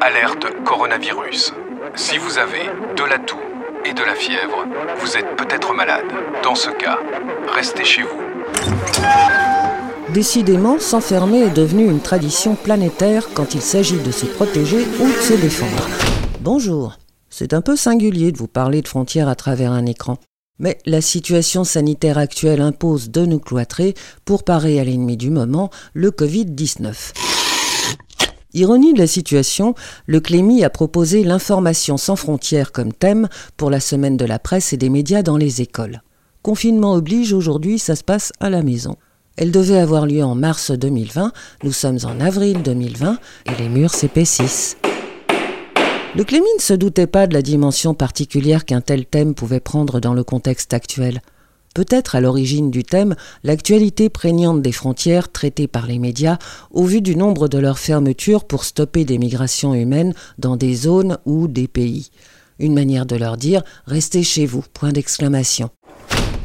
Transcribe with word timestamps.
Alerte 0.00 0.46
coronavirus. 0.64 1.52
Si 1.94 2.18
vous 2.18 2.38
avez 2.38 2.70
de 2.96 3.04
la 3.04 3.18
toux 3.18 3.40
et 3.84 3.92
de 3.92 4.02
la 4.02 4.14
fièvre, 4.14 4.64
vous 4.98 5.16
êtes 5.16 5.36
peut-être 5.36 5.74
malade. 5.74 6.04
Dans 6.42 6.54
ce 6.54 6.70
cas, 6.70 6.98
restez 7.54 7.84
chez 7.84 8.02
vous. 8.02 8.20
Décidément, 10.12 10.78
s'enfermer 10.78 11.40
est 11.40 11.50
devenu 11.54 11.84
une 11.90 12.00
tradition 12.00 12.54
planétaire 12.54 13.28
quand 13.34 13.54
il 13.54 13.62
s'agit 13.62 13.98
de 13.98 14.12
se 14.12 14.26
protéger 14.26 14.86
ou 15.00 15.06
de 15.06 15.22
se 15.22 15.34
défendre. 15.34 15.88
Bonjour. 16.40 16.96
C'est 17.28 17.52
un 17.52 17.60
peu 17.60 17.76
singulier 17.76 18.32
de 18.32 18.38
vous 18.38 18.48
parler 18.48 18.82
de 18.82 18.88
frontières 18.88 19.28
à 19.28 19.34
travers 19.34 19.72
un 19.72 19.86
écran. 19.86 20.18
Mais 20.58 20.78
la 20.86 21.00
situation 21.00 21.64
sanitaire 21.64 22.18
actuelle 22.18 22.62
impose 22.62 23.10
de 23.10 23.26
nous 23.26 23.40
cloîtrer 23.40 23.94
pour 24.24 24.44
parer 24.44 24.80
à 24.80 24.84
l'ennemi 24.84 25.16
du 25.16 25.30
moment, 25.30 25.70
le 25.92 26.10
Covid-19. 26.10 27.35
Ironie 28.56 28.94
de 28.94 28.98
la 28.98 29.06
situation, 29.06 29.74
le 30.06 30.18
Clémy 30.18 30.64
a 30.64 30.70
proposé 30.70 31.24
l'information 31.24 31.98
sans 31.98 32.16
frontières 32.16 32.72
comme 32.72 32.94
thème 32.94 33.28
pour 33.58 33.68
la 33.68 33.80
semaine 33.80 34.16
de 34.16 34.24
la 34.24 34.38
presse 34.38 34.72
et 34.72 34.78
des 34.78 34.88
médias 34.88 35.22
dans 35.22 35.36
les 35.36 35.60
écoles. 35.60 36.00
Confinement 36.40 36.94
oblige, 36.94 37.34
aujourd'hui 37.34 37.78
ça 37.78 37.96
se 37.96 38.02
passe 38.02 38.32
à 38.40 38.48
la 38.48 38.62
maison. 38.62 38.96
Elle 39.36 39.50
devait 39.50 39.76
avoir 39.76 40.06
lieu 40.06 40.24
en 40.24 40.34
mars 40.34 40.70
2020, 40.70 41.32
nous 41.64 41.72
sommes 41.72 41.98
en 42.04 42.18
avril 42.18 42.62
2020 42.62 43.18
et 43.44 43.62
les 43.62 43.68
murs 43.68 43.92
s'épaississent. 43.92 44.78
Le 46.16 46.24
Clémy 46.24 46.48
ne 46.56 46.62
se 46.62 46.72
doutait 46.72 47.06
pas 47.06 47.26
de 47.26 47.34
la 47.34 47.42
dimension 47.42 47.92
particulière 47.92 48.64
qu'un 48.64 48.80
tel 48.80 49.04
thème 49.04 49.34
pouvait 49.34 49.60
prendre 49.60 50.00
dans 50.00 50.14
le 50.14 50.24
contexte 50.24 50.72
actuel. 50.72 51.20
Peut-être 51.76 52.14
à 52.14 52.22
l'origine 52.22 52.70
du 52.70 52.84
thème 52.84 53.16
l'actualité 53.44 54.08
prégnante 54.08 54.62
des 54.62 54.72
frontières 54.72 55.30
traitées 55.30 55.66
par 55.66 55.86
les 55.86 55.98
médias 55.98 56.38
au 56.70 56.84
vu 56.84 57.02
du 57.02 57.16
nombre 57.16 57.48
de 57.48 57.58
leurs 57.58 57.78
fermetures 57.78 58.44
pour 58.44 58.64
stopper 58.64 59.04
des 59.04 59.18
migrations 59.18 59.74
humaines 59.74 60.14
dans 60.38 60.56
des 60.56 60.74
zones 60.74 61.18
ou 61.26 61.48
des 61.48 61.68
pays. 61.68 62.08
Une 62.58 62.72
manière 62.72 63.04
de 63.04 63.16
leur 63.16 63.36
dire 63.36 63.62
restez 63.84 64.22
chez 64.22 64.46
vous. 64.46 64.64
Point 64.72 64.92
d'exclamation. 64.92 65.68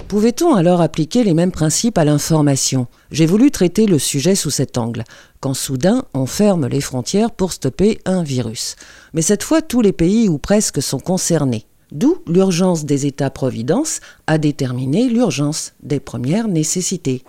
Pouvait-on 0.09 0.53
alors 0.53 0.81
appliquer 0.81 1.23
les 1.23 1.33
mêmes 1.33 1.53
principes 1.53 1.97
à 1.97 2.03
l'information? 2.03 2.87
J'ai 3.09 3.25
voulu 3.25 3.51
traiter 3.51 3.85
le 3.85 3.99
sujet 3.99 4.35
sous 4.35 4.51
cet 4.51 4.77
angle, 4.77 5.05
quand 5.39 5.53
soudain 5.53 6.03
on 6.13 6.25
ferme 6.25 6.67
les 6.67 6.81
frontières 6.81 7.31
pour 7.31 7.53
stopper 7.53 8.01
un 8.03 8.21
virus. 8.21 8.75
Mais 9.13 9.21
cette 9.21 9.43
fois 9.43 9.61
tous 9.61 9.79
les 9.79 9.93
pays 9.93 10.27
ou 10.27 10.39
presque 10.39 10.81
sont 10.81 10.99
concernés. 10.99 11.67
D'où 11.91 12.17
l'urgence 12.27 12.85
des 12.85 13.05
États-providence 13.05 13.99
à 14.27 14.37
déterminer 14.37 15.09
l'urgence 15.09 15.73
des 15.83 15.99
premières 15.99 16.47
nécessités. 16.47 17.23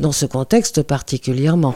Dans 0.00 0.12
ce 0.12 0.26
contexte 0.26 0.82
particulièrement 0.82 1.74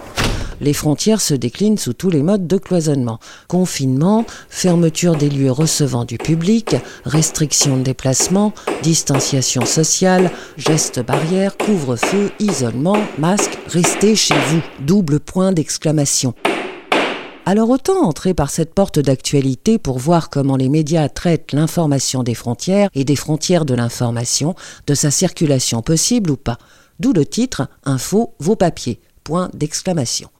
les 0.61 0.72
frontières 0.72 1.20
se 1.20 1.34
déclinent 1.34 1.78
sous 1.78 1.92
tous 1.92 2.11
les 2.11 2.22
modes 2.22 2.47
de 2.47 2.58
cloisonnement. 2.58 3.19
Confinement, 3.48 4.25
fermeture 4.48 5.16
des 5.16 5.28
lieux 5.28 5.50
recevant 5.50 6.05
du 6.05 6.19
public, 6.19 6.77
restriction 7.05 7.77
de 7.77 7.83
déplacement, 7.83 8.53
distanciation 8.83 9.64
sociale, 9.64 10.31
gestes 10.56 11.05
barrières, 11.05 11.56
couvre-feu, 11.56 12.31
isolement, 12.38 12.98
masque, 13.19 13.59
restez 13.69 14.16
chez 14.16 14.34
vous. 14.48 14.61
Double 14.81 15.20
point 15.20 15.53
d'exclamation. 15.53 16.34
Alors 17.47 17.69
autant 17.69 18.03
entrer 18.05 18.33
par 18.33 18.48
cette 18.48 18.73
porte 18.73 18.98
d'actualité 18.98 19.78
pour 19.78 19.98
voir 19.98 20.31
comment 20.31 20.56
les 20.56 20.70
médias 20.70 21.11
traitent 21.11 21.53
l'information 21.53 22.23
des 22.23 22.34
frontières 22.34 22.89
et 22.95 23.05
des 23.05 23.17
frontières 23.17 23.67
de 23.67 23.75
l'information, 23.75 24.55
de 24.87 24.95
sa 24.95 25.11
circulation 25.11 25.83
possible 25.83 26.31
ou 26.31 26.37
pas. 26.39 26.56
D'où 27.00 27.12
le 27.12 27.27
titre 27.27 27.69
Info 27.84 28.33
vos 28.39 28.56
papiers. 28.56 28.98
Point 29.25 29.50
d'exclamation. 29.53 30.31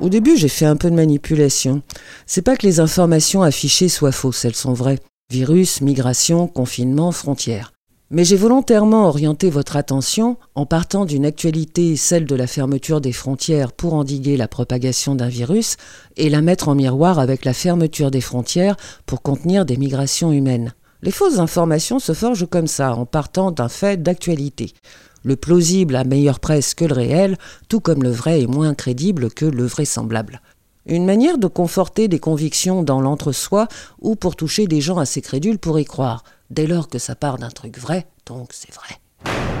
Au 0.00 0.08
début, 0.08 0.38
j'ai 0.38 0.48
fait 0.48 0.66
un 0.66 0.76
peu 0.76 0.90
de 0.90 0.96
manipulation. 0.96 1.82
C'est 2.26 2.42
pas 2.42 2.56
que 2.56 2.66
les 2.66 2.80
informations 2.80 3.42
affichées 3.42 3.88
soient 3.90 4.12
fausses, 4.12 4.44
elles 4.46 4.54
sont 4.54 4.74
vraies. 4.74 5.00
Virus, 5.30 5.82
migration, 5.82 6.46
confinement, 6.46 7.12
frontières. 7.12 7.72
Mais 8.08 8.24
j'ai 8.24 8.36
volontairement 8.36 9.08
orienté 9.08 9.50
votre 9.50 9.74
attention 9.74 10.36
en 10.54 10.64
partant 10.64 11.06
d'une 11.06 11.26
actualité, 11.26 11.96
celle 11.96 12.24
de 12.24 12.36
la 12.36 12.46
fermeture 12.46 13.00
des 13.00 13.10
frontières 13.10 13.72
pour 13.72 13.94
endiguer 13.94 14.36
la 14.36 14.46
propagation 14.46 15.16
d'un 15.16 15.26
virus, 15.26 15.76
et 16.16 16.30
la 16.30 16.40
mettre 16.40 16.68
en 16.68 16.76
miroir 16.76 17.18
avec 17.18 17.44
la 17.44 17.52
fermeture 17.52 18.12
des 18.12 18.20
frontières 18.20 18.76
pour 19.06 19.22
contenir 19.22 19.64
des 19.64 19.76
migrations 19.76 20.30
humaines. 20.30 20.72
Les 21.02 21.10
fausses 21.10 21.40
informations 21.40 21.98
se 21.98 22.12
forgent 22.12 22.48
comme 22.48 22.68
ça, 22.68 22.94
en 22.94 23.06
partant 23.06 23.50
d'un 23.50 23.68
fait 23.68 24.00
d'actualité. 24.00 24.72
Le 25.24 25.34
plausible 25.34 25.96
a 25.96 26.04
meilleure 26.04 26.38
presse 26.38 26.74
que 26.74 26.84
le 26.84 26.94
réel, 26.94 27.36
tout 27.68 27.80
comme 27.80 28.04
le 28.04 28.10
vrai 28.10 28.40
est 28.42 28.46
moins 28.46 28.74
crédible 28.74 29.30
que 29.30 29.46
le 29.46 29.66
vraisemblable. 29.66 30.42
Une 30.86 31.06
manière 31.06 31.38
de 31.38 31.48
conforter 31.48 32.06
des 32.06 32.20
convictions 32.20 32.84
dans 32.84 33.00
l'entre-soi 33.00 33.66
ou 34.00 34.14
pour 34.14 34.36
toucher 34.36 34.68
des 34.68 34.80
gens 34.80 34.98
assez 34.98 35.20
crédules 35.20 35.58
pour 35.58 35.80
y 35.80 35.84
croire, 35.84 36.22
dès 36.50 36.66
lors 36.66 36.88
que 36.88 36.98
ça 36.98 37.14
part 37.14 37.38
d'un 37.38 37.50
truc 37.50 37.78
vrai, 37.78 38.06
donc 38.26 38.52
c'est 38.52 38.72
vrai. 38.74 39.55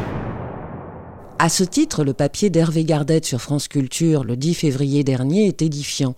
À 1.38 1.50
ce 1.50 1.64
titre, 1.64 2.02
le 2.02 2.14
papier 2.14 2.48
d'Hervé 2.48 2.84
Gardette 2.84 3.26
sur 3.26 3.42
France 3.42 3.68
Culture 3.68 4.24
le 4.24 4.36
10 4.36 4.54
février 4.54 5.04
dernier 5.04 5.46
est 5.46 5.60
édifiant. 5.60 6.14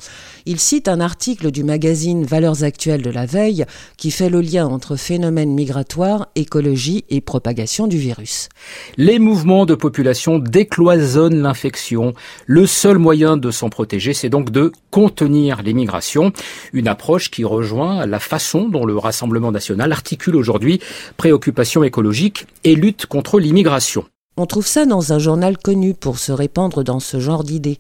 Il 0.47 0.61
cite 0.61 0.87
un 0.87 1.01
article 1.01 1.51
du 1.51 1.65
magazine 1.65 2.25
Valeurs 2.25 2.62
actuelles 2.62 3.03
de 3.03 3.11
la 3.11 3.27
veille 3.27 3.65
qui 3.97 4.12
fait 4.12 4.29
le 4.29 4.41
lien 4.41 4.69
entre 4.69 4.95
phénomènes 4.95 5.53
migratoires, 5.53 6.29
écologie 6.37 7.05
et 7.11 7.21
propagation 7.21 7.89
du 7.89 7.99
virus. 7.99 8.49
Les 8.97 9.19
mouvements 9.19 9.67
de 9.67 9.75
population 9.75 10.39
décloisonnent 10.39 11.43
l'infection. 11.43 12.15
Le 12.47 12.67
seul 12.67 12.99
moyen 12.99 13.37
de 13.37 13.50
s'en 13.50 13.71
protéger, 13.71 14.15
c'est 14.15 14.31
donc 14.31 14.50
de 14.50 14.71
contenir 14.93 15.62
les 15.62 15.75
migrations. 15.75 16.33
Une 16.73 16.87
approche 16.87 17.33
qui 17.33 17.43
rejoint 17.43 18.06
la 18.06 18.21
façon 18.21 18.69
dont 18.69 18.87
le 18.87 18.97
Rassemblement 18.97 19.50
national 19.50 19.91
articule 19.91 20.37
aujourd'hui 20.37 20.79
préoccupation 21.17 21.83
écologique 21.83 22.47
et 22.62 22.77
lutte 22.77 23.06
contre 23.06 23.41
l'immigration. 23.41 24.05
On 24.41 24.47
trouve 24.47 24.69
ça 24.69 24.87
dans 24.87 25.12
un 25.12 25.19
journal 25.19 25.59
connu 25.59 25.94
pour 25.94 26.21
se 26.21 26.31
répandre 26.31 26.84
dans 26.84 27.00
ce 27.00 27.19
genre 27.19 27.43
d'idées. 27.43 27.78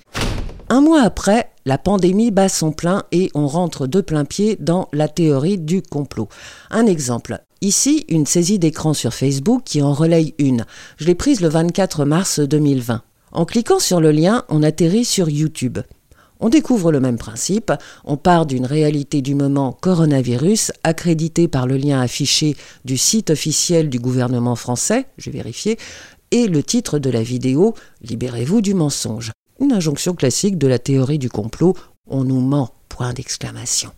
Un 0.68 0.80
mois 0.80 1.02
après, 1.02 1.52
la 1.66 1.78
pandémie 1.78 2.32
bat 2.32 2.48
son 2.48 2.72
plein 2.72 3.04
et 3.12 3.30
on 3.34 3.46
rentre 3.46 3.86
de 3.86 4.00
plein 4.00 4.24
pied 4.24 4.56
dans 4.58 4.88
la 4.92 5.06
théorie 5.06 5.58
du 5.58 5.82
complot. 5.82 6.28
Un 6.72 6.86
exemple. 6.86 7.38
Ici, 7.60 8.04
une 8.08 8.26
saisie 8.26 8.58
d'écran 8.58 8.92
sur 8.92 9.14
Facebook 9.14 9.62
qui 9.64 9.82
en 9.82 9.92
relaye 9.92 10.34
une. 10.38 10.64
Je 10.96 11.06
l'ai 11.06 11.14
prise 11.14 11.40
le 11.40 11.48
24 11.48 12.04
mars 12.04 12.40
2020. 12.40 13.02
En 13.30 13.44
cliquant 13.44 13.78
sur 13.78 14.00
le 14.00 14.10
lien, 14.10 14.44
on 14.48 14.64
atterrit 14.64 15.04
sur 15.04 15.28
YouTube. 15.28 15.78
On 16.40 16.48
découvre 16.48 16.92
le 16.92 17.00
même 17.00 17.18
principe, 17.18 17.72
on 18.04 18.16
part 18.16 18.46
d'une 18.46 18.66
réalité 18.66 19.22
du 19.22 19.34
moment 19.34 19.72
coronavirus, 19.72 20.70
accréditée 20.84 21.48
par 21.48 21.66
le 21.66 21.76
lien 21.76 22.00
affiché 22.00 22.56
du 22.84 22.96
site 22.96 23.30
officiel 23.30 23.88
du 23.90 23.98
gouvernement 23.98 24.54
français, 24.54 25.06
j'ai 25.18 25.32
vérifié, 25.32 25.78
et 26.30 26.46
le 26.46 26.62
titre 26.62 26.98
de 26.98 27.10
la 27.10 27.22
vidéo 27.22 27.74
Libérez-vous 28.02 28.60
du 28.60 28.74
mensonge. 28.74 29.32
Une 29.60 29.72
injonction 29.72 30.14
classique 30.14 30.58
de 30.58 30.66
la 30.66 30.78
théorie 30.78 31.18
du 31.18 31.28
complot 31.28 31.74
On 32.06 32.24
nous 32.24 32.40
ment. 32.40 32.70
Point 32.88 33.12
d'exclamation. 33.12 33.90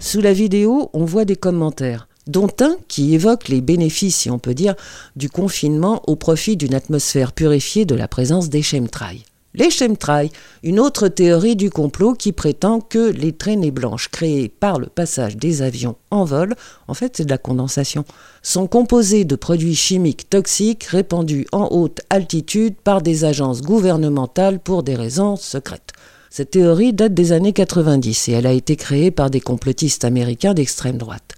Sous 0.00 0.20
la 0.20 0.32
vidéo, 0.32 0.90
on 0.92 1.04
voit 1.04 1.24
des 1.24 1.36
commentaires, 1.36 2.08
dont 2.26 2.50
un 2.60 2.76
qui 2.88 3.14
évoque 3.14 3.48
les 3.48 3.60
bénéfices, 3.60 4.16
si 4.16 4.30
on 4.30 4.38
peut 4.38 4.54
dire, 4.54 4.74
du 5.14 5.30
confinement 5.30 6.02
au 6.06 6.16
profit 6.16 6.56
d'une 6.56 6.74
atmosphère 6.74 7.32
purifiée 7.32 7.84
de 7.84 7.94
la 7.94 8.08
présence 8.08 8.48
des 8.48 8.62
chemtrails. 8.62 9.22
Les 9.56 9.70
chemtrails, 9.70 10.30
une 10.62 10.78
autre 10.78 11.08
théorie 11.08 11.56
du 11.56 11.70
complot 11.70 12.12
qui 12.12 12.32
prétend 12.32 12.82
que 12.82 13.10
les 13.10 13.32
traînées 13.32 13.70
blanches 13.70 14.10
créées 14.10 14.50
par 14.50 14.78
le 14.78 14.86
passage 14.86 15.38
des 15.38 15.62
avions 15.62 15.96
en 16.10 16.24
vol, 16.26 16.54
en 16.88 16.92
fait 16.92 17.16
c'est 17.16 17.24
de 17.24 17.30
la 17.30 17.38
condensation, 17.38 18.04
sont 18.42 18.66
composées 18.66 19.24
de 19.24 19.34
produits 19.34 19.74
chimiques 19.74 20.28
toxiques 20.28 20.84
répandus 20.84 21.46
en 21.52 21.68
haute 21.70 22.02
altitude 22.10 22.74
par 22.84 23.00
des 23.00 23.24
agences 23.24 23.62
gouvernementales 23.62 24.60
pour 24.60 24.82
des 24.82 24.94
raisons 24.94 25.36
secrètes. 25.36 25.92
Cette 26.28 26.50
théorie 26.50 26.92
date 26.92 27.14
des 27.14 27.32
années 27.32 27.54
90 27.54 28.28
et 28.28 28.32
elle 28.32 28.46
a 28.46 28.52
été 28.52 28.76
créée 28.76 29.10
par 29.10 29.30
des 29.30 29.40
complotistes 29.40 30.04
américains 30.04 30.52
d'extrême 30.52 30.98
droite. 30.98 31.32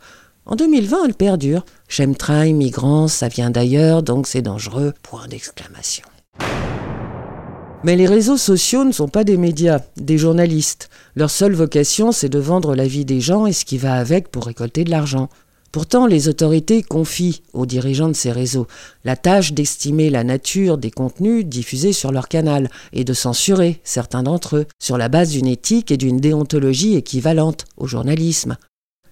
En 0.44 0.56
2020, 0.56 1.04
elle 1.04 1.14
perdure. 1.14 1.64
Chemtrails, 1.86 2.52
migrants, 2.52 3.06
ça 3.06 3.28
vient 3.28 3.50
d'ailleurs, 3.50 4.02
donc 4.02 4.26
c'est 4.26 4.42
dangereux. 4.42 4.92
Point 5.04 5.28
d'exclamation. 5.28 6.04
Mais 7.84 7.94
les 7.94 8.06
réseaux 8.06 8.36
sociaux 8.36 8.82
ne 8.82 8.90
sont 8.90 9.06
pas 9.06 9.22
des 9.22 9.36
médias, 9.36 9.80
des 9.96 10.18
journalistes. 10.18 10.90
Leur 11.14 11.30
seule 11.30 11.54
vocation, 11.54 12.10
c'est 12.10 12.28
de 12.28 12.40
vendre 12.40 12.74
la 12.74 12.88
vie 12.88 13.04
des 13.04 13.20
gens 13.20 13.46
et 13.46 13.52
ce 13.52 13.64
qui 13.64 13.78
va 13.78 13.94
avec 13.94 14.28
pour 14.32 14.46
récolter 14.46 14.82
de 14.82 14.90
l'argent. 14.90 15.28
Pourtant, 15.70 16.06
les 16.06 16.28
autorités 16.28 16.82
confient 16.82 17.42
aux 17.52 17.66
dirigeants 17.66 18.08
de 18.08 18.14
ces 18.14 18.32
réseaux 18.32 18.66
la 19.04 19.14
tâche 19.14 19.52
d'estimer 19.52 20.10
la 20.10 20.24
nature 20.24 20.76
des 20.76 20.90
contenus 20.90 21.44
diffusés 21.44 21.92
sur 21.92 22.10
leur 22.10 22.26
canal 22.26 22.68
et 22.92 23.04
de 23.04 23.12
censurer 23.12 23.80
certains 23.84 24.24
d'entre 24.24 24.56
eux 24.56 24.66
sur 24.80 24.98
la 24.98 25.08
base 25.08 25.30
d'une 25.30 25.46
éthique 25.46 25.92
et 25.92 25.96
d'une 25.96 26.18
déontologie 26.18 26.96
équivalentes 26.96 27.66
au 27.76 27.86
journalisme. 27.86 28.56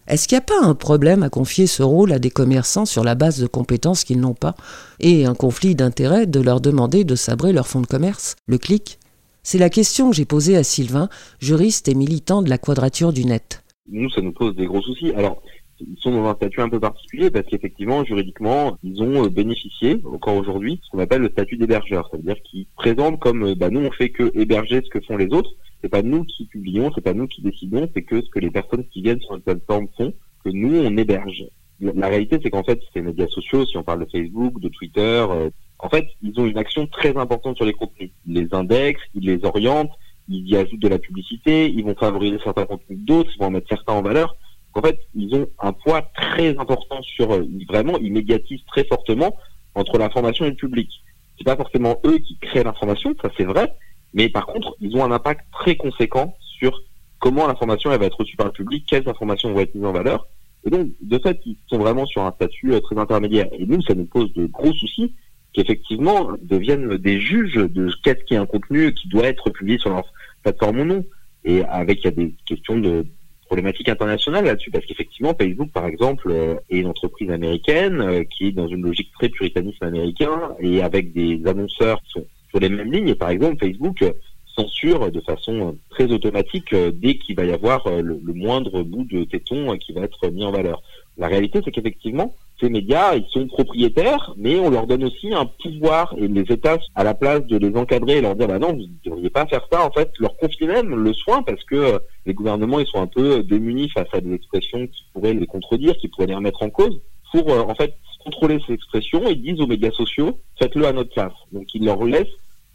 Est-ce 0.09 0.29
qu'il 0.29 0.37
n'y 0.37 0.43
a 0.43 0.43
pas 0.43 0.65
un 0.65 0.75
problème 0.75 1.25
à 1.25 1.31
confier 1.31 1.67
ce 1.67 1.83
rôle 1.83 2.13
à 2.13 2.21
des 2.21 2.31
commerçants 2.31 2.87
sur 2.87 3.03
la 3.03 3.17
base 3.17 3.41
de 3.41 3.49
compétences 3.49 4.05
qu'ils 4.05 4.21
n'ont 4.21 4.35
pas 4.35 4.55
Et 5.01 5.27
un 5.27 5.35
conflit 5.35 5.75
d'intérêt 5.75 6.27
de 6.27 6.41
leur 6.41 6.61
demander 6.61 7.03
de 7.03 7.17
sabrer 7.17 7.53
leur 7.53 7.67
fonds 7.67 7.81
de 7.81 7.87
commerce? 7.87 8.37
Le 8.47 8.57
clic? 8.57 9.01
C'est 9.43 9.59
la 9.59 9.71
question 9.71 10.11
que 10.11 10.17
j'ai 10.17 10.25
posée 10.25 10.57
à 10.57 10.63
Sylvain, 10.63 11.09
juriste 11.41 11.89
et 11.89 11.95
militant 11.95 12.43
de 12.43 12.51
la 12.51 12.59
quadrature 12.59 13.13
du 13.13 13.25
net. 13.25 13.65
Nous, 13.89 14.09
ça 14.11 14.21
nous 14.21 14.33
pose 14.33 14.55
des 14.55 14.67
gros 14.67 14.83
soucis. 14.83 15.13
Alors, 15.15 15.43
ils 15.81 15.97
sont 16.01 16.13
dans 16.13 16.27
un 16.27 16.35
statut 16.35 16.61
un 16.61 16.69
peu 16.69 16.81
particulier 16.81 17.31
parce 17.31 17.47
qu'effectivement, 17.47 18.05
juridiquement, 18.05 18.79
ils 18.85 19.03
ont 19.03 19.25
euh, 19.25 19.29
bénéficié 19.29 20.01
encore 20.05 20.37
aujourd'hui 20.37 20.81
ce 20.85 20.91
qu'on 20.91 21.01
appelle 21.01 21.23
le 21.23 21.31
statut 21.31 21.57
d'hébergeur. 21.57 22.09
Ça 22.11 22.17
veut 22.17 22.23
dire 22.23 22.41
qu'ils 22.45 22.67
présentent 22.77 23.19
comme 23.21 23.45
euh, 23.45 23.55
bah, 23.55 23.71
nous 23.71 23.81
on 23.81 23.91
fait 23.91 24.11
que 24.11 24.31
héberger 24.35 24.83
ce 24.85 24.89
que 24.89 25.05
font 25.05 25.17
les 25.17 25.29
autres. 25.33 25.51
C'est 25.87 25.91
pas 25.91 26.03
nous 26.03 26.25
qui 26.25 26.47
publions, 26.47 26.91
c'est 26.93 27.01
pas 27.01 27.15
nous 27.15 27.29
qui 27.29 27.43
décidons, 27.43 27.89
c'est 27.95 28.03
que 28.03 28.21
ce 28.21 28.29
que 28.29 28.41
les 28.41 28.51
personnes 28.51 28.85
qui 28.89 29.03
viennent 29.03 29.21
sur 29.21 29.35
notre 29.35 29.45
plateforme 29.45 29.87
font, 29.97 30.13
que 30.45 30.51
nous 30.51 30.81
on 30.81 30.97
héberge. 30.97 31.45
La 31.79 32.09
réalité, 32.09 32.41
c'est 32.43 32.51
qu'en 32.51 32.65
fait, 32.65 32.81
ces 32.93 33.03
médias 33.03 33.29
sociaux, 33.29 33.65
si 33.65 33.77
on 33.77 33.85
parle 33.85 34.05
de 34.05 34.11
Facebook, 34.11 34.59
de 34.59 34.69
Twitter, 34.69 35.01
euh, 35.31 35.49
en 35.79 35.89
fait, 35.89 36.09
ils 36.23 36.41
ont 36.41 36.47
une 36.47 36.59
action 36.59 36.89
très 36.89 37.17
importante 37.17 37.55
sur 37.55 37.65
les 37.65 37.73
contenus. 37.73 38.11
Ils 38.27 38.35
les 38.35 38.49
indexent, 38.51 39.05
ils 39.15 39.27
les 39.27 39.45
orientent, 39.45 39.93
ils 40.29 40.49
y 40.49 40.57
ajoutent 40.57 40.81
de 40.81 40.89
la 40.89 40.99
publicité, 40.99 41.71
ils 41.71 41.85
vont 41.85 41.95
favoriser 41.95 42.39
certains 42.43 42.67
contenus 42.67 42.99
d'autres, 43.05 43.31
ils 43.37 43.39
vont 43.39 43.47
en 43.47 43.51
mettre 43.53 43.69
certains 43.69 43.93
en 43.93 44.03
valeur. 44.03 44.35
En 44.75 44.83
fait, 44.83 44.99
ils 45.15 45.33
ont 45.37 45.47
un 45.61 45.73
poids 45.73 46.03
très 46.17 46.59
important 46.59 47.01
sur 47.03 47.33
euh, 47.33 47.45
vraiment, 47.69 47.97
ils 47.99 48.13
médiatisent 48.13 48.65
très 48.67 48.83
fortement 48.87 49.37
entre 49.77 49.99
l'information 49.99 50.47
et 50.47 50.51
le 50.51 50.57
public. 50.57 50.91
C'est 51.39 51.45
pas 51.45 51.55
forcément 51.55 52.01
eux 52.05 52.19
qui 52.19 52.39
créent 52.39 52.65
l'information, 52.65 53.15
ça 53.23 53.31
c'est 53.37 53.45
vrai, 53.45 53.73
mais 54.15 54.29
par 54.29 54.47
contre, 54.47 54.77
ils 54.81 54.97
ont 54.97 55.05
un 55.05 55.13
impact 55.13 55.47
très 55.53 55.77
conséquent 55.77 56.37
sur 56.41 56.83
comment 57.19 57.47
l'information 57.47 57.93
elle 57.93 58.01
va 58.01 58.07
être 58.07 58.19
reçue 58.19 58.37
par 58.37 58.47
le 58.47 58.53
public, 58.53 58.85
quelles 58.89 59.09
informations 59.09 59.53
vont 59.53 59.61
être 59.61 59.75
mises 59.75 59.85
en 59.85 59.93
valeur. 59.93 60.27
Et 60.67 60.71
donc, 60.71 60.89
de 61.01 61.19
fait, 61.19 61.41
ils 61.47 61.57
sont 61.69 61.79
vraiment 61.79 62.07
sur 62.07 62.23
un 62.23 62.33
statut 62.33 62.73
euh, 62.73 62.81
très 62.81 62.99
intermédiaire. 62.99 63.49
Et 63.53 63.67
nous, 63.67 63.81
ça 63.83 63.95
nous 63.95 64.05
pose 64.05 64.33
de 64.35 64.47
gros 64.47 64.73
soucis 64.73 65.15
qu'effectivement 65.53 66.33
deviennent 66.43 66.97
des 66.97 67.21
juges 67.21 67.55
de 67.55 67.91
qu'est-ce 68.03 68.25
qui 68.25 68.35
est 68.35 68.39
un 68.39 68.47
contenu 68.47 68.93
qui 68.93 69.09
doit 69.09 69.27
être 69.27 69.49
publié 69.51 69.79
sur 69.79 69.91
leur 69.91 70.05
plateforme 70.43 70.81
ou 70.81 70.85
non. 70.85 71.05
Et 71.45 71.65
avec, 71.65 72.01
il 72.01 72.05
y 72.05 72.09
a 72.09 72.11
des 72.11 72.35
questions 72.45 72.79
de 72.79 73.07
problématique 73.47 73.89
internationale 73.89 74.45
là-dessus, 74.45 74.73
parce 74.73 74.85
qu'effectivement, 74.87 75.35
Facebook, 75.39 75.71
par 75.71 75.87
exemple, 75.87 76.31
euh, 76.31 76.57
est 76.69 76.79
une 76.79 76.89
entreprise 76.89 77.31
américaine 77.31 78.01
euh, 78.01 78.25
qui 78.25 78.49
est 78.49 78.53
dans 78.53 78.67
une 78.67 78.83
logique 78.83 79.13
très 79.13 79.29
puritanisme 79.29 79.85
américain 79.85 80.55
et 80.59 80.83
avec 80.83 81.13
des 81.13 81.41
annonceurs 81.47 82.03
qui 82.03 82.11
sont 82.11 82.27
les 82.61 82.69
mêmes 82.69 82.93
lignes. 82.93 83.15
Par 83.15 83.31
exemple, 83.31 83.59
Facebook 83.59 84.03
euh, 84.03 84.13
censure 84.47 85.11
de 85.11 85.21
façon 85.21 85.77
très 85.91 86.11
automatique 86.11 86.75
dès 86.75 87.19
qu'il 87.19 87.37
va 87.37 87.45
y 87.45 87.53
avoir 87.53 87.89
le, 87.91 88.19
moindre 88.33 88.83
bout 88.83 89.05
de 89.05 89.25
téton 89.25 89.77
qui 89.77 89.93
va 89.93 90.03
être 90.03 90.29
mis 90.29 90.45
en 90.45 90.51
valeur. 90.51 90.83
La 91.19 91.29
réalité, 91.29 91.61
c'est 91.65 91.71
qu'effectivement, 91.71 92.35
ces 92.61 92.71
médias, 92.71 93.15
ils 93.15 93.27
sont 93.29 93.47
propriétaires, 93.47 94.35
mais 94.37 94.59
on 94.59 94.71
leur 94.71 94.87
donne 94.87 95.05
aussi 95.05 95.33
un 95.33 95.47
pouvoir 95.47 96.15
et 96.17 96.27
les 96.27 96.43
États, 96.43 96.79
à 96.95 97.05
la 97.05 97.15
place 97.15 97.45
de 97.47 97.59
les 97.59 97.77
encadrer 97.77 98.19
et 98.19 98.21
leur 98.21 98.35
dire, 98.35 98.49
bah 98.49 98.59
non, 98.59 98.73
vous 98.73 98.81
ne 98.81 98.87
devriez 99.05 99.31
pas 99.31 99.47
faire 99.47 99.67
ça, 99.71 99.85
en 99.85 99.91
fait, 99.91 100.11
leur 100.19 100.37
confier 100.37 100.67
même 100.67 100.95
le 100.95 101.13
soin 101.13 101.43
parce 101.43 101.63
que 101.65 101.75
euh, 101.75 101.99
les 102.25 102.33
gouvernements, 102.33 102.81
ils 102.81 102.87
sont 102.87 103.01
un 103.01 103.07
peu 103.07 103.43
démunis 103.43 103.91
face 103.91 104.09
à 104.13 104.21
des 104.21 104.33
expressions 104.33 104.87
qui 104.87 105.05
pourraient 105.13 105.35
les 105.35 105.47
contredire, 105.47 105.97
qui 105.99 106.09
pourraient 106.09 106.27
les 106.27 106.35
remettre 106.35 106.63
en 106.63 106.71
cause, 106.71 106.99
pour, 107.31 107.51
euh, 107.51 107.61
en 107.61 107.75
fait, 107.75 107.95
contrôler 108.25 108.59
ces 108.67 108.73
expressions 108.73 109.29
et 109.29 109.35
disent 109.35 109.61
aux 109.61 109.67
médias 109.67 109.93
sociaux, 109.93 110.39
faites-le 110.59 110.87
à 110.87 110.93
notre 110.93 111.13
place. 111.13 111.35
Donc, 111.53 111.75
ils 111.75 111.85
leur 111.85 112.03
laissent 112.05 112.27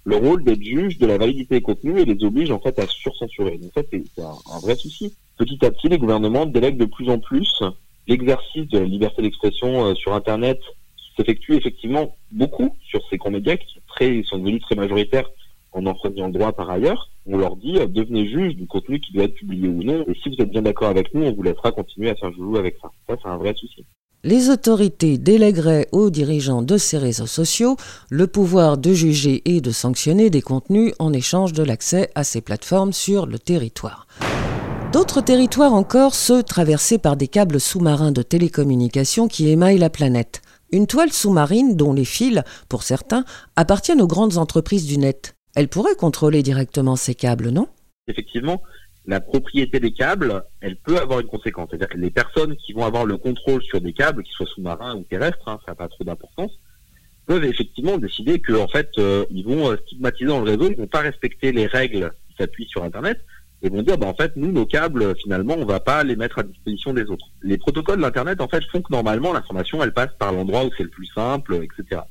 le 0.03 0.15
rôle 0.15 0.43
d'être 0.43 0.63
juge 0.63 0.97
de 0.97 1.05
la 1.05 1.17
validité 1.17 1.55
des 1.55 1.61
contenus 1.61 2.01
et 2.01 2.05
les 2.05 2.23
obligent, 2.23 2.51
en 2.51 2.59
fait, 2.59 2.77
à 2.79 2.87
surcensurer. 2.87 3.57
Donc, 3.57 3.71
ça, 3.75 3.81
c'est 3.91 4.21
un, 4.21 4.55
un 4.55 4.59
vrai 4.59 4.75
souci. 4.75 5.13
Petit 5.37 5.63
à 5.65 5.71
petit, 5.71 5.89
les 5.89 5.97
gouvernements 5.97 6.45
délèguent 6.45 6.77
de 6.77 6.85
plus 6.85 7.09
en 7.09 7.19
plus 7.19 7.61
l'exercice 8.07 8.67
de 8.67 8.79
la 8.79 8.85
liberté 8.85 9.21
d'expression 9.21 9.85
euh, 9.85 9.95
sur 9.95 10.13
Internet 10.13 10.59
s'effectue 11.15 11.55
effectivement 11.55 12.15
beaucoup 12.31 12.75
sur 12.83 13.01
ces 13.09 13.17
grands 13.17 13.31
médias 13.31 13.57
qui 13.57 13.79
très, 13.87 14.23
sont 14.23 14.37
devenus 14.37 14.61
très 14.61 14.75
majoritaires 14.75 15.29
en 15.71 15.85
enfreignant 15.85 16.27
le 16.27 16.33
droit 16.33 16.51
par 16.51 16.69
ailleurs. 16.69 17.09
On 17.25 17.37
leur 17.37 17.55
dit 17.55 17.77
euh, 17.77 17.87
devenez 17.87 18.27
juge 18.27 18.55
du 18.55 18.65
contenu 18.65 18.99
qui 18.99 19.13
doit 19.13 19.25
être 19.25 19.35
publié 19.35 19.67
ou 19.67 19.83
non. 19.83 20.05
Et 20.07 20.15
si 20.15 20.29
vous 20.29 20.41
êtes 20.41 20.49
bien 20.49 20.61
d'accord 20.61 20.89
avec 20.89 21.13
nous, 21.13 21.23
on 21.23 21.33
vous 21.33 21.43
laissera 21.43 21.71
continuer 21.71 22.09
à 22.09 22.15
faire 22.15 22.31
joujou 22.31 22.57
avec 22.57 22.77
ça. 22.81 22.91
Ça, 23.07 23.15
c'est 23.21 23.29
un 23.29 23.37
vrai 23.37 23.53
souci. 23.55 23.85
Les 24.23 24.51
autorités 24.51 25.17
délègueraient 25.17 25.87
aux 25.91 26.11
dirigeants 26.11 26.61
de 26.61 26.77
ces 26.77 26.99
réseaux 26.99 27.25
sociaux 27.25 27.75
le 28.11 28.27
pouvoir 28.27 28.77
de 28.77 28.93
juger 28.93 29.41
et 29.45 29.61
de 29.61 29.71
sanctionner 29.71 30.29
des 30.29 30.43
contenus 30.43 30.93
en 30.99 31.11
échange 31.11 31.53
de 31.53 31.63
l'accès 31.63 32.11
à 32.13 32.23
ces 32.23 32.41
plateformes 32.41 32.93
sur 32.93 33.25
le 33.25 33.39
territoire. 33.39 34.05
D'autres 34.93 35.21
territoires 35.21 35.73
encore, 35.73 36.13
ceux 36.13 36.43
traversés 36.43 36.99
par 36.99 37.15
des 37.17 37.27
câbles 37.27 37.59
sous-marins 37.59 38.11
de 38.11 38.21
télécommunications 38.21 39.27
qui 39.27 39.49
émaillent 39.49 39.79
la 39.79 39.89
planète. 39.89 40.43
Une 40.71 40.85
toile 40.85 41.11
sous-marine 41.11 41.75
dont 41.75 41.91
les 41.91 42.05
fils, 42.05 42.43
pour 42.69 42.83
certains, 42.83 43.25
appartiennent 43.55 44.01
aux 44.01 44.07
grandes 44.07 44.37
entreprises 44.37 44.85
du 44.85 44.99
net. 44.99 45.33
Elles 45.55 45.67
pourraient 45.67 45.95
contrôler 45.95 46.43
directement 46.43 46.95
ces 46.95 47.15
câbles, 47.15 47.49
non? 47.49 47.67
Effectivement, 48.07 48.61
la 49.05 49.19
propriété 49.19 49.79
des 49.79 49.91
câbles, 49.91 50.43
elle 50.59 50.75
peut 50.75 50.97
avoir 50.97 51.19
une 51.19 51.27
conséquence. 51.27 51.69
C'est-à-dire 51.69 51.89
que 51.89 51.97
les 51.97 52.11
personnes 52.11 52.55
qui 52.55 52.73
vont 52.73 52.85
avoir 52.85 53.05
le 53.05 53.17
contrôle 53.17 53.63
sur 53.63 53.81
des 53.81 53.93
câbles, 53.93 54.23
qu'ils 54.23 54.33
soient 54.33 54.45
sous-marins 54.45 54.95
ou 54.95 55.03
terrestres, 55.03 55.47
hein, 55.47 55.59
ça 55.65 55.71
n'a 55.71 55.75
pas 55.75 55.87
trop 55.87 56.03
d'importance, 56.03 56.51
peuvent 57.25 57.43
effectivement 57.43 57.97
décider 57.97 58.39
qu'en 58.39 58.63
en 58.63 58.67
fait, 58.67 58.89
euh, 58.97 59.25
ils 59.31 59.45
vont 59.45 59.71
euh, 59.71 59.77
stigmatiser 59.85 60.25
dans 60.25 60.39
le 60.39 60.51
réseau, 60.51 60.67
ils 60.67 60.75
ne 60.75 60.81
vont 60.81 60.87
pas 60.87 60.99
respecter 60.99 61.51
les 61.51 61.65
règles 61.65 62.11
qui 62.29 62.35
s'appuient 62.37 62.67
sur 62.67 62.83
Internet, 62.83 63.19
et 63.63 63.69
vont 63.69 63.81
dire, 63.83 63.97
bah, 63.97 64.07
en 64.07 64.13
fait, 64.13 64.35
nous, 64.35 64.51
nos 64.51 64.65
câbles, 64.65 65.15
finalement, 65.17 65.55
on 65.57 65.65
va 65.65 65.79
pas 65.79 66.03
les 66.03 66.15
mettre 66.15 66.39
à 66.39 66.43
disposition 66.43 66.93
des 66.93 67.03
autres. 67.03 67.27
Les 67.43 67.57
protocoles 67.57 68.01
d'Internet, 68.01 68.41
en 68.41 68.47
fait, 68.47 68.63
font 68.71 68.81
que 68.81 68.91
normalement, 68.91 69.33
l'information, 69.33 69.83
elle 69.83 69.93
passe 69.93 70.11
par 70.17 70.31
l'endroit 70.31 70.65
où 70.65 70.71
c'est 70.75 70.83
le 70.83 70.89
plus 70.89 71.05
simple, 71.07 71.63
etc. 71.63 72.01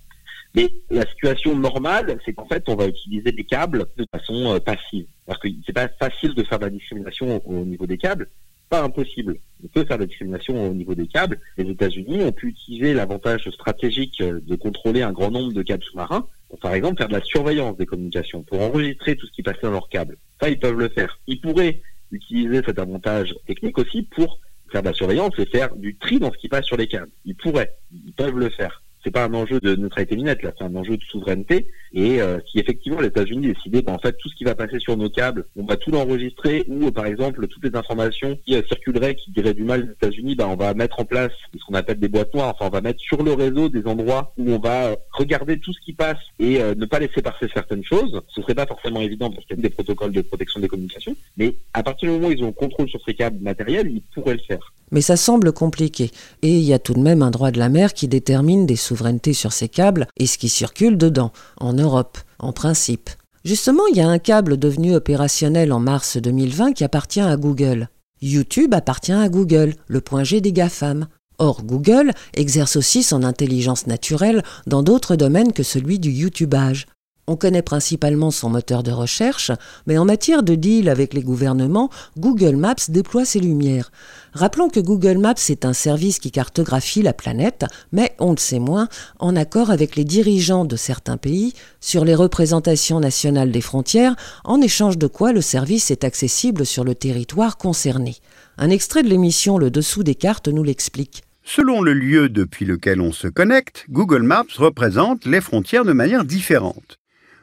Mais 0.55 0.73
la 0.91 1.07
situation 1.07 1.57
normale, 1.57 2.19
c'est 2.25 2.33
qu'en 2.33 2.47
fait, 2.47 2.69
on 2.69 2.75
va 2.75 2.87
utiliser 2.87 3.31
des 3.33 3.45
câbles 3.45 3.87
de 3.97 4.07
façon 4.13 4.55
euh, 4.55 4.59
passive. 4.59 5.07
Parce 5.27 5.39
que 5.39 5.49
c'est 5.65 5.73
pas 5.73 5.89
facile 5.89 6.35
de 6.35 6.43
faire 6.43 6.59
de 6.59 6.65
la 6.65 6.71
discrimination 6.71 7.41
au, 7.47 7.65
niveau 7.65 7.87
des 7.87 7.99
câbles, 7.99 8.29
pas 8.69 8.83
impossible. 8.83 9.37
On 9.63 9.69
peut 9.69 9.85
faire 9.85 9.97
de 9.97 10.03
la 10.03 10.07
discrimination 10.07 10.71
au 10.71 10.75
niveau 10.75 10.95
des 10.95 11.07
câbles. 11.07 11.39
Les 11.57 11.71
États-Unis 11.71 12.23
ont 12.25 12.33
pu 12.33 12.49
utiliser 12.49 12.95
l'avantage 12.95 13.49
stratégique 13.51 14.21
de 14.21 14.57
contrôler 14.57 15.03
un 15.03 15.13
grand 15.13 15.31
nombre 15.31 15.53
de 15.53 15.63
câbles 15.63 15.85
sous-marins 15.85 16.27
pour, 16.49 16.59
par 16.59 16.75
exemple, 16.75 16.99
faire 16.99 17.09
de 17.09 17.15
la 17.15 17.23
surveillance 17.23 17.77
des 17.77 17.87
communications, 17.87 18.43
pour 18.43 18.61
enregistrer 18.61 19.15
tout 19.15 19.27
ce 19.27 19.33
qui 19.33 19.43
passait 19.43 19.63
dans 19.63 19.71
leurs 19.71 19.89
câbles. 19.89 20.17
Ça, 20.41 20.49
ils 20.49 20.59
peuvent 20.59 20.79
le 20.79 20.89
faire. 20.89 21.21
Ils 21.29 21.41
pourraient 21.41 21.81
utiliser 22.11 22.63
cet 22.67 22.81
avantage 22.81 23.37
technique 23.47 23.79
aussi 23.79 24.03
pour 24.03 24.41
faire 24.73 24.83
de 24.83 24.89
la 24.89 24.95
surveillance 24.95 25.33
et 25.39 25.47
faire 25.47 25.75
du 25.77 25.97
tri 25.97 26.19
dans 26.19 26.33
ce 26.33 26.39
qui 26.39 26.49
passe 26.49 26.65
sur 26.65 26.77
les 26.77 26.89
câbles. 26.89 27.11
Ils 27.25 27.37
pourraient, 27.37 27.73
ils 27.93 28.13
peuvent 28.13 28.39
le 28.39 28.51
faire 28.51 28.83
c'est 29.03 29.11
pas 29.11 29.25
un 29.25 29.35
enjeu 29.35 29.61
de 29.61 29.75
neutralité 29.77 30.17
minette, 30.17 30.43
là, 30.43 30.53
c'est 30.57 30.65
un 30.65 30.75
enjeu 30.75 30.97
de 30.97 31.03
souveraineté. 31.05 31.69
Et 31.93 32.21
euh, 32.21 32.39
si 32.51 32.59
effectivement 32.59 33.01
les 33.01 33.09
États-Unis 33.09 33.49
décidaient, 33.55 33.83
ben, 33.83 33.95
en 33.95 33.99
fait, 33.99 34.17
tout 34.19 34.29
ce 34.29 34.35
qui 34.35 34.45
va 34.45 34.55
passer 34.55 34.79
sur 34.79 34.97
nos 34.97 35.09
câbles, 35.09 35.47
on 35.57 35.65
va 35.65 35.77
tout 35.77 35.91
l'enregistrer, 35.91 36.65
ou 36.69 36.91
par 36.91 37.07
exemple 37.07 37.47
toutes 37.49 37.65
les 37.65 37.77
informations 37.77 38.39
qui 38.45 38.55
euh, 38.55 38.63
circuleraient, 38.69 39.15
qui 39.15 39.31
diraient 39.31 39.55
du 39.55 39.65
mal 39.65 39.87
des 39.87 39.93
États-Unis, 39.93 40.35
ben, 40.35 40.47
on 40.47 40.57
va 40.57 40.75
mettre 40.75 41.01
en 41.01 41.05
place 41.05 41.33
ce 41.53 41.65
qu'on 41.65 41.75
appelle 41.75 41.99
des 41.99 42.09
boîtes 42.09 42.35
noires. 42.35 42.55
Enfin, 42.55 42.67
on 42.67 42.71
va 42.71 42.81
mettre 42.81 43.01
sur 43.01 43.23
le 43.23 43.33
réseau 43.33 43.69
des 43.69 43.87
endroits 43.87 44.33
où 44.37 44.51
on 44.51 44.59
va 44.59 44.87
euh, 44.87 44.97
regarder 45.13 45.59
tout 45.59 45.73
ce 45.73 45.81
qui 45.81 45.93
passe 45.93 46.19
et 46.39 46.61
ne 46.61 46.87
pas 46.87 46.99
laisser 46.99 47.23
passer 47.23 47.47
certaines 47.53 47.85
choses. 47.85 48.21
Ce 48.29 48.41
serait 48.43 48.55
pas 48.55 48.67
forcément 48.67 49.01
évident 49.01 49.31
parce 49.31 49.45
qu'il 49.47 49.57
y 49.57 49.61
a 49.61 49.63
des 49.63 49.71
protocoles 49.71 50.13
de 50.13 50.23
protection 50.23 50.61
des 50.61 50.69
communications, 50.69 51.17
mais 51.37 51.55
à 51.73 51.83
partir 51.83 52.09
du 52.09 52.15
moment 52.15 52.29
où 52.29 52.33
ils 52.33 52.43
ont 52.43 52.49
le 52.49 52.53
contrôle 52.53 52.89
sur 52.89 53.01
ces 53.05 53.15
câbles 53.15 53.41
matériels, 53.41 53.91
ils 53.91 54.03
pourraient 54.15 54.35
le 54.35 54.41
faire. 54.41 54.73
Mais 54.91 55.01
ça 55.01 55.17
semble 55.17 55.53
compliqué. 55.53 56.11
Et 56.43 56.59
il 56.59 56.65
y 56.65 56.73
a 56.73 56.79
tout 56.79 56.95
de 56.95 57.01
même 57.01 57.23
un 57.23 57.31
droit 57.31 57.51
de 57.51 57.59
la 57.59 57.69
mer 57.69 57.95
qui 57.95 58.09
détermine 58.09 58.67
des 58.67 58.77
souverainetés 58.77 59.35
sur 59.35 59.53
ces 59.53 59.69
câbles 59.69 60.07
et 60.17 60.27
ce 60.27 60.39
qui 60.39 60.49
circule 60.49 60.97
dedans, 60.99 61.33
en 61.59 61.73
Europe, 61.73 62.19
en 62.39 62.53
principe. 62.53 63.11
Justement, 63.45 63.87
il 63.87 63.97
y 63.97 64.03
a 64.03 64.09
un 64.09 64.19
câble 64.19 64.59
devenu 64.59 64.95
opérationnel 64.95 65.73
en 65.73 65.81
mars 65.81 66.17
2020 66.19 66.73
qui 66.73 66.85
appartient 66.85 67.21
à 67.21 67.37
Google. 67.37 67.89
YouTube 68.21 68.75
appartient 68.75 69.13
à 69.13 69.29
Google, 69.29 69.75
le 69.87 70.01
point 70.01 70.25
G 70.25 70.41
des 70.41 70.53
GAFAM. 70.53 71.07
Or, 71.39 71.63
Google 71.65 72.13
exerce 72.35 72.77
aussi 72.77 73.03
son 73.03 73.23
intelligence 73.23 73.87
naturelle 73.87 74.43
dans 74.67 74.83
d'autres 74.83 75.17
domaines 75.17 75.55
que 75.55 75.63
celui 75.63 75.99
du 75.99 76.11
YouTubeage. 76.11 76.87
On 77.27 77.37
connaît 77.37 77.63
principalement 77.63 78.31
son 78.31 78.51
moteur 78.51 78.83
de 78.83 78.91
recherche, 78.91 79.53
mais 79.87 79.99
en 79.99 80.05
matière 80.05 80.43
de 80.43 80.55
deal 80.55 80.89
avec 80.89 81.15
les 81.15 81.23
gouvernements, 81.23 81.91
Google 82.19 82.57
Maps 82.57 82.75
déploie 82.89 83.25
ses 83.25 83.41
lumières. 83.41 83.93
Rappelons 84.33 84.69
que 84.69 84.81
Google 84.81 85.19
Maps 85.19 85.35
est 85.49 85.65
un 85.65 85.73
service 85.73 86.19
qui 86.19 86.31
cartographie 86.31 87.03
la 87.03 87.13
planète, 87.13 87.65
mais 87.93 88.15
on 88.19 88.33
le 88.33 88.39
sait 88.39 88.59
moins, 88.59 88.89
en 89.19 89.37
accord 89.37 89.71
avec 89.71 89.97
les 89.97 90.05
dirigeants 90.05 90.65
de 90.65 90.77
certains 90.77 91.17
pays 91.17 91.53
sur 91.81 92.05
les 92.05 92.15
représentations 92.15 93.01
nationales 93.01 93.53
des 93.53 93.61
frontières, 93.61 94.17
en 94.45 94.61
échange 94.61 94.99
de 94.99 95.07
quoi 95.07 95.33
le 95.33 95.41
service 95.41 95.91
est 95.91 96.05
accessible 96.05 96.67
sur 96.67 96.85
le 96.85 96.95
territoire 96.95 97.59
concerné. 97.59 98.17
Un 98.59 98.71
extrait 98.71 99.03
de 99.03 99.09
l'émission 99.09 99.57
Le 99.57 99.71
dessous 99.71 100.03
des 100.03 100.15
cartes 100.15 100.49
nous 100.49 100.63
l'explique. 100.63 101.23
Selon 101.45 101.83
le 101.83 101.95
lieu 101.95 102.29
depuis 102.29 102.65
lequel 102.65 103.01
on 103.01 103.13
se 103.13 103.27
connecte, 103.27 103.85
Google 103.89 104.23
Maps 104.23 104.45
représente 104.57 105.25
les 105.25 105.41
frontières 105.41 105.85
de 105.85 105.93
manière 105.93 106.25
différente. 106.25 107.00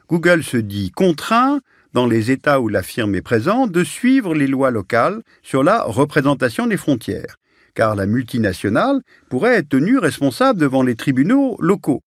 Google 0.08 0.42
se 0.42 0.56
dit 0.56 0.90
contraint, 0.90 1.60
dans 1.92 2.06
les 2.06 2.30
États 2.30 2.60
où 2.60 2.68
la 2.68 2.82
firme 2.82 3.14
est 3.14 3.22
présente, 3.22 3.72
de 3.72 3.84
suivre 3.84 4.34
les 4.34 4.46
lois 4.46 4.70
locales 4.70 5.22
sur 5.42 5.62
la 5.62 5.82
représentation 5.82 6.66
des 6.66 6.76
frontières, 6.76 7.36
car 7.74 7.94
la 7.94 8.06
multinationale 8.06 9.02
pourrait 9.28 9.56
être 9.56 9.68
tenue 9.68 9.98
responsable 9.98 10.60
devant 10.60 10.82
les 10.82 10.94
tribunaux 10.94 11.56
locaux. 11.60 12.02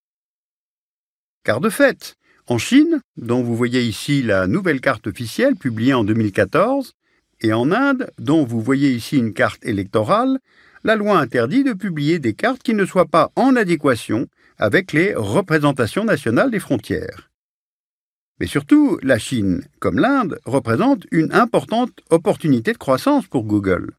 Car 1.43 1.61
de 1.61 1.69
fait, 1.69 2.15
en 2.47 2.57
Chine, 2.57 3.01
dont 3.17 3.43
vous 3.43 3.55
voyez 3.55 3.83
ici 3.83 4.23
la 4.23 4.47
nouvelle 4.47 4.81
carte 4.81 5.07
officielle 5.07 5.55
publiée 5.55 5.93
en 5.93 6.03
2014, 6.03 6.93
et 7.41 7.53
en 7.53 7.71
Inde, 7.71 8.11
dont 8.19 8.43
vous 8.45 8.61
voyez 8.61 8.91
ici 8.91 9.17
une 9.17 9.33
carte 9.33 9.65
électorale, 9.65 10.39
la 10.83 10.95
loi 10.95 11.19
interdit 11.19 11.63
de 11.63 11.73
publier 11.73 12.19
des 12.19 12.33
cartes 12.33 12.63
qui 12.63 12.73
ne 12.73 12.85
soient 12.85 13.05
pas 13.05 13.31
en 13.35 13.55
adéquation 13.55 14.27
avec 14.57 14.93
les 14.93 15.13
représentations 15.15 16.03
nationales 16.03 16.51
des 16.51 16.59
frontières. 16.59 17.30
Mais 18.41 18.47
surtout, 18.47 18.97
la 19.03 19.19
Chine, 19.19 19.61
comme 19.77 19.99
l'Inde, 19.99 20.39
représente 20.45 21.05
une 21.11 21.31
importante 21.31 21.91
opportunité 22.09 22.73
de 22.73 22.79
croissance 22.79 23.27
pour 23.27 23.43
Google. 23.43 23.91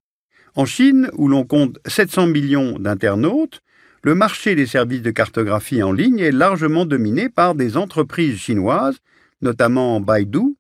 En 0.57 0.65
Chine, 0.65 1.09
où 1.13 1.29
l'on 1.29 1.45
compte 1.45 1.79
700 1.87 2.27
millions 2.27 2.77
d'internautes, 2.77 3.61
le 4.03 4.17
marché 4.17 4.57
des 4.57 4.67
services 4.67 5.03
de 5.03 5.13
cartographie 5.13 5.81
en 5.81 5.93
ligne 5.93 6.19
est 6.19 6.33
largement 6.33 6.85
dominé 6.87 7.29
par 7.29 7.55
des 7.55 7.77
entreprises 7.77 8.37
chinoises, 8.37 8.99
notamment 9.43 10.01
Baidu. 10.01 10.57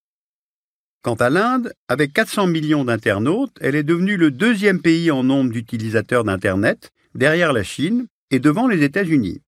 Quant 1.02 1.16
à 1.16 1.28
l'Inde, 1.28 1.72
avec 1.88 2.12
400 2.12 2.46
millions 2.46 2.84
d'internautes, 2.84 3.56
elle 3.60 3.74
est 3.74 3.82
devenue 3.82 4.16
le 4.16 4.30
deuxième 4.30 4.80
pays 4.80 5.10
en 5.10 5.24
nombre 5.24 5.50
d'utilisateurs 5.50 6.22
d'Internet, 6.22 6.92
derrière 7.16 7.52
la 7.52 7.64
Chine 7.64 8.06
et 8.30 8.38
devant 8.38 8.68
les 8.68 8.84
États-Unis. 8.84 9.42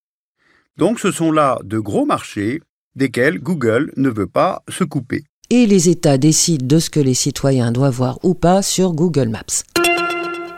Donc 0.76 0.98
ce 0.98 1.12
sont 1.12 1.30
là 1.30 1.60
de 1.62 1.78
gros 1.78 2.04
marchés 2.04 2.62
desquels 2.96 3.40
Google 3.40 3.92
ne 3.96 4.08
veut 4.08 4.26
pas 4.26 4.62
se 4.68 4.84
couper. 4.84 5.24
Et 5.50 5.66
les 5.66 5.88
États 5.88 6.18
décident 6.18 6.66
de 6.66 6.78
ce 6.78 6.90
que 6.90 7.00
les 7.00 7.14
citoyens 7.14 7.72
doivent 7.72 7.94
voir 7.94 8.18
ou 8.22 8.34
pas 8.34 8.62
sur 8.62 8.92
Google 8.92 9.28
Maps. 9.28 9.62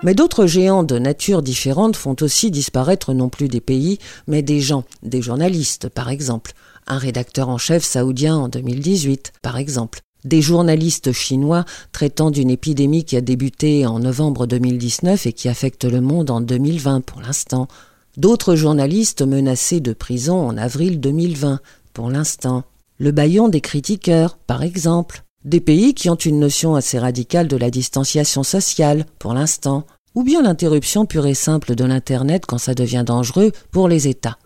Mais 0.02 0.14
d'autres 0.14 0.47
géants 0.47 0.85
de 0.85 0.99
nature 0.99 1.43
différente 1.43 1.97
font 1.97 2.16
aussi 2.21 2.50
disparaître 2.50 3.14
non 3.14 3.28
plus 3.28 3.49
des 3.49 3.61
pays, 3.61 3.99
mais 4.26 4.43
des 4.43 4.61
gens, 4.61 4.85
des 5.02 5.23
journalistes 5.23 5.88
par 5.88 6.11
exemple, 6.11 6.52
un 6.87 6.99
rédacteur 6.99 7.49
en 7.49 7.59
chef 7.59 7.83
saoudien 7.83 8.37
en 8.37 8.49
2018 8.49 9.33
par 9.43 9.57
exemple, 9.57 10.00
des 10.25 10.43
journalistes 10.43 11.12
chinois 11.12 11.64
traitant 11.93 12.31
d'une 12.31 12.50
épidémie 12.50 13.05
qui 13.05 13.16
a 13.16 13.21
débuté 13.21 13.87
en 13.87 13.99
novembre 13.99 14.47
2019 14.47 15.26
et 15.26 15.33
qui 15.33 15.49
affecte 15.49 15.85
le 15.85 16.00
monde 16.00 16.31
en 16.31 16.40
2020 16.40 17.00
pour 17.00 17.21
l'instant, 17.21 17.69
d'autres 18.16 18.55
journalistes 18.55 19.23
menacés 19.23 19.81
de 19.81 19.93
prison 19.93 20.47
en 20.47 20.57
avril 20.57 21.00
2020 21.00 21.61
pour 21.96 22.10
l'instant, 22.10 22.64
le 22.98 23.10
baillon 23.10 23.48
des 23.48 23.62
critiqueurs 23.62 24.36
par 24.36 24.62
exemple, 24.62 25.22
des 25.46 25.60
pays 25.60 25.94
qui 25.94 26.10
ont 26.10 26.14
une 26.14 26.38
notion 26.38 26.74
assez 26.74 26.98
radicale 26.98 27.48
de 27.48 27.56
la 27.56 27.70
distanciation 27.70 28.42
sociale, 28.42 29.06
pour 29.18 29.32
l'instant, 29.32 29.86
ou 30.14 30.22
bien 30.22 30.42
l'interruption 30.42 31.06
pure 31.06 31.26
et 31.26 31.32
simple 31.32 31.74
de 31.74 31.84
l'Internet 31.86 32.44
quand 32.44 32.58
ça 32.58 32.74
devient 32.74 33.02
dangereux 33.06 33.50
pour 33.70 33.88
les 33.88 34.08
États. 34.08 34.36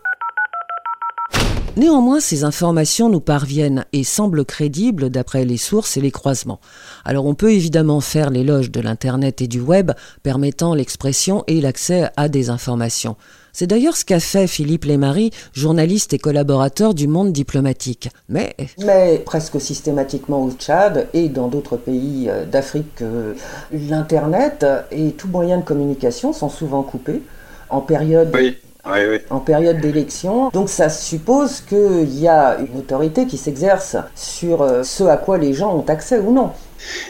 Néanmoins, 1.77 2.19
ces 2.19 2.43
informations 2.43 3.07
nous 3.07 3.21
parviennent 3.21 3.85
et 3.93 4.03
semblent 4.03 4.43
crédibles 4.43 5.09
d'après 5.09 5.45
les 5.45 5.55
sources 5.55 5.95
et 5.95 6.01
les 6.01 6.11
croisements. 6.11 6.59
Alors 7.05 7.25
on 7.25 7.33
peut 7.33 7.53
évidemment 7.53 8.01
faire 8.01 8.29
l'éloge 8.29 8.71
de 8.71 8.81
l'Internet 8.81 9.41
et 9.41 9.47
du 9.47 9.61
Web 9.61 9.91
permettant 10.21 10.75
l'expression 10.75 11.45
et 11.47 11.61
l'accès 11.61 12.09
à 12.17 12.27
des 12.27 12.49
informations. 12.49 13.15
C'est 13.53 13.67
d'ailleurs 13.67 13.95
ce 13.95 14.03
qu'a 14.03 14.19
fait 14.19 14.47
Philippe 14.47 14.83
Lémarie, 14.83 15.31
journaliste 15.53 16.13
et 16.13 16.19
collaborateur 16.19 16.93
du 16.93 17.07
monde 17.07 17.31
diplomatique. 17.31 18.09
Mais, 18.27 18.53
mais 18.79 19.21
presque 19.25 19.59
systématiquement 19.61 20.43
au 20.43 20.51
Tchad 20.51 21.07
et 21.13 21.29
dans 21.29 21.47
d'autres 21.47 21.77
pays 21.77 22.29
euh, 22.29 22.45
d'Afrique, 22.45 23.01
euh, 23.01 23.33
l'Internet 23.71 24.65
et 24.91 25.11
tout 25.13 25.29
moyen 25.29 25.57
de 25.57 25.63
communication 25.63 26.33
sont 26.33 26.49
souvent 26.49 26.83
coupés 26.83 27.21
en 27.69 27.79
période 27.79 28.29
en 29.29 29.39
période 29.39 29.79
d'élection. 29.79 30.49
Donc 30.49 30.69
ça 30.69 30.89
suppose 30.89 31.61
qu'il 31.61 32.19
y 32.19 32.27
a 32.27 32.59
une 32.59 32.79
autorité 32.79 33.27
qui 33.27 33.37
s'exerce 33.37 33.95
sur 34.15 34.61
euh, 34.61 34.83
ce 34.83 35.03
à 35.03 35.17
quoi 35.17 35.37
les 35.37 35.53
gens 35.53 35.75
ont 35.75 35.85
accès 35.87 36.19
ou 36.19 36.33
non. 36.33 36.51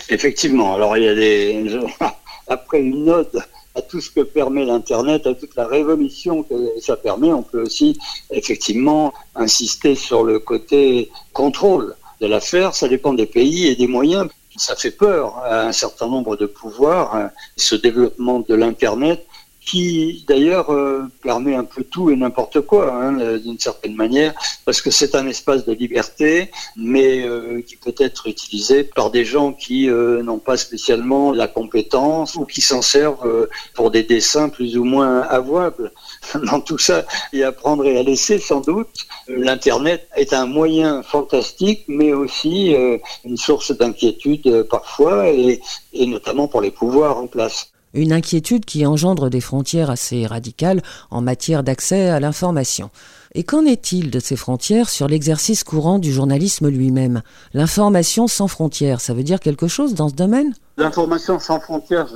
Effectivement. 0.10 0.76
Alors 0.76 0.98
il 0.98 1.04
y 1.04 1.08
a 1.08 1.16
des... 1.16 1.80
Après 2.48 2.82
une 2.82 3.06
note 3.06 3.38
à 3.76 3.82
tout 3.82 4.02
ce 4.02 4.10
que 4.10 4.22
permet 4.22 4.66
l'Internet, 4.66 5.26
à 5.26 5.34
toute 5.34 5.56
la 5.56 5.66
révolution 5.66 6.44
que 6.44 6.56
ça 6.82 6.98
permet, 6.98 7.32
on 7.32 7.44
peut 7.44 7.62
aussi 7.62 7.98
effectivement 8.32 9.14
insister 9.36 9.96
sur 9.96 10.24
le 10.24 10.40
côté 10.40 11.10
contrôle 11.32 11.96
de 12.20 12.28
l'affaire. 12.28 12.76
Ça 12.76 12.90
dépend 12.90 13.14
des 13.14 13.26
pays 13.26 13.68
et 13.68 13.76
des 13.76 13.88
moyens. 13.88 14.28
Ça 14.58 14.76
fait 14.76 14.92
peur 14.92 15.38
à 15.38 15.68
un 15.68 15.72
certain 15.72 16.08
nombre 16.08 16.36
de 16.36 16.46
pouvoirs, 16.46 17.16
hein, 17.16 17.32
ce 17.56 17.76
développement 17.76 18.42
de 18.42 18.54
l'Internet 18.54 19.26
qui 19.64 20.26
d'ailleurs 20.28 20.72
euh, 20.72 21.04
permet 21.22 21.56
un 21.56 21.64
peu 21.64 21.84
tout 21.84 22.10
et 22.10 22.16
n'importe 22.16 22.62
quoi, 22.62 22.94
hein, 22.94 23.20
euh, 23.20 23.38
d'une 23.38 23.60
certaine 23.60 23.96
manière, 23.96 24.34
parce 24.66 24.82
que 24.82 24.90
c'est 24.90 25.14
un 25.14 25.28
espace 25.28 25.66
de 25.66 25.74
liberté, 25.74 26.52
mais 26.76 27.24
euh, 27.24 27.62
qui 27.62 27.76
peut 27.76 27.94
être 28.00 28.28
utilisé 28.28 28.84
par 28.84 29.12
des 29.12 29.24
gens 29.24 29.54
qui 29.54 29.88
n'ont 29.88 30.40
pas 30.40 30.58
spécialement 30.58 31.32
la 31.32 31.48
compétence 31.48 32.36
ou 32.36 32.46
qui 32.46 32.62
s'en 32.62 32.82
servent 32.82 33.48
pour 33.76 33.92
des 33.92 34.04
dessins 34.04 34.50
plus 34.50 34.78
ou 34.78 34.84
moins 34.84 35.22
avouables. 35.22 35.92
Dans 36.52 36.62
tout 36.62 36.78
ça, 36.78 37.06
a 37.34 37.48
à 37.48 37.52
prendre 37.52 37.86
et 37.86 37.98
à 37.98 38.04
laisser 38.04 38.40
sans 38.40 38.62
doute. 38.62 39.08
L'Internet 39.28 40.08
est 40.16 40.34
un 40.34 40.46
moyen 40.46 41.04
fantastique, 41.04 41.84
mais 41.88 42.14
aussi 42.14 42.76
une 43.24 43.38
source 43.38 43.72
d'inquiétude 43.72 44.64
parfois, 44.70 45.30
et, 45.30 45.62
et 45.94 46.06
notamment 46.06 46.48
pour 46.48 46.62
les 46.62 46.72
pouvoirs 46.72 47.18
en 47.18 47.28
place 47.28 47.72
une 47.94 48.14
inquiétude 48.14 48.66
qui 48.66 48.86
engendre 48.86 49.30
des 49.30 49.42
frontières 49.42 49.90
assez 49.90 50.26
radicales 50.26 50.82
en 51.10 51.22
matière 51.22 51.64
d'accès 51.64 52.10
à 52.10 52.20
l'information. 52.20 52.90
Et 53.34 53.44
qu'en 53.44 53.66
est-il 53.66 54.12
de 54.12 54.20
ces 54.20 54.36
frontières 54.36 54.90
sur 54.90 55.08
l'exercice 55.08 55.64
courant 55.64 56.00
du 56.00 56.12
journalisme 56.12 56.68
lui-même? 56.68 57.22
L'information 57.54 58.28
sans 58.28 58.50
frontières, 58.50 59.00
ça 59.00 59.14
veut 59.14 59.24
dire 59.24 59.40
quelque 59.40 59.68
chose 59.68 59.94
dans 59.94 60.10
ce 60.10 60.16
domaine? 60.16 60.54
L'information 60.76 61.40
sans 61.40 61.62
frontières, 61.62 62.10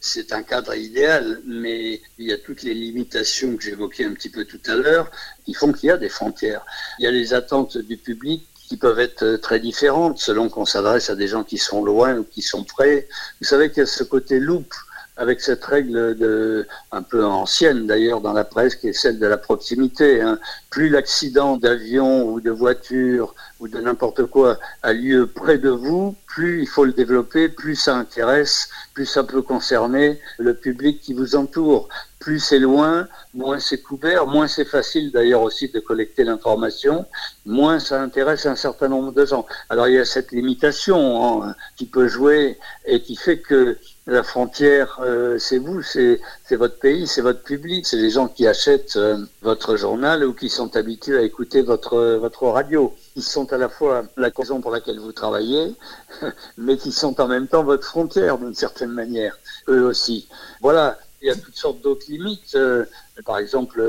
c'est 0.00 0.32
un 0.32 0.42
cadre 0.42 0.74
idéal, 0.74 1.40
mais 1.46 2.00
il 2.18 2.28
y 2.28 2.32
a 2.32 2.38
toutes 2.38 2.62
les 2.62 2.72
limitations 2.72 3.56
que 3.56 3.62
j'évoquais 3.62 4.06
un 4.06 4.14
petit 4.14 4.30
peu 4.30 4.46
tout 4.46 4.60
à 4.66 4.74
l'heure 4.74 5.10
qui 5.44 5.52
font 5.52 5.72
qu'il 5.72 5.88
y 5.88 5.92
a 5.92 5.98
des 5.98 6.08
frontières. 6.08 6.64
Il 6.98 7.04
y 7.04 7.08
a 7.08 7.10
les 7.10 7.34
attentes 7.34 7.76
du 7.76 7.98
public 7.98 8.46
qui 8.66 8.78
peuvent 8.78 9.00
être 9.00 9.36
très 9.36 9.60
différentes 9.60 10.18
selon 10.18 10.48
qu'on 10.48 10.64
s'adresse 10.64 11.10
à 11.10 11.14
des 11.14 11.28
gens 11.28 11.44
qui 11.44 11.58
sont 11.58 11.84
loin 11.84 12.16
ou 12.16 12.24
qui 12.24 12.40
sont 12.40 12.64
près. 12.64 13.06
Vous 13.42 13.46
savez 13.46 13.68
qu'il 13.68 13.80
y 13.80 13.82
a 13.82 13.86
ce 13.86 14.04
côté 14.04 14.40
loupe 14.40 14.74
avec 15.16 15.40
cette 15.40 15.64
règle 15.64 16.16
de, 16.16 16.66
un 16.90 17.02
peu 17.02 17.24
ancienne 17.24 17.86
d'ailleurs 17.86 18.20
dans 18.20 18.32
la 18.32 18.44
presse, 18.44 18.74
qui 18.74 18.88
est 18.88 18.92
celle 18.92 19.18
de 19.18 19.26
la 19.26 19.36
proximité. 19.36 20.20
Hein. 20.20 20.38
Plus 20.74 20.88
l'accident 20.88 21.56
d'avion 21.56 22.28
ou 22.28 22.40
de 22.40 22.50
voiture 22.50 23.32
ou 23.60 23.68
de 23.68 23.78
n'importe 23.80 24.26
quoi 24.26 24.58
a 24.82 24.92
lieu 24.92 25.28
près 25.28 25.56
de 25.56 25.68
vous, 25.70 26.16
plus 26.26 26.62
il 26.62 26.66
faut 26.66 26.84
le 26.84 26.92
développer, 26.92 27.48
plus 27.48 27.76
ça 27.76 27.94
intéresse, 27.94 28.68
plus 28.92 29.06
ça 29.06 29.22
peut 29.22 29.40
concerner 29.40 30.18
le 30.36 30.52
public 30.52 31.00
qui 31.00 31.14
vous 31.14 31.36
entoure. 31.36 31.88
Plus 32.18 32.40
c'est 32.40 32.58
loin, 32.58 33.06
moins 33.34 33.60
c'est 33.60 33.82
couvert, 33.82 34.26
moins 34.26 34.48
c'est 34.48 34.64
facile 34.64 35.12
d'ailleurs 35.12 35.42
aussi 35.42 35.68
de 35.68 35.78
collecter 35.78 36.24
l'information, 36.24 37.06
moins 37.46 37.78
ça 37.78 38.02
intéresse 38.02 38.44
un 38.46 38.56
certain 38.56 38.88
nombre 38.88 39.12
de 39.12 39.24
gens. 39.24 39.46
Alors 39.70 39.86
il 39.86 39.94
y 39.94 39.98
a 39.98 40.04
cette 40.04 40.32
limitation 40.32 41.44
hein, 41.44 41.54
qui 41.76 41.86
peut 41.86 42.08
jouer 42.08 42.58
et 42.84 43.00
qui 43.00 43.14
fait 43.14 43.38
que 43.38 43.78
la 44.06 44.22
frontière, 44.22 44.98
euh, 45.02 45.38
c'est 45.38 45.58
vous, 45.58 45.80
c'est 45.82 46.20
votre 46.50 46.78
pays, 46.78 47.06
c'est 47.06 47.22
votre 47.22 47.42
public, 47.42 47.86
c'est 47.86 47.96
les 47.96 48.10
gens 48.10 48.28
qui 48.28 48.46
achètent 48.46 48.96
euh, 48.96 49.18
votre 49.40 49.76
journal 49.76 50.24
ou 50.24 50.34
qui 50.34 50.50
sont 50.50 50.63
habitués 50.74 51.18
à 51.18 51.22
écouter 51.22 51.62
votre, 51.62 52.16
votre 52.16 52.46
radio. 52.48 52.94
Ils 53.16 53.22
sont 53.22 53.52
à 53.52 53.58
la 53.58 53.68
fois 53.68 54.04
la 54.16 54.30
raison 54.34 54.60
pour 54.60 54.70
laquelle 54.70 54.98
vous 54.98 55.12
travaillez, 55.12 55.74
mais 56.58 56.76
qui 56.76 56.92
sont 56.92 57.20
en 57.20 57.28
même 57.28 57.48
temps 57.48 57.64
votre 57.64 57.86
frontière 57.86 58.38
d'une 58.38 58.54
certaine 58.54 58.90
manière, 58.90 59.38
eux 59.68 59.84
aussi. 59.84 60.28
Voilà, 60.60 60.98
il 61.24 61.28
y 61.28 61.30
a 61.30 61.36
toutes 61.36 61.56
sortes 61.56 61.80
d'autres 61.80 62.04
limites. 62.08 62.54
Euh, 62.54 62.84
par 63.24 63.38
exemple, 63.38 63.82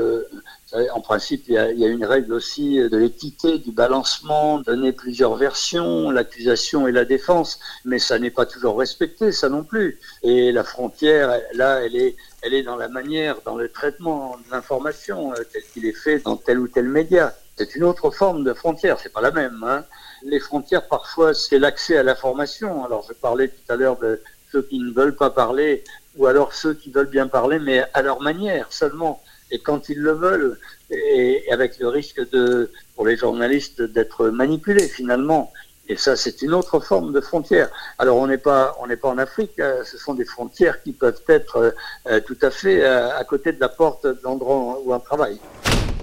en 0.94 1.00
principe, 1.00 1.44
il 1.48 1.54
y, 1.54 1.58
a, 1.58 1.88
une 1.88 2.04
règle 2.04 2.32
aussi 2.32 2.78
de 2.78 2.96
l'équité, 2.96 3.58
du 3.58 3.72
balancement, 3.72 4.60
donner 4.60 4.92
plusieurs 4.92 5.34
versions, 5.36 6.10
l'accusation 6.10 6.86
et 6.88 6.92
la 6.92 7.04
défense, 7.04 7.58
mais 7.84 7.98
ça 7.98 8.18
n'est 8.18 8.30
pas 8.30 8.46
toujours 8.46 8.78
respecté, 8.78 9.32
ça 9.32 9.48
non 9.48 9.64
plus. 9.64 10.00
Et 10.22 10.52
la 10.52 10.64
frontière, 10.64 11.40
là, 11.54 11.80
elle 11.84 11.96
est, 11.96 12.16
elle 12.42 12.54
est 12.54 12.62
dans 12.62 12.76
la 12.76 12.88
manière, 12.88 13.36
dans 13.44 13.56
le 13.56 13.68
traitement 13.68 14.36
de 14.46 14.50
l'information 14.52 15.32
euh, 15.32 15.42
tel 15.52 15.62
qu'il 15.72 15.84
est 15.86 15.92
fait 15.92 16.20
dans 16.20 16.36
tel 16.36 16.58
ou 16.58 16.68
tel 16.68 16.88
média. 16.88 17.34
C'est 17.56 17.74
une 17.74 17.84
autre 17.84 18.10
forme 18.10 18.44
de 18.44 18.52
frontière, 18.52 18.98
c'est 19.00 19.12
pas 19.12 19.20
la 19.20 19.30
même. 19.30 19.62
Hein. 19.66 19.84
Les 20.22 20.40
frontières, 20.40 20.86
parfois, 20.88 21.34
c'est 21.34 21.58
l'accès 21.58 21.98
à 21.98 22.02
l'information. 22.02 22.84
Alors, 22.84 23.04
je 23.08 23.14
parlais 23.14 23.48
tout 23.48 23.72
à 23.72 23.76
l'heure 23.76 23.98
de 23.98 24.20
ceux 24.52 24.62
qui 24.62 24.78
ne 24.78 24.92
veulent 24.92 25.16
pas 25.16 25.30
parler, 25.30 25.82
ou 26.16 26.26
alors 26.26 26.52
ceux 26.54 26.74
qui 26.74 26.90
veulent 26.90 27.10
bien 27.10 27.28
parler, 27.28 27.58
mais 27.58 27.84
à 27.94 28.02
leur 28.02 28.20
manière 28.20 28.66
seulement 28.70 29.22
et 29.50 29.58
quand 29.58 29.88
ils 29.88 29.98
le 29.98 30.12
veulent, 30.12 30.58
et 30.90 31.44
avec 31.50 31.78
le 31.78 31.88
risque 31.88 32.28
de, 32.30 32.70
pour 32.94 33.06
les 33.06 33.16
journalistes 33.16 33.82
d'être 33.82 34.28
manipulés 34.28 34.88
finalement. 34.88 35.52
Et 35.88 35.96
ça, 35.96 36.16
c'est 36.16 36.42
une 36.42 36.52
autre 36.52 36.80
forme 36.80 37.12
de 37.12 37.20
frontière. 37.20 37.70
Alors, 37.98 38.16
on 38.16 38.26
n'est 38.26 38.38
pas, 38.38 38.76
on 38.80 38.88
n'est 38.88 38.96
pas 38.96 39.08
en 39.08 39.18
Afrique. 39.18 39.60
Hein. 39.60 39.76
ce 39.84 39.98
sont 39.98 40.14
des 40.14 40.24
frontières 40.24 40.82
qui 40.82 40.92
peuvent 40.92 41.22
être 41.28 41.56
euh, 41.58 41.70
euh, 42.08 42.20
tout 42.20 42.38
à 42.42 42.50
fait 42.50 42.84
à 42.84 43.22
côté 43.22 43.52
de 43.52 43.60
la 43.60 43.68
porte 43.68 44.04
de 44.04 44.18
l'endroit 44.24 44.80
où 44.84 44.92
on 44.92 44.98
travaille. 44.98 45.38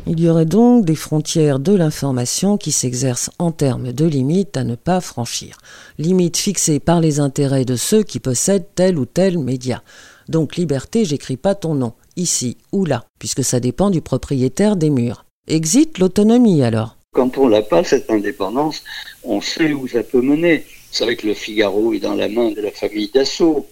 Il 0.06 0.20
y 0.20 0.28
aurait 0.28 0.46
donc 0.46 0.84
des 0.84 0.96
frontières 0.96 1.60
de 1.60 1.74
l'information 1.74 2.58
qui 2.58 2.74
s'exercent 2.74 3.32
en 3.40 3.54
termes 3.54 3.94
de 3.94 4.06
limites 4.06 4.58
à 4.58 4.66
ne 4.66 4.76
pas 4.76 5.00
franchir. 5.00 5.58
Limites 5.98 6.36
fixées 6.36 6.82
par 6.82 7.00
les 7.00 7.22
intérêts 7.22 7.64
de 7.64 7.78
ceux 7.78 8.04
qui 8.04 8.20
possèdent 8.20 8.68
tel 8.76 9.00
ou 9.00 9.06
tel 9.06 9.38
média. 9.38 9.82
Donc 10.28 10.58
liberté, 10.58 11.06
j'écris 11.06 11.38
pas 11.38 11.56
ton 11.56 11.74
nom, 11.74 11.94
ici 12.18 12.58
ou 12.74 12.84
là, 12.84 13.06
puisque 13.18 13.46
ça 13.46 13.62
dépend 13.62 13.90
du 13.92 14.02
propriétaire 14.02 14.76
des 14.76 14.90
murs. 14.90 15.24
Exit 15.48 15.98
l'autonomie 15.98 16.64
alors. 16.64 16.98
Quand 17.14 17.38
on 17.38 17.48
n'a 17.48 17.62
pas 17.62 17.86
cette 17.86 18.12
indépendance, 18.12 18.84
on 19.24 19.40
sait 19.40 19.72
où 19.72 19.88
ça 19.88 20.04
peut 20.04 20.22
mener. 20.22 20.66
C'est 20.92 21.06
vrai 21.06 21.16
que 21.16 21.28
le 21.28 21.34
Figaro 21.34 21.94
est 21.94 22.00
dans 22.00 22.16
la 22.16 22.28
main 22.28 22.52
de 22.52 22.60
la 22.60 22.72
famille 22.72 23.10
Dassault. 23.14 23.68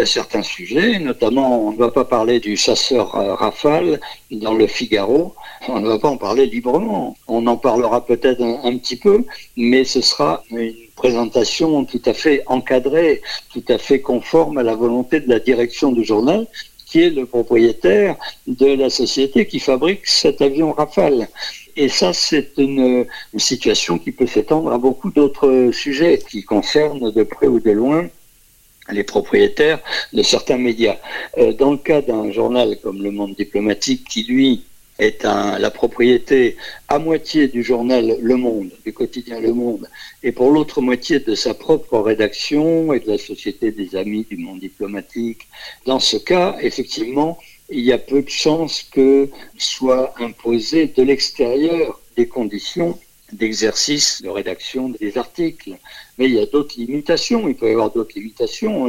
A 0.00 0.06
certains 0.06 0.42
sujets, 0.42 0.98
notamment 0.98 1.68
on 1.68 1.72
ne 1.72 1.76
va 1.76 1.90
pas 1.90 2.06
parler 2.06 2.40
du 2.40 2.56
chasseur 2.56 3.14
euh, 3.14 3.34
Rafale 3.34 4.00
dans 4.30 4.54
le 4.54 4.66
Figaro, 4.66 5.34
on 5.68 5.80
ne 5.80 5.88
va 5.88 5.98
pas 5.98 6.08
en 6.08 6.16
parler 6.16 6.46
librement. 6.46 7.14
On 7.28 7.46
en 7.46 7.58
parlera 7.58 8.06
peut-être 8.06 8.40
un, 8.42 8.78
petit 8.78 8.96
peu, 8.96 9.24
mais 9.56 9.84
ce 9.84 10.00
sera 10.00 10.42
une 10.50 10.72
présentation 10.94 11.84
tout 11.84 12.00
à 12.06 12.14
fait 12.14 12.42
encadrée, 12.46 13.20
tout 13.52 13.64
à 13.68 13.76
fait 13.76 14.00
conforme 14.00 14.56
à 14.56 14.62
la 14.62 14.74
volonté 14.74 15.20
de 15.20 15.28
la 15.28 15.40
direction 15.40 15.92
du 15.92 16.04
journal, 16.04 16.46
qui 16.86 17.02
est 17.02 17.10
le 17.10 17.26
propriétaire 17.26 18.16
de 18.46 18.66
la 18.66 18.88
société 18.88 19.46
qui 19.46 19.58
fabrique 19.58 20.06
cet 20.06 20.40
avion 20.40 20.72
Rafale. 20.72 21.28
Et 21.76 21.90
ça, 21.90 22.14
c'est 22.14 22.52
une, 22.56 23.04
situation 23.36 23.98
qui 23.98 24.10
peut 24.10 24.26
s'étendre 24.26 24.72
à 24.72 24.78
beaucoup 24.78 25.10
d'autres 25.10 25.70
sujets 25.72 26.18
qui 26.30 26.44
concernent 26.44 27.10
de 27.10 27.22
près 27.24 27.46
ou 27.46 27.60
de 27.60 27.72
loin 27.72 28.08
les 28.90 29.04
propriétaires 29.04 29.80
de 30.12 30.22
certains 30.22 30.58
médias. 30.58 30.96
Euh, 31.38 31.52
dans 31.52 31.72
le 31.72 31.78
cas 31.78 32.02
d'un 32.02 32.30
journal 32.32 32.78
comme 32.82 33.02
Le 33.02 33.10
Monde 33.10 33.34
diplomatique, 33.34 34.06
qui 34.08 34.24
lui 34.24 34.62
est 34.98 35.24
la 35.24 35.70
propriété 35.70 36.56
à 36.88 36.98
moitié 36.98 37.48
du 37.48 37.62
journal 37.62 38.16
Le 38.20 38.36
Monde, 38.36 38.70
du 38.84 38.92
quotidien 38.92 39.40
Le 39.40 39.52
Monde, 39.52 39.86
et 40.22 40.32
pour 40.32 40.50
l'autre 40.50 40.80
moitié 40.80 41.20
de 41.20 41.34
sa 41.34 41.52
propre 41.52 41.98
rédaction 41.98 42.92
et 42.92 43.00
de 43.00 43.08
la 43.08 43.18
Société 43.18 43.72
des 43.72 43.94
Amis 43.94 44.26
du 44.28 44.38
Monde 44.38 44.60
diplomatique. 44.60 45.48
Dans 45.84 46.00
ce 46.00 46.16
cas, 46.16 46.56
effectivement, 46.62 47.38
il 47.68 47.80
y 47.80 47.92
a 47.92 47.98
peu 47.98 48.22
de 48.22 48.30
chances 48.30 48.82
que 48.90 49.28
soient 49.58 50.14
imposées 50.18 50.86
de 50.86 51.02
l'extérieur 51.02 52.00
des 52.16 52.26
conditions 52.26 52.98
d'exercice 53.32 54.22
de 54.22 54.28
rédaction 54.28 54.88
des 54.88 55.18
articles. 55.18 55.76
Mais 56.18 56.26
il 56.26 56.34
y 56.34 56.40
a 56.40 56.46
d'autres 56.46 56.76
limitations, 56.78 57.48
il 57.48 57.54
peut 57.54 57.68
y 57.68 57.72
avoir 57.72 57.90
d'autres 57.90 58.14
limitations. 58.16 58.86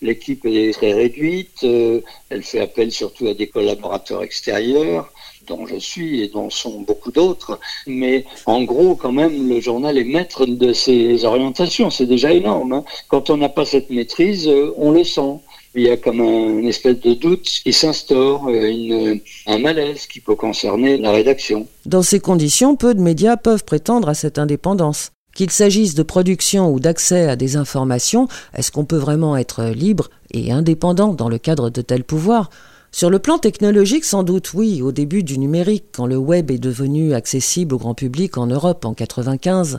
L'équipe 0.00 0.44
est 0.46 0.72
très 0.72 0.92
réduite, 0.92 1.64
euh, 1.64 2.00
elle 2.30 2.42
fait 2.42 2.60
appel 2.60 2.90
surtout 2.90 3.26
à 3.26 3.34
des 3.34 3.48
collaborateurs 3.48 4.22
extérieurs 4.22 5.12
dont 5.46 5.66
je 5.66 5.76
suis 5.76 6.22
et 6.22 6.28
dont 6.28 6.48
sont 6.50 6.80
beaucoup 6.80 7.10
d'autres. 7.10 7.58
Mais 7.86 8.24
en 8.46 8.62
gros, 8.62 8.94
quand 8.94 9.12
même, 9.12 9.48
le 9.48 9.60
journal 9.60 9.98
est 9.98 10.04
maître 10.04 10.46
de 10.46 10.72
ses 10.72 11.24
orientations. 11.24 11.90
C'est 11.90 12.06
déjà 12.06 12.32
énorme. 12.32 12.72
Hein. 12.72 12.84
Quand 13.08 13.30
on 13.30 13.36
n'a 13.36 13.48
pas 13.48 13.64
cette 13.64 13.90
maîtrise, 13.90 14.48
euh, 14.48 14.72
on 14.76 14.92
le 14.92 15.04
sent. 15.04 15.40
Il 15.74 15.82
y 15.82 15.90
a 15.90 15.96
comme 15.96 16.20
un, 16.20 16.58
une 16.58 16.66
espèce 16.66 16.98
de 17.00 17.14
doute 17.14 17.44
qui 17.44 17.72
s'instaure, 17.72 18.48
euh, 18.48 19.14
un 19.46 19.58
malaise 19.58 20.06
qui 20.06 20.20
peut 20.20 20.34
concerner 20.34 20.96
la 20.96 21.12
rédaction. 21.12 21.66
Dans 21.86 22.02
ces 22.02 22.18
conditions, 22.18 22.74
peu 22.74 22.92
de 22.94 23.00
médias 23.00 23.36
peuvent 23.36 23.64
prétendre 23.64 24.08
à 24.08 24.14
cette 24.14 24.38
indépendance. 24.38 25.12
Qu'il 25.34 25.50
s'agisse 25.50 25.94
de 25.94 26.02
production 26.02 26.72
ou 26.72 26.80
d'accès 26.80 27.28
à 27.28 27.36
des 27.36 27.56
informations, 27.56 28.26
est-ce 28.54 28.72
qu'on 28.72 28.84
peut 28.84 28.96
vraiment 28.96 29.36
être 29.36 29.64
libre 29.66 30.10
et 30.32 30.50
indépendant 30.50 31.14
dans 31.14 31.28
le 31.28 31.38
cadre 31.38 31.70
de 31.70 31.82
tels 31.82 32.04
pouvoirs? 32.04 32.50
Sur 32.90 33.08
le 33.08 33.20
plan 33.20 33.38
technologique, 33.38 34.04
sans 34.04 34.24
doute 34.24 34.52
oui, 34.54 34.82
au 34.82 34.90
début 34.90 35.22
du 35.22 35.38
numérique, 35.38 35.84
quand 35.92 36.06
le 36.06 36.16
web 36.16 36.50
est 36.50 36.58
devenu 36.58 37.14
accessible 37.14 37.76
au 37.76 37.78
grand 37.78 37.94
public 37.94 38.36
en 38.36 38.48
Europe 38.48 38.84
en 38.84 38.94
95. 38.94 39.78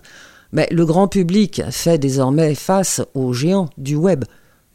Mais 0.54 0.68
le 0.72 0.86
grand 0.86 1.10
public 1.10 1.62
fait 1.70 1.98
désormais 1.98 2.56
face 2.56 3.02
aux 3.14 3.34
géants 3.34 3.70
du 3.78 3.96
web. 3.96 4.24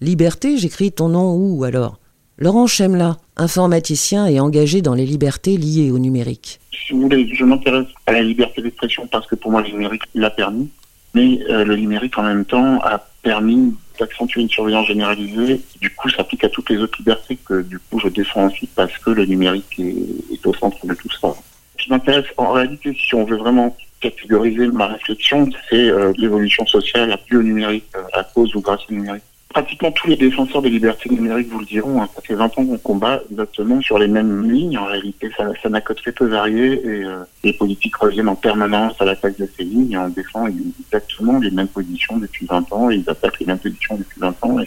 Liberté, 0.03 0.59
j'écris 0.59 0.93
ton 0.93 1.09
nom 1.09 1.35
où 1.35 1.65
alors? 1.65 1.99
Laurent 2.37 2.67
Chemla, 2.67 3.17
informaticien 3.39 4.27
et 4.27 4.41
engagé 4.41 4.83
dans 4.83 4.93
les 4.93 5.07
libertés 5.07 5.57
liées 5.57 5.91
au 5.91 5.99
numérique. 5.99 6.61
Si 6.71 6.93
vous 6.93 7.01
voulez, 7.03 7.35
je 7.35 7.45
m'intéresse 7.45 7.87
à 8.05 8.13
la 8.13 8.21
liberté 8.21 8.61
d'expression 8.61 9.07
parce 9.07 9.27
que 9.27 9.37
pour 9.37 9.51
moi 9.51 9.63
le 9.63 9.69
numérique 9.69 10.03
l'a 10.15 10.29
permis, 10.29 10.69
mais 11.15 11.41
euh, 11.49 11.65
le 11.65 11.77
numérique 11.77 12.19
en 12.19 12.25
même 12.25 12.45
temps 12.45 12.79
a 12.83 12.99
permis 13.23 13.75
d'accentuer 13.99 14.43
une 14.43 14.51
surveillance 14.51 14.87
généralisée. 14.87 15.63
Du 15.81 15.89
coup, 15.95 16.11
ça 16.11 16.21
applique 16.21 16.45
à 16.45 16.51
toutes 16.51 16.69
les 16.69 16.77
autres 16.77 16.99
libertés 16.99 17.39
que 17.43 17.63
du 17.63 17.79
coup 17.79 17.99
je 17.99 18.09
défends 18.09 18.49
aussi 18.49 18.69
parce 18.77 18.99
que 18.99 19.09
le 19.09 19.25
numérique 19.25 19.79
est, 19.79 20.47
au 20.47 20.53
centre 20.53 20.87
de 20.87 20.93
tout 20.93 21.11
ça. 21.19 21.35
Qui 21.79 21.89
m'intéresse 21.89 22.27
en 22.37 22.53
réalité, 22.53 22.95
si 22.95 23.15
on 23.15 23.25
veut 23.25 23.39
vraiment 23.39 23.75
catégoriser 24.01 24.67
ma 24.67 24.89
réflexion, 24.89 25.49
c'est 25.71 25.89
euh, 25.89 26.13
l'évolution 26.19 26.67
sociale 26.67 27.11
appuyée 27.13 27.41
au 27.41 27.43
numérique, 27.43 27.87
euh, 27.97 28.03
à 28.13 28.25
cause 28.25 28.55
ou 28.55 28.61
grâce 28.61 28.83
au 28.91 28.93
numérique 28.93 29.23
pratiquement 29.49 29.91
tous 29.93 30.09
les 30.09 30.17
défenseurs 30.17 30.61
des 30.61 30.71
libertés 30.71 31.09
numériques 31.09 31.49
vous 31.49 31.61
le 31.61 31.67
diront. 31.67 32.03
Hein, 32.03 32.09
ça 32.15 32.21
fait 32.21 32.35
20 32.35 32.45
ans 32.59 32.67
qu'on 32.67 32.79
combat 32.79 33.21
exactement 33.31 33.81
sur 33.81 33.99
les 33.99 34.09
mêmes 34.09 34.51
lignes. 34.51 34.77
En 34.79 34.87
réalité, 34.87 35.31
ça, 35.37 35.69
n'a 35.69 35.81
que 35.81 35.93
très 35.93 36.13
peu 36.13 36.27
varié 36.27 36.75
et 36.75 37.05
euh, 37.05 37.25
les 37.43 37.53
politiques 37.53 37.97
reviennent 37.97 38.29
en 38.29 38.35
permanence 38.35 39.01
à 39.01 39.05
l'attaque 39.05 39.39
de 39.39 39.49
ces 39.57 39.65
lignes 39.65 39.93
et 39.93 39.99
on 39.99 40.09
défend 40.09 40.47
exactement 40.47 41.39
les 41.39 41.51
mêmes 41.51 41.69
positions 41.69 42.19
depuis 42.19 42.47
20 42.47 42.73
ans 42.73 42.91
et 42.91 42.97
ils 42.97 43.09
attaquent 43.09 43.41
les 43.41 43.47
mêmes 43.47 43.59
positions 43.59 43.97
depuis 43.97 44.21
20 44.21 44.45
ans. 44.45 44.59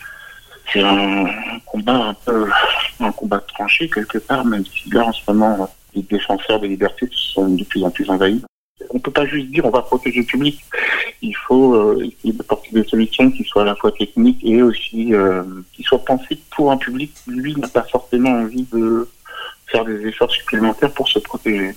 c'est 0.71 0.81
un, 0.81 1.25
combat 1.65 1.95
un 1.95 2.13
peu, 2.13 2.47
un 2.99 3.11
combat 3.11 3.39
tranché 3.39 3.89
quelque 3.89 4.17
part, 4.17 4.45
même 4.45 4.65
si 4.65 4.89
là 4.91 5.05
en 5.05 5.13
ce 5.13 5.21
moment 5.27 5.69
les 5.95 6.03
défenseurs 6.03 6.59
des 6.59 6.67
libertés 6.67 7.09
sont 7.11 7.47
de 7.47 7.63
plus 7.63 7.83
en 7.83 7.89
plus 7.89 8.09
envahis 8.09 8.43
on 8.91 8.99
peut 8.99 9.11
pas 9.11 9.25
juste 9.25 9.47
dire 9.47 9.65
on 9.65 9.69
va 9.69 9.81
protéger 9.81 10.19
le 10.19 10.25
public. 10.25 10.63
Il 11.21 11.35
faut 11.35 11.75
euh, 11.75 12.01
essayer 12.01 12.33
d'apporter 12.33 12.69
des 12.71 12.83
solutions 12.83 13.29
qui 13.31 13.43
soient 13.43 13.63
à 13.63 13.65
la 13.65 13.75
fois 13.75 13.91
techniques 13.91 14.39
et 14.43 14.61
aussi 14.61 15.13
euh, 15.13 15.43
qui 15.73 15.83
soient 15.83 16.03
pensées 16.03 16.39
pour 16.55 16.71
un 16.71 16.77
public 16.77 17.13
qui, 17.23 17.31
lui, 17.31 17.55
n'a 17.55 17.67
pas 17.67 17.83
forcément 17.83 18.29
envie 18.29 18.65
de 18.71 19.07
faire 19.67 19.85
des 19.85 20.07
efforts 20.07 20.31
supplémentaires 20.31 20.91
pour 20.91 21.07
se 21.07 21.19
protéger. 21.19 21.73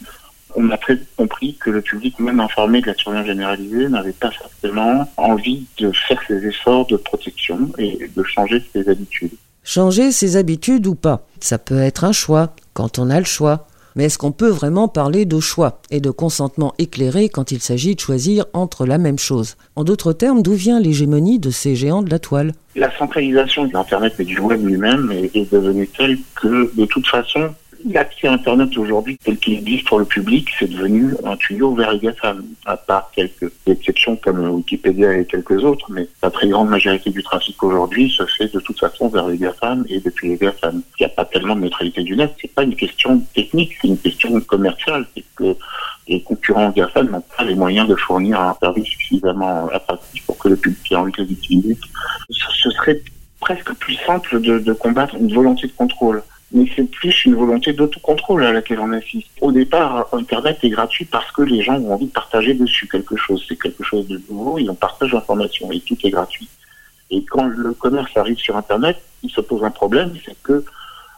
On 0.54 0.70
a 0.70 0.76
très 0.76 0.98
compris 1.16 1.56
que 1.60 1.70
le 1.70 1.80
public, 1.80 2.18
même 2.18 2.40
informé 2.40 2.80
de 2.80 2.86
la 2.86 2.94
surveillance 2.94 3.26
généralisée, 3.26 3.88
n'avait 3.88 4.12
pas 4.12 4.30
forcément 4.30 5.10
envie 5.16 5.66
de 5.78 5.90
faire 5.92 6.20
ces 6.28 6.46
efforts 6.46 6.86
de 6.86 6.96
protection 6.96 7.70
et 7.78 8.10
de 8.14 8.22
changer 8.22 8.62
ses 8.72 8.88
habitudes. 8.88 9.32
Changer 9.64 10.12
ses 10.12 10.36
habitudes 10.36 10.86
ou 10.86 10.94
pas, 10.94 11.26
ça 11.40 11.58
peut 11.58 11.80
être 11.80 12.04
un 12.04 12.12
choix, 12.12 12.54
quand 12.74 12.98
on 12.98 13.10
a 13.10 13.18
le 13.18 13.24
choix. 13.24 13.66
Mais 13.96 14.04
est-ce 14.04 14.18
qu'on 14.18 14.32
peut 14.32 14.48
vraiment 14.48 14.88
parler 14.88 15.24
de 15.24 15.40
choix 15.40 15.80
et 15.90 16.00
de 16.00 16.10
consentement 16.10 16.74
éclairé 16.78 17.28
quand 17.28 17.52
il 17.52 17.60
s'agit 17.60 17.94
de 17.94 18.00
choisir 18.00 18.46
entre 18.52 18.86
la 18.86 18.98
même 18.98 19.18
chose? 19.18 19.56
En 19.76 19.84
d'autres 19.84 20.12
termes, 20.12 20.42
d'où 20.42 20.54
vient 20.54 20.80
l'hégémonie 20.80 21.38
de 21.38 21.50
ces 21.50 21.76
géants 21.76 22.02
de 22.02 22.10
la 22.10 22.18
toile? 22.18 22.52
La 22.74 22.90
centralisation 22.96 23.66
de 23.66 23.72
l'Internet 23.72 24.14
et 24.18 24.24
du 24.24 24.38
web 24.38 24.66
lui-même 24.66 25.12
est 25.12 25.52
devenue 25.52 25.88
telle 25.88 26.18
que, 26.34 26.74
de 26.74 26.84
toute 26.86 27.06
façon, 27.06 27.54
L'accès 27.90 28.28
à 28.28 28.34
Internet 28.34 28.76
aujourd'hui, 28.78 29.18
tel 29.24 29.38
qu'il 29.38 29.54
existe 29.54 29.88
pour 29.88 29.98
le 29.98 30.04
public, 30.04 30.48
c'est 30.56 30.70
devenu 30.70 31.14
un 31.24 31.36
tuyau 31.36 31.74
vers 31.74 31.92
les 31.92 31.98
GAFAM, 31.98 32.44
à 32.64 32.76
part 32.76 33.10
quelques 33.14 33.50
exceptions 33.66 34.14
comme 34.16 34.38
Wikipédia 34.50 35.18
et 35.18 35.26
quelques 35.26 35.64
autres, 35.64 35.86
mais 35.90 36.06
la 36.22 36.30
très 36.30 36.48
grande 36.48 36.68
majorité 36.68 37.10
du 37.10 37.22
trafic 37.24 37.60
aujourd'hui 37.62 38.08
se 38.10 38.24
fait 38.26 38.52
de 38.52 38.60
toute 38.60 38.78
façon 38.78 39.08
vers 39.08 39.26
les 39.26 39.36
GAFAM 39.36 39.84
et 39.88 39.98
depuis 39.98 40.28
les 40.28 40.36
GAFAM. 40.36 40.82
Il 41.00 41.02
n'y 41.02 41.06
a 41.06 41.14
pas 41.14 41.24
tellement 41.24 41.56
de 41.56 41.62
neutralité 41.62 42.02
du 42.02 42.14
net, 42.14 42.32
c'est 42.40 42.54
pas 42.54 42.62
une 42.62 42.76
question 42.76 43.20
technique, 43.34 43.72
c'est 43.80 43.88
une 43.88 43.98
question 43.98 44.40
commerciale, 44.42 45.04
c'est 45.16 45.24
que 45.34 45.56
les 46.06 46.22
concurrents 46.22 46.70
GAFAM 46.70 47.10
n'ont 47.10 47.24
pas 47.36 47.44
les 47.44 47.56
moyens 47.56 47.88
de 47.88 47.96
fournir 47.96 48.40
un 48.40 48.56
service 48.62 48.86
suffisamment 48.86 49.68
attractif 49.68 50.24
pour 50.26 50.38
que 50.38 50.48
le 50.48 50.56
public 50.56 50.92
ait 50.92 50.96
envie 50.96 51.12
de 51.12 51.22
les 51.22 51.32
utiliser. 51.32 51.76
Ce 52.30 52.70
serait 52.70 53.00
presque 53.40 53.72
plus 53.74 53.96
simple 54.06 54.40
de 54.40 54.72
combattre 54.72 55.16
une 55.16 55.34
volonté 55.34 55.66
de 55.66 55.72
contrôle 55.72 56.22
mais 56.52 56.66
c'est 56.76 56.90
plus 56.90 57.24
une 57.24 57.34
volonté 57.34 57.72
d'autocontrôle 57.72 58.44
à 58.44 58.52
laquelle 58.52 58.80
on 58.80 58.92
assiste. 58.92 59.28
Au 59.40 59.52
départ, 59.52 60.08
Internet 60.12 60.58
est 60.62 60.70
gratuit 60.70 61.04
parce 61.04 61.30
que 61.32 61.42
les 61.42 61.62
gens 61.62 61.78
ont 61.78 61.94
envie 61.94 62.06
de 62.06 62.12
partager 62.12 62.54
dessus 62.54 62.86
quelque 62.88 63.16
chose. 63.16 63.44
C'est 63.48 63.60
quelque 63.60 63.82
chose 63.82 64.06
de 64.06 64.20
nouveau, 64.28 64.58
ils 64.58 64.70
en 64.70 64.74
partagent 64.74 65.12
l'information 65.12 65.72
et 65.72 65.80
tout 65.80 65.96
est 66.04 66.10
gratuit. 66.10 66.48
Et 67.10 67.24
quand 67.24 67.46
le 67.46 67.72
commerce 67.72 68.16
arrive 68.16 68.38
sur 68.38 68.56
Internet, 68.56 68.96
il 69.22 69.30
se 69.30 69.40
pose 69.40 69.64
un 69.64 69.70
problème, 69.70 70.12
c'est 70.24 70.36
que 70.42 70.64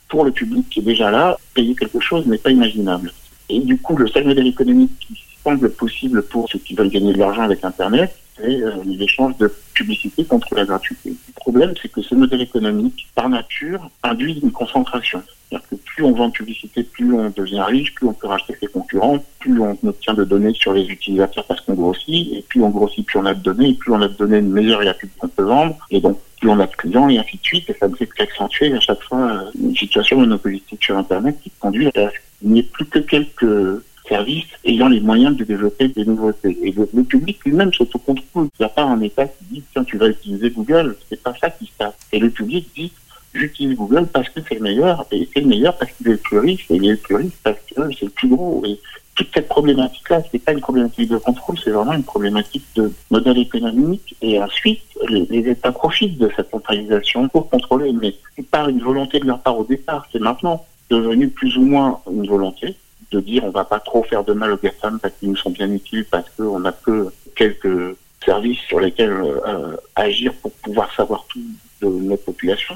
pour 0.09 0.25
le 0.25 0.31
public 0.31 0.69
qui 0.69 0.81
est 0.81 0.83
déjà 0.83 1.11
là, 1.11 1.37
payer 1.55 1.75
quelque 1.75 2.01
chose 2.01 2.27
n'est 2.27 2.39
pas 2.39 2.51
imaginable. 2.51 3.13
Et 3.49 3.61
du 3.61 3.79
coup, 3.79 3.97
le 3.97 4.07
seul 4.07 4.27
modèle 4.27 4.47
économique 4.47 4.93
qui 5.01 5.15
semble 5.43 5.71
possible 5.71 6.23
pour 6.23 6.49
ceux 6.49 6.59
qui 6.59 6.75
veulent 6.75 6.91
gagner 6.91 7.13
de 7.13 7.19
l'argent 7.19 7.43
avec 7.43 7.65
Internet, 7.65 8.17
c'est 8.37 8.63
euh, 8.63 8.73
les 8.85 9.03
échanges 9.03 9.37
de 9.39 9.53
publicité 9.75 10.25
contre 10.25 10.55
la 10.55 10.65
gratuité. 10.65 11.11
Le 11.11 11.33
problème, 11.35 11.75
c'est 11.81 11.91
que 11.91 12.03
ce 12.03 12.15
modèle 12.15 12.41
économique, 12.41 13.07
par 13.15 13.29
nature, 13.29 13.91
induit 14.03 14.41
une 14.43 14.53
concentration. 14.53 15.23
C'est-à-dire 15.49 15.69
que 15.69 15.77
plus 15.77 16.05
on 16.05 16.13
vend 16.13 16.29
de 16.29 16.33
publicité, 16.33 16.83
plus 16.83 17.13
on 17.15 17.31
devient 17.31 17.63
riche, 17.67 17.95
plus 17.95 18.07
on 18.07 18.13
peut 18.13 18.27
racheter 18.27 18.57
ses 18.59 18.67
concurrents, 18.67 19.25
plus 19.39 19.61
on 19.61 19.77
obtient 19.87 20.15
de 20.15 20.25
données 20.25 20.55
sur 20.55 20.73
les 20.73 20.87
utilisateurs 20.87 21.45
parce 21.45 21.61
qu'on 21.61 21.75
grossit, 21.75 22.33
et 22.33 22.43
plus 22.43 22.63
on 22.63 22.71
grossit, 22.71 23.07
plus 23.07 23.19
on 23.19 23.27
a 23.27 23.35
de 23.35 23.43
données, 23.43 23.71
et 23.71 23.75
plus 23.75 23.93
on 23.93 24.01
a 24.01 24.09
de 24.09 24.15
données, 24.15 24.41
meilleure 24.41 24.83
est 24.83 24.87
la 24.87 24.95
pub 24.95 25.11
qu'on 25.19 25.29
peut 25.29 25.45
vendre, 25.45 25.77
et 25.91 26.01
donc 26.01 26.19
plus 26.41 26.49
on 26.49 26.59
a 26.59 26.67
de 26.67 26.75
clients, 26.75 27.09
et 27.09 27.19
ainsi 27.19 27.37
de 27.37 27.43
suite, 27.43 27.71
et 27.71 27.75
ça 27.79 27.89
ne 27.89 27.95
fait 27.95 28.07
qu'accentuer 28.07 28.73
à 28.75 28.81
chaque 28.81 29.03
fois 29.03 29.19
euh, 29.19 29.51
une 29.61 29.77
situation 29.77 30.19
monopolistique 30.19 30.83
sur 30.83 30.97
Internet 30.97 31.37
qui 31.43 31.51
conduit 31.61 31.89
à 31.89 32.11
ce 32.11 32.41
qu'il 32.41 32.51
n'y 32.51 32.61
ait 32.61 32.65
plus 32.65 32.87
que 32.87 32.99
quelques 32.99 33.83
services 34.07 34.47
ayant 34.65 34.89
les 34.89 35.01
moyens 35.01 35.37
de 35.37 35.45
développer 35.45 35.89
des 35.89 36.05
nouveautés. 36.05 36.57
Et 36.63 36.73
le, 36.73 36.87
public 37.05 37.39
lui-même 37.45 37.73
s'autocontrôle. 37.73 38.49
Il 38.59 38.63
n'y 38.63 38.67
a 38.67 38.71
pas 38.71 38.83
un 38.83 39.01
État 39.01 39.27
qui 39.27 39.45
dit, 39.51 39.63
tiens, 39.73 39.85
tu 39.85 39.99
vas 39.99 40.09
utiliser 40.09 40.51
Google. 40.51 40.97
C'est 41.09 41.23
pas 41.23 41.35
ça 41.41 41.51
qui 41.51 41.67
se 41.67 41.73
passe. 41.77 41.95
Et 42.13 42.19
le 42.19 42.31
public 42.31 42.69
dit, 42.75 42.93
j'utilise 43.33 43.77
Google 43.77 44.07
parce 44.13 44.29
que 44.29 44.41
c'est 44.49 44.55
le 44.55 44.61
meilleur, 44.61 45.07
et 45.11 45.29
c'est 45.33 45.41
le 45.41 45.47
meilleur 45.47 45.77
parce 45.77 45.93
qu'il 45.93 46.09
est 46.09 46.13
le 46.13 46.17
plus 46.19 46.39
riche, 46.39 46.67
et 46.71 46.77
il 46.77 46.87
est 46.87 46.93
le 46.93 46.97
plus 46.97 47.17
riche 47.17 47.35
parce 47.43 47.59
que 47.59 47.93
c'est 47.93 48.05
le 48.05 48.11
plus 48.11 48.29
gros. 48.29 48.63
Et 48.65 48.79
toute 49.15 49.29
cette 49.33 49.49
problématique-là, 49.49 50.23
c'est 50.31 50.39
pas 50.39 50.53
une 50.53 50.61
problématique 50.61 51.11
de 51.11 51.19
contrôle, 51.19 51.57
c'est 51.59 51.71
vraiment 51.71 51.93
une 51.93 52.05
problématique 52.05 52.65
de 52.77 52.93
modèle 53.11 53.39
économique. 53.39 54.17
Et 54.23 54.41
ensuite, 54.41 54.83
les, 55.09 55.27
les 55.27 55.51
États 55.51 55.73
profitent 55.73 56.19
de 56.19 56.31
cette 56.37 56.51
centralisation 56.51 57.29
pour 57.29 57.49
contrôler. 57.49 57.93
Mais 57.93 58.15
c'est 58.37 58.49
pas 58.49 58.69
une 58.69 58.81
volonté 58.81 59.21
de 59.21 59.27
leur 59.27 59.41
part 59.41 59.59
au 59.59 59.65
départ, 59.65 60.07
c'est 60.13 60.21
maintenant 60.21 60.65
devenu 60.91 61.29
plus 61.29 61.57
ou 61.57 61.63
moins 61.63 62.01
une 62.13 62.27
volonté 62.27 62.77
de 63.15 63.21
dire 63.21 63.45
on 63.45 63.51
va 63.51 63.65
pas 63.65 63.81
trop 63.81 64.03
faire 64.03 64.25
de 64.25 64.33
mal 64.33 64.53
aux 64.53 64.57
GAFAM 64.57 64.99
parce 65.01 65.15
qu'ils 65.19 65.31
nous 65.31 65.37
sont 65.37 65.51
bien 65.51 65.71
utiles, 65.71 66.05
parce 66.11 66.29
qu'on 66.37 66.65
a 66.65 66.73
que 66.73 67.13
quelques 67.37 67.97
services 68.25 68.61
sur 68.69 68.81
lesquels 68.81 69.13
euh, 69.13 69.77
agir 69.95 70.33
pour 70.41 70.53
pouvoir 70.53 70.93
savoir 70.95 71.25
tout 71.29 71.41
de 71.83 71.89
notre 71.89 72.25
population. 72.25 72.75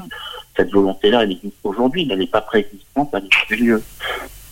Cette 0.57 0.71
volonté-là, 0.73 1.23
elle 1.23 1.33
existe 1.33 1.57
aujourd'hui, 1.65 2.07
elle 2.11 2.19
n'est 2.19 2.27
pas 2.27 2.41
préexistante 2.41 3.15
à 3.15 3.21
des 3.21 3.57
lieux. 3.57 3.83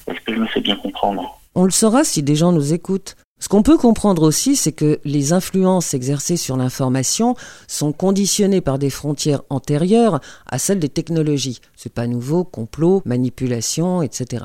Est-ce 0.06 0.20
que 0.20 0.34
je 0.34 0.40
me 0.40 0.46
fais 0.46 0.60
bien 0.60 0.76
comprendre? 0.76 1.40
On 1.54 1.64
le 1.64 1.70
saura 1.70 2.04
si 2.04 2.22
des 2.22 2.36
gens 2.36 2.52
nous 2.52 2.72
écoutent. 2.72 3.16
Ce 3.38 3.48
qu'on 3.48 3.62
peut 3.62 3.76
comprendre 3.76 4.22
aussi, 4.22 4.56
c'est 4.56 4.72
que 4.72 4.98
les 5.04 5.32
influences 5.34 5.92
exercées 5.92 6.38
sur 6.38 6.56
l'information 6.56 7.34
sont 7.68 7.92
conditionnées 7.92 8.62
par 8.62 8.78
des 8.78 8.88
frontières 8.88 9.42
antérieures 9.50 10.20
à 10.46 10.58
celles 10.58 10.78
des 10.78 10.88
technologies. 10.88 11.60
C'est 11.76 11.92
pas 11.92 12.06
nouveau, 12.06 12.44
complot, 12.44 13.02
manipulation, 13.04 14.00
etc. 14.00 14.44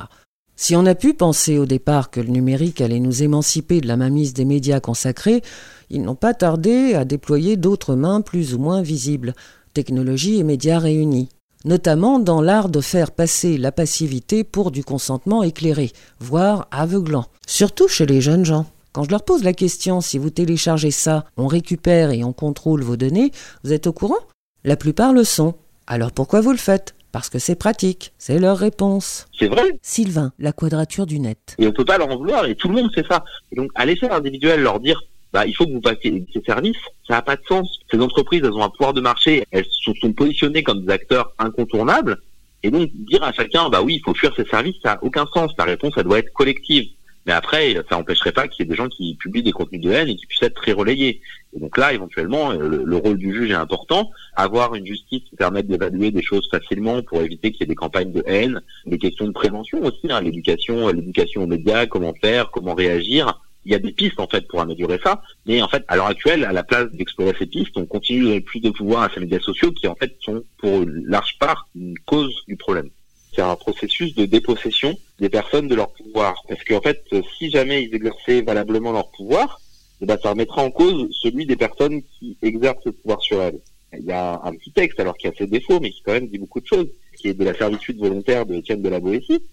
Si 0.63 0.75
on 0.75 0.85
a 0.85 0.93
pu 0.93 1.15
penser 1.15 1.57
au 1.57 1.65
départ 1.65 2.11
que 2.11 2.19
le 2.19 2.29
numérique 2.29 2.81
allait 2.81 2.99
nous 2.99 3.23
émanciper 3.23 3.81
de 3.81 3.87
la 3.87 3.97
mainmise 3.97 4.35
des 4.35 4.45
médias 4.45 4.79
consacrés, 4.79 5.41
ils 5.89 6.03
n'ont 6.03 6.13
pas 6.13 6.35
tardé 6.35 6.93
à 6.93 7.03
déployer 7.03 7.57
d'autres 7.57 7.95
mains 7.95 8.21
plus 8.21 8.53
ou 8.53 8.59
moins 8.59 8.83
visibles, 8.83 9.33
technologie 9.73 10.37
et 10.37 10.43
médias 10.43 10.77
réunis, 10.77 11.29
notamment 11.65 12.19
dans 12.19 12.41
l'art 12.41 12.69
de 12.69 12.79
faire 12.79 13.09
passer 13.09 13.57
la 13.57 13.71
passivité 13.71 14.43
pour 14.43 14.69
du 14.69 14.83
consentement 14.83 15.41
éclairé, 15.41 15.93
voire 16.19 16.67
aveuglant, 16.69 17.25
surtout 17.47 17.87
chez 17.87 18.05
les 18.05 18.21
jeunes 18.21 18.45
gens. 18.45 18.67
Quand 18.93 19.03
je 19.03 19.09
leur 19.09 19.23
pose 19.23 19.43
la 19.43 19.53
question 19.53 19.99
si 19.99 20.19
vous 20.19 20.29
téléchargez 20.29 20.91
ça, 20.91 21.25
on 21.37 21.47
récupère 21.47 22.11
et 22.11 22.23
on 22.23 22.33
contrôle 22.33 22.83
vos 22.83 22.97
données, 22.97 23.31
vous 23.63 23.73
êtes 23.73 23.87
au 23.87 23.93
courant? 23.93 24.21
La 24.63 24.75
plupart 24.75 25.11
le 25.11 25.23
sont. 25.23 25.55
Alors 25.87 26.11
pourquoi 26.11 26.39
vous 26.39 26.51
le 26.51 26.57
faites? 26.57 26.93
Parce 27.11 27.29
que 27.29 27.39
c'est 27.39 27.55
pratique, 27.55 28.13
c'est 28.17 28.39
leur 28.39 28.57
réponse. 28.57 29.27
C'est 29.37 29.47
vrai. 29.47 29.79
Sylvain, 29.81 30.31
la 30.39 30.51
quadrature 30.51 31.05
du 31.05 31.19
net. 31.19 31.55
Et 31.59 31.67
on 31.67 31.71
peut 31.71 31.85
pas 31.85 31.97
leur 31.97 32.09
en 32.09 32.17
vouloir, 32.17 32.45
et 32.45 32.55
tout 32.55 32.69
le 32.69 32.75
monde 32.75 32.91
fait 32.93 33.05
ça. 33.07 33.23
Et 33.51 33.55
donc, 33.55 33.71
à 33.75 33.85
l'échelle 33.85 34.11
individuelle, 34.11 34.61
leur 34.61 34.79
dire, 34.79 35.01
bah, 35.33 35.45
il 35.45 35.55
faut 35.55 35.65
que 35.65 35.71
vous 35.71 35.81
passiez 35.81 36.25
ces 36.33 36.41
services, 36.41 36.77
ça 37.07 37.15
n'a 37.15 37.21
pas 37.21 37.35
de 37.35 37.43
sens. 37.47 37.79
Ces 37.91 37.99
entreprises, 37.99 38.41
elles 38.43 38.51
ont 38.51 38.63
un 38.63 38.69
pouvoir 38.69 38.93
de 38.93 39.01
marché, 39.01 39.45
elles 39.51 39.65
sont, 39.69 39.93
sont 39.95 40.13
positionnées 40.13 40.63
comme 40.63 40.85
des 40.85 40.91
acteurs 40.91 41.33
incontournables, 41.39 42.17
et 42.63 42.71
donc 42.71 42.89
dire 42.93 43.23
à 43.23 43.33
chacun, 43.33 43.69
bah 43.69 43.81
oui, 43.81 43.95
il 43.95 44.01
faut 44.03 44.13
fuir 44.13 44.33
ces 44.35 44.45
services, 44.45 44.75
ça 44.83 44.93
n'a 44.93 45.03
aucun 45.03 45.25
sens. 45.33 45.51
La 45.57 45.65
réponse, 45.65 45.93
elle 45.97 46.03
doit 46.03 46.19
être 46.19 46.31
collective. 46.33 46.89
Mais 47.25 47.33
après, 47.33 47.75
ça 47.89 47.97
n'empêcherait 47.97 48.31
pas 48.31 48.47
qu'il 48.47 48.65
y 48.65 48.67
ait 48.67 48.71
des 48.71 48.75
gens 48.75 48.89
qui 48.89 49.15
publient 49.15 49.43
des 49.43 49.51
contenus 49.51 49.81
de 49.81 49.91
haine 49.91 50.09
et 50.09 50.15
qui 50.15 50.25
puissent 50.25 50.41
être 50.43 50.55
très 50.55 50.71
relayés. 50.71 51.21
Et 51.53 51.59
donc 51.59 51.77
là, 51.77 51.93
éventuellement, 51.93 52.51
euh, 52.51 52.83
le, 52.83 52.97
rôle 52.97 53.17
du 53.17 53.33
juge 53.33 53.51
est 53.51 53.55
important. 53.55 54.09
Avoir 54.35 54.73
une 54.75 54.85
justice 54.85 55.23
qui 55.29 55.35
permette 55.35 55.67
d'évaluer 55.67 56.11
des 56.11 56.23
choses 56.23 56.47
facilement 56.49 57.01
pour 57.03 57.21
éviter 57.21 57.51
qu'il 57.51 57.61
y 57.61 57.63
ait 57.65 57.67
des 57.67 57.75
campagnes 57.75 58.11
de 58.11 58.23
haine, 58.25 58.61
des 58.85 58.97
questions 58.97 59.27
de 59.27 59.33
prévention 59.33 59.83
aussi, 59.83 60.11
hein, 60.11 60.21
l'éducation, 60.21 60.87
l'éducation 60.89 61.43
aux 61.43 61.47
médias, 61.47 61.85
comment 61.85 62.13
faire, 62.13 62.49
comment 62.49 62.73
réagir. 62.73 63.39
Il 63.65 63.71
y 63.71 63.75
a 63.75 63.79
des 63.79 63.91
pistes 63.91 64.19
en 64.19 64.27
fait 64.27 64.47
pour 64.47 64.59
améliorer 64.59 64.99
ça, 65.03 65.21
mais 65.45 65.61
en 65.61 65.67
fait 65.67 65.83
à 65.87 65.95
l'heure 65.95 66.07
actuelle, 66.07 66.45
à 66.45 66.51
la 66.51 66.63
place 66.63 66.91
d'explorer 66.93 67.35
ces 67.37 67.45
pistes, 67.45 67.73
on 67.75 67.85
continue 67.85 68.21
de 68.21 68.25
donner 68.25 68.41
plus 68.41 68.59
de 68.59 68.71
pouvoir 68.71 69.03
à 69.03 69.09
ces 69.13 69.19
médias 69.19 69.39
sociaux 69.39 69.71
qui 69.71 69.87
en 69.87 69.93
fait 69.93 70.15
sont 70.21 70.43
pour 70.57 70.81
une 70.81 71.05
large 71.05 71.37
part 71.37 71.69
une 71.75 71.95
cause 72.07 72.33
du 72.47 72.55
problème 72.55 72.89
c'est 73.33 73.41
un 73.41 73.55
processus 73.55 74.13
de 74.15 74.25
dépossession 74.25 74.97
des 75.21 75.29
personnes 75.29 75.67
de 75.67 75.75
leur 75.75 75.93
pouvoir. 75.93 76.43
Parce 76.49 76.63
qu'en 76.63 76.81
fait, 76.81 77.01
si 77.37 77.49
jamais 77.49 77.83
ils 77.83 77.95
exerçaient 77.95 78.41
valablement 78.41 78.91
leur 78.91 79.09
pouvoir, 79.11 79.61
eh 80.01 80.05
ben, 80.05 80.17
ça 80.21 80.31
remettra 80.31 80.63
en 80.63 80.71
cause 80.71 81.07
celui 81.21 81.45
des 81.45 81.55
personnes 81.55 82.01
qui 82.19 82.35
exercent 82.41 82.83
ce 82.83 82.89
pouvoir 82.89 83.21
sur 83.21 83.39
elles. 83.41 83.59
Il 83.97 84.05
y 84.05 84.11
a 84.11 84.41
un 84.43 84.51
petit 84.53 84.71
texte, 84.71 84.99
alors 84.99 85.15
qui 85.15 85.27
a 85.27 85.33
ses 85.37 85.45
défauts, 85.45 85.79
mais 85.79 85.91
qui 85.91 86.01
quand 86.01 86.13
même 86.13 86.27
dit 86.27 86.39
beaucoup 86.39 86.59
de 86.59 86.65
choses, 86.65 86.87
qui 87.17 87.27
est 87.27 87.33
de 87.35 87.43
la 87.43 87.53
servitude 87.53 87.99
volontaire 87.99 88.45
de 88.47 88.55
Étienne 88.55 88.81
de 88.81 88.89
la 88.89 88.99
Boétie, 88.99 89.43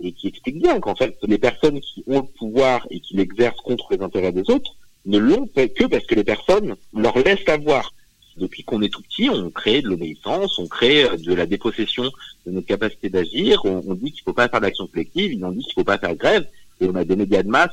et 0.00 0.12
qui 0.12 0.28
explique 0.28 0.62
bien 0.62 0.78
qu'en 0.78 0.94
fait, 0.94 1.16
les 1.22 1.38
personnes 1.38 1.80
qui 1.80 2.04
ont 2.06 2.20
le 2.20 2.38
pouvoir 2.38 2.86
et 2.90 3.00
qui 3.00 3.16
l'exercent 3.16 3.62
contre 3.62 3.88
les 3.90 4.02
intérêts 4.02 4.32
des 4.32 4.48
autres 4.50 4.76
ne 5.06 5.18
l'ont 5.18 5.46
que 5.46 5.86
parce 5.86 6.06
que 6.06 6.14
les 6.14 6.24
personnes 6.24 6.76
leur 6.94 7.18
laissent 7.18 7.48
avoir 7.48 7.92
depuis 8.36 8.64
qu'on 8.64 8.82
est 8.82 8.88
tout 8.88 9.02
petit, 9.02 9.30
on 9.30 9.50
crée 9.50 9.82
de 9.82 9.88
l'obéissance, 9.88 10.58
on 10.58 10.66
crée 10.66 11.04
euh, 11.04 11.16
de 11.16 11.34
la 11.34 11.46
dépossession 11.46 12.04
de 12.46 12.52
notre 12.52 12.66
capacité 12.66 13.08
d'agir, 13.08 13.64
on, 13.64 13.94
dit 13.94 14.12
qu'il 14.12 14.22
ne 14.22 14.24
faut 14.30 14.32
pas 14.32 14.48
faire 14.48 14.60
d'action 14.60 14.86
collective, 14.86 15.42
on 15.44 15.50
dit 15.50 15.60
qu'il 15.60 15.70
ne 15.70 15.74
faut 15.74 15.84
pas 15.84 15.98
faire 15.98 16.14
grève, 16.14 16.46
et 16.80 16.88
on 16.88 16.94
a 16.94 17.04
des 17.04 17.16
médias 17.16 17.42
de 17.42 17.48
masse 17.48 17.72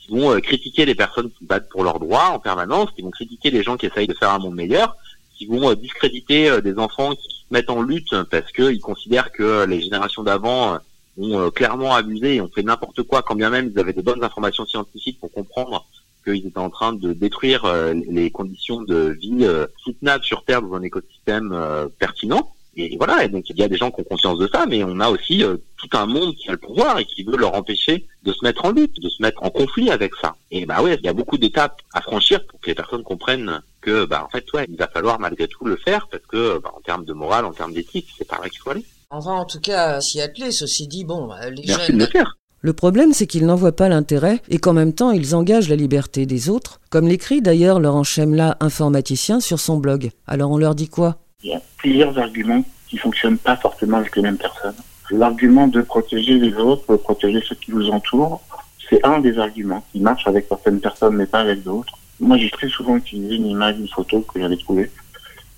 qui 0.00 0.12
vont 0.12 0.32
euh, 0.32 0.40
critiquer 0.40 0.84
les 0.84 0.94
personnes 0.94 1.30
qui 1.30 1.44
battent 1.44 1.68
pour 1.68 1.84
leurs 1.84 1.98
droits 1.98 2.30
en 2.30 2.38
permanence, 2.38 2.90
qui 2.94 3.02
vont 3.02 3.10
critiquer 3.10 3.50
les 3.50 3.62
gens 3.62 3.76
qui 3.76 3.86
essayent 3.86 4.06
de 4.06 4.14
faire 4.14 4.30
un 4.30 4.38
monde 4.38 4.54
meilleur, 4.54 4.96
qui 5.36 5.46
vont 5.46 5.70
euh, 5.70 5.74
discréditer 5.74 6.60
des 6.62 6.78
enfants 6.78 7.14
qui 7.14 7.28
se 7.28 7.44
mettent 7.50 7.70
en 7.70 7.82
lutte 7.82 8.14
parce 8.30 8.50
qu'ils 8.52 8.80
considèrent 8.80 9.32
que 9.32 9.64
les 9.66 9.80
générations 9.80 10.22
d'avant 10.22 10.78
ont 11.16 11.50
clairement 11.50 11.94
abusé 11.94 12.36
et 12.36 12.40
ont 12.40 12.50
fait 12.52 12.62
n'importe 12.62 13.02
quoi, 13.02 13.22
quand 13.22 13.36
bien 13.36 13.50
même 13.50 13.70
ils 13.72 13.78
avaient 13.78 13.92
de 13.92 14.02
bonnes 14.02 14.24
informations 14.24 14.66
scientifiques 14.66 15.20
pour 15.20 15.30
comprendre 15.30 15.86
qu'ils 16.24 16.46
étaient 16.46 16.58
en 16.58 16.70
train 16.70 16.92
de 16.92 17.12
détruire 17.12 17.64
euh, 17.64 17.94
les 18.08 18.30
conditions 18.30 18.82
de 18.82 19.16
vie 19.20 19.44
euh, 19.44 19.66
soutenables 19.82 20.24
sur 20.24 20.44
Terre 20.44 20.62
dans 20.62 20.74
un 20.74 20.82
écosystème 20.82 21.52
euh, 21.52 21.86
pertinent. 21.98 22.50
Et 22.76 22.96
voilà, 22.96 23.24
et 23.24 23.28
donc 23.28 23.48
il 23.48 23.56
y 23.56 23.62
a 23.62 23.68
des 23.68 23.76
gens 23.76 23.92
qui 23.92 24.00
ont 24.00 24.04
conscience 24.04 24.36
de 24.36 24.48
ça, 24.52 24.66
mais 24.66 24.82
on 24.82 24.98
a 24.98 25.08
aussi 25.08 25.44
tout 25.76 25.88
un 25.96 26.06
monde 26.06 26.34
qui 26.34 26.48
a 26.48 26.52
le 26.52 26.58
pouvoir 26.58 26.98
et 26.98 27.04
qui 27.04 27.22
veut 27.22 27.36
leur 27.36 27.54
empêcher 27.54 28.04
de 28.24 28.32
se 28.32 28.44
mettre 28.44 28.64
en 28.64 28.72
lutte, 28.72 29.00
de 29.00 29.08
se 29.08 29.22
mettre 29.22 29.44
en 29.44 29.50
conflit 29.50 29.92
avec 29.92 30.12
ça. 30.20 30.34
Et 30.50 30.66
bah 30.66 30.82
ouais, 30.82 30.96
il 31.00 31.06
y 31.06 31.08
a 31.08 31.12
beaucoup 31.12 31.38
d'étapes 31.38 31.80
à 31.92 32.00
franchir 32.00 32.44
pour 32.44 32.58
que 32.58 32.66
les 32.66 32.74
personnes 32.74 33.04
comprennent 33.04 33.60
que 33.80 34.06
bah 34.06 34.24
en 34.26 34.28
fait 34.28 34.44
ouais, 34.54 34.66
il 34.68 34.76
va 34.76 34.88
falloir 34.88 35.20
malgré 35.20 35.46
tout 35.46 35.64
le 35.66 35.76
faire 35.76 36.08
parce 36.08 36.26
que 36.26 36.58
bah, 36.58 36.72
en 36.76 36.80
termes 36.80 37.04
de 37.04 37.12
morale, 37.12 37.44
en 37.44 37.52
termes 37.52 37.74
d'éthique, 37.74 38.08
c'est 38.18 38.26
par 38.26 38.42
là 38.42 38.48
qu'il 38.48 38.58
faut 38.58 38.70
aller. 38.70 38.84
On 39.12 39.20
va 39.20 39.30
en 39.30 39.44
tout 39.44 39.60
cas 39.60 40.00
s'y 40.00 40.20
atteler. 40.20 40.50
Ceci 40.50 40.88
dit, 40.88 41.04
bon, 41.04 41.30
les 41.52 41.62
Merci 41.68 41.86
jeunes. 41.86 41.98
De 41.98 42.04
le 42.06 42.10
faire. 42.10 42.36
Le 42.64 42.72
problème, 42.72 43.12
c'est 43.12 43.26
qu'ils 43.26 43.44
n'en 43.44 43.56
voient 43.56 43.76
pas 43.76 43.90
l'intérêt 43.90 44.40
et 44.48 44.56
qu'en 44.56 44.72
même 44.72 44.94
temps, 44.94 45.10
ils 45.10 45.34
engagent 45.34 45.68
la 45.68 45.76
liberté 45.76 46.24
des 46.24 46.48
autres, 46.48 46.80
comme 46.88 47.06
l'écrit 47.06 47.42
d'ailleurs 47.42 47.78
Laurent 47.78 48.04
Chemla, 48.04 48.56
informaticien, 48.60 49.38
sur 49.38 49.60
son 49.60 49.76
blog. 49.76 50.12
Alors 50.26 50.50
on 50.50 50.56
leur 50.56 50.74
dit 50.74 50.88
quoi? 50.88 51.18
Il 51.42 51.50
y 51.50 51.54
a 51.54 51.60
plusieurs 51.76 52.16
arguments 52.16 52.64
qui 52.88 52.96
ne 52.96 53.00
fonctionnent 53.02 53.36
pas 53.36 53.56
forcément 53.56 53.98
avec 53.98 54.16
les 54.16 54.22
mêmes 54.22 54.38
personnes. 54.38 54.76
L'argument 55.10 55.68
de 55.68 55.82
protéger 55.82 56.38
les 56.38 56.54
autres, 56.54 56.96
protéger 56.96 57.42
ceux 57.46 57.56
qui 57.56 57.70
vous 57.70 57.90
entourent, 57.90 58.40
c'est 58.88 59.04
un 59.04 59.18
des 59.18 59.38
arguments 59.38 59.84
qui 59.92 60.00
marche 60.00 60.26
avec 60.26 60.46
certaines 60.48 60.80
personnes 60.80 61.16
mais 61.16 61.26
pas 61.26 61.40
avec 61.40 61.62
d'autres. 61.64 61.92
Moi, 62.18 62.38
j'ai 62.38 62.48
très 62.48 62.70
souvent 62.70 62.96
utilisé 62.96 63.34
une 63.34 63.46
image, 63.48 63.76
une 63.78 63.88
photo 63.88 64.22
que 64.22 64.40
j'avais 64.40 64.56
trouvée, 64.56 64.90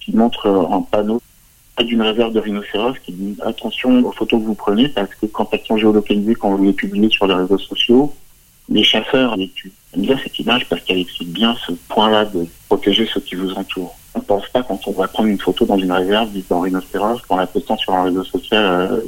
qui 0.01 0.11
montre 0.11 0.49
un 0.49 0.83
panneau 0.83 1.23
d'une 1.85 2.03
réserve 2.03 2.33
de 2.33 2.41
rhinocéros 2.41 2.95
qui 3.05 3.12
dit 3.12 3.37
attention 3.43 4.05
aux 4.05 4.12
photos 4.12 4.41
que 4.41 4.47
vous 4.47 4.55
prenez 4.55 4.89
parce 4.89 5.15
que 5.15 5.27
quand 5.27 5.49
elles 5.53 5.65
sont 5.67 5.77
géolocalisées, 5.77 6.35
quand 6.35 6.55
vous 6.55 6.65
les 6.65 6.73
publiez 6.73 7.11
sur 7.11 7.27
les 7.27 7.35
réseaux 7.35 7.59
sociaux, 7.59 8.15
les 8.69 8.83
chasseurs 8.83 9.37
les 9.37 9.49
tuent. 9.51 9.73
J'aime 9.93 10.03
bien 10.03 10.19
cette 10.23 10.39
image 10.39 10.69
parce 10.69 10.83
qu'elle 10.83 10.99
explique 10.99 11.33
bien 11.33 11.55
ce 11.67 11.73
point-là 11.89 12.25
de 12.25 12.47
protéger 12.69 13.09
ceux 13.12 13.21
qui 13.21 13.35
vous 13.35 13.53
entourent. 13.53 13.95
On 14.15 14.19
ne 14.19 14.25
pense 14.25 14.49
pas 14.49 14.62
quand 14.62 14.81
on 14.89 14.93
va 14.93 15.07
prendre 15.09 15.29
une 15.29 15.39
photo 15.39 15.67
dans 15.67 15.79
une 15.79 15.93
réserve, 15.93 16.31
dans 16.49 16.61
rhinocéros, 16.61 17.21
qu'en 17.29 17.37
la 17.37 17.47
postant 17.47 17.77
sur 17.77 17.95
un 17.95 18.05
réseau 18.05 18.25
social, 18.25 18.65
euh, 18.65 19.01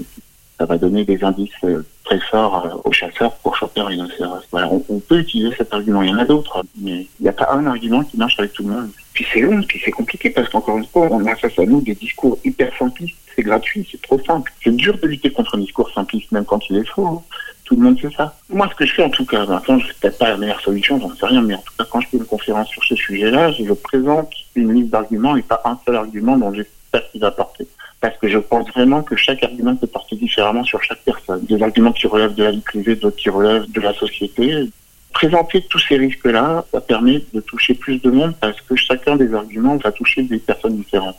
ça 0.58 0.64
va 0.64 0.76
donner 0.76 1.04
des 1.04 1.22
indices 1.22 1.50
euh, 1.64 1.82
très 2.04 2.18
forts 2.18 2.66
euh, 2.66 2.88
aux 2.88 2.92
chasseurs 2.92 3.32
pour 3.36 3.56
choper 3.56 3.80
un 3.80 3.86
rhinocéros. 3.86 4.42
Voilà, 4.50 4.68
on, 4.70 4.98
peut 4.98 5.20
utiliser 5.20 5.54
cet 5.56 5.72
argument. 5.72 6.02
Il 6.02 6.10
y 6.10 6.12
en 6.12 6.18
a 6.18 6.24
d'autres, 6.24 6.64
mais 6.80 7.06
il 7.20 7.22
n'y 7.22 7.28
a 7.28 7.32
pas 7.32 7.48
un 7.52 7.64
argument 7.66 8.02
qui 8.02 8.16
marche 8.16 8.38
avec 8.38 8.52
tout 8.52 8.64
le 8.64 8.70
monde. 8.70 8.90
Puis 9.12 9.26
c'est 9.32 9.40
long, 9.40 9.62
puis 9.62 9.80
c'est 9.84 9.92
compliqué 9.92 10.30
parce 10.30 10.48
qu'encore 10.48 10.78
une 10.78 10.86
fois, 10.86 11.08
on 11.10 11.24
a 11.26 11.36
face 11.36 11.58
à 11.58 11.64
nous 11.64 11.80
des 11.80 11.94
discours 11.94 12.38
hyper 12.44 12.76
simplistes. 12.76 13.16
C'est 13.36 13.42
gratuit, 13.42 13.86
c'est 13.90 14.02
trop 14.02 14.18
simple. 14.18 14.52
C'est 14.62 14.74
dur 14.74 14.98
de 15.00 15.06
lutter 15.06 15.30
contre 15.30 15.54
un 15.54 15.58
discours 15.58 15.90
simpliste, 15.92 16.32
même 16.32 16.44
quand 16.44 16.68
il 16.70 16.78
est 16.78 16.88
faux. 16.88 17.22
tout 17.64 17.76
le 17.76 17.82
monde 17.82 18.00
fait 18.00 18.10
ça. 18.16 18.36
Moi, 18.48 18.68
ce 18.68 18.74
que 18.74 18.84
je 18.84 18.94
fais 18.94 19.04
en 19.04 19.10
tout 19.10 19.24
cas, 19.24 19.46
maintenant, 19.46 19.78
je 19.78 19.86
peut-être 20.00 20.18
pas 20.18 20.30
la 20.30 20.36
meilleure 20.36 20.60
solution, 20.60 20.98
j'en 21.00 21.14
sais 21.14 21.26
rien, 21.26 21.42
mais 21.42 21.54
en 21.54 21.62
tout 21.62 21.72
cas, 21.78 21.84
quand 21.88 22.00
je 22.00 22.08
fais 22.08 22.16
une 22.16 22.24
conférence 22.24 22.68
sur 22.68 22.82
ce 22.82 22.96
sujet-là, 22.96 23.52
je 23.52 23.72
présente 23.74 24.32
une 24.56 24.74
liste 24.74 24.90
d'arguments 24.90 25.36
et 25.36 25.42
pas 25.42 25.60
un 25.64 25.78
seul 25.86 25.94
argument 25.94 26.36
dont 26.36 26.52
j'espère 26.52 27.08
qu'il 27.12 27.20
va 27.20 27.30
porter. 27.30 27.68
Parce 28.00 28.16
que 28.18 28.28
je 28.28 28.38
pense 28.38 28.68
vraiment 28.70 29.02
que 29.02 29.16
chaque 29.16 29.42
argument 29.42 29.74
peut 29.74 29.88
porter 29.88 30.16
différemment 30.16 30.62
sur 30.62 30.82
chaque 30.82 31.02
personne. 31.04 31.44
Des 31.44 31.60
arguments 31.62 31.92
qui 31.92 32.06
relèvent 32.06 32.34
de 32.34 32.44
la 32.44 32.52
vie 32.52 32.60
privée, 32.60 32.94
d'autres 32.94 33.16
qui 33.16 33.28
relèvent 33.28 33.70
de 33.70 33.80
la 33.80 33.92
société. 33.92 34.68
Présenter 35.12 35.62
tous 35.62 35.80
ces 35.80 35.96
risques-là, 35.96 36.64
ça 36.70 36.80
permet 36.80 37.24
de 37.32 37.40
toucher 37.40 37.74
plus 37.74 38.00
de 38.00 38.10
monde 38.10 38.34
parce 38.40 38.60
que 38.60 38.76
chacun 38.76 39.16
des 39.16 39.34
arguments 39.34 39.76
va 39.76 39.90
toucher 39.90 40.22
des 40.22 40.38
personnes 40.38 40.76
différentes. 40.76 41.16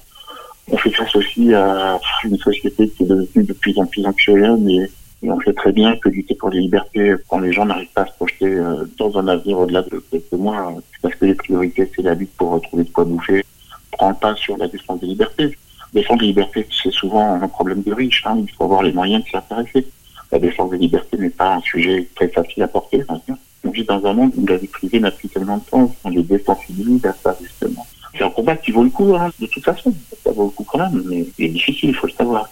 On 0.72 0.78
fait 0.78 0.92
face 0.92 1.14
aussi 1.16 1.54
à 1.54 2.00
une 2.24 2.38
société 2.38 2.88
qui 2.90 3.04
est 3.04 3.08
devenue 3.08 3.44
de 3.44 3.54
plus 3.54 3.78
en 3.78 3.86
plus 3.86 4.06
anxiogène 4.06 4.70
et, 4.70 4.90
on 5.22 5.38
sait 5.42 5.52
très 5.52 5.74
bien 5.74 5.98
que 5.98 6.08
lutter 6.08 6.34
pour 6.36 6.50
les 6.50 6.62
libertés, 6.62 7.14
quand 7.28 7.40
les 7.40 7.52
gens 7.52 7.66
n'arrivent 7.66 7.92
pas 7.94 8.04
à 8.04 8.06
se 8.06 8.14
projeter 8.14 8.46
euh, 8.46 8.86
dans 8.98 9.18
un 9.18 9.28
avenir 9.28 9.60
au-delà 9.60 9.82
de 9.82 10.02
quelques 10.10 10.32
mois, 10.32 10.74
parce 11.02 11.14
que 11.16 11.26
les 11.26 11.36
priorités, 11.36 11.92
c'est 11.94 12.04
la 12.04 12.14
lutte 12.14 12.32
pour 12.38 12.52
retrouver 12.52 12.86
de 12.86 12.90
quoi 12.90 13.04
bouffer, 13.04 13.44
prend 13.92 14.14
pas 14.14 14.34
sur 14.36 14.56
la 14.56 14.70
défense 14.70 15.02
des 15.02 15.08
libertés. 15.08 15.58
Défendre 15.94 16.22
les 16.22 16.28
libertés, 16.28 16.68
c'est 16.84 16.92
souvent 16.92 17.42
un 17.42 17.48
problème 17.48 17.82
de 17.82 17.94
riches. 17.94 18.24
Hein. 18.26 18.38
Il 18.40 18.52
faut 18.52 18.66
avoir 18.66 18.84
les 18.84 18.94
moyens 18.94 19.24
de 19.24 19.30
s'intéresser. 19.30 19.88
La 20.32 20.40
défense 20.40 20.70
des 20.72 20.78
libertés 20.78 21.18
n'est 21.18 21.30
pas 21.30 21.56
un 21.56 21.62
sujet 21.62 22.08
très 22.16 22.28
facile 22.28 22.64
à 22.64 22.68
porter. 22.68 23.04
On 23.64 23.72
vit 23.72 23.84
dans 23.84 24.06
un 24.06 24.14
monde 24.14 24.32
où 24.38 24.46
la 24.46 24.58
vie 24.58 24.68
privée 24.68 25.00
n'a 25.00 25.12
plus 25.12 25.28
tellement 25.30 25.58
de 25.58 25.64
sens. 25.70 25.92
On 26.04 26.10
les 26.10 26.24
désensibilise 26.24 27.06
à 27.06 27.14
ça, 27.14 27.36
justement. 27.42 27.86
C'est 28.16 28.24
un 28.24 28.30
combat 28.30 28.56
qui 28.56 28.72
vaut 28.72 28.84
le 28.84 28.90
coup, 28.90 29.16
hein, 29.16 29.32
de 29.40 29.48
toute 29.48 29.64
façon. 29.64 29.94
Ça 30.24 30.32
vaut 30.32 30.46
le 30.46 30.50
coup 30.50 30.64
quand 30.64 30.78
même, 30.78 31.04
mais 31.08 31.26
c'est 31.38 31.48
difficile, 31.48 31.90
il 31.90 31.96
faut 31.96 32.08
le 32.08 32.14
savoir. 32.14 32.48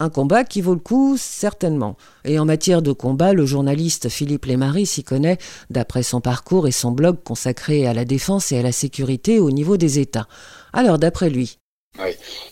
Un 0.00 0.10
combat 0.10 0.44
qui 0.44 0.60
vaut 0.60 0.74
le 0.74 0.80
coup, 0.80 1.16
certainement. 1.18 1.96
Et 2.24 2.38
en 2.38 2.44
matière 2.44 2.82
de 2.82 2.92
combat, 2.92 3.32
le 3.32 3.46
journaliste 3.46 4.08
Philippe 4.08 4.46
Lémarie 4.46 4.86
s'y 4.86 5.02
connaît 5.02 5.38
d'après 5.70 6.04
son 6.04 6.20
parcours 6.20 6.68
et 6.68 6.72
son 6.72 6.92
blog 6.92 7.16
consacré 7.24 7.86
à 7.86 7.94
la 7.94 8.04
défense 8.04 8.52
et 8.52 8.58
à 8.58 8.62
la 8.62 8.70
sécurité 8.70 9.40
au 9.40 9.50
niveau 9.50 9.76
des 9.76 9.98
États. 9.98 10.28
Alors, 10.72 10.98
d'après 10.98 11.30
lui 11.30 11.58
Oui. 11.98 12.10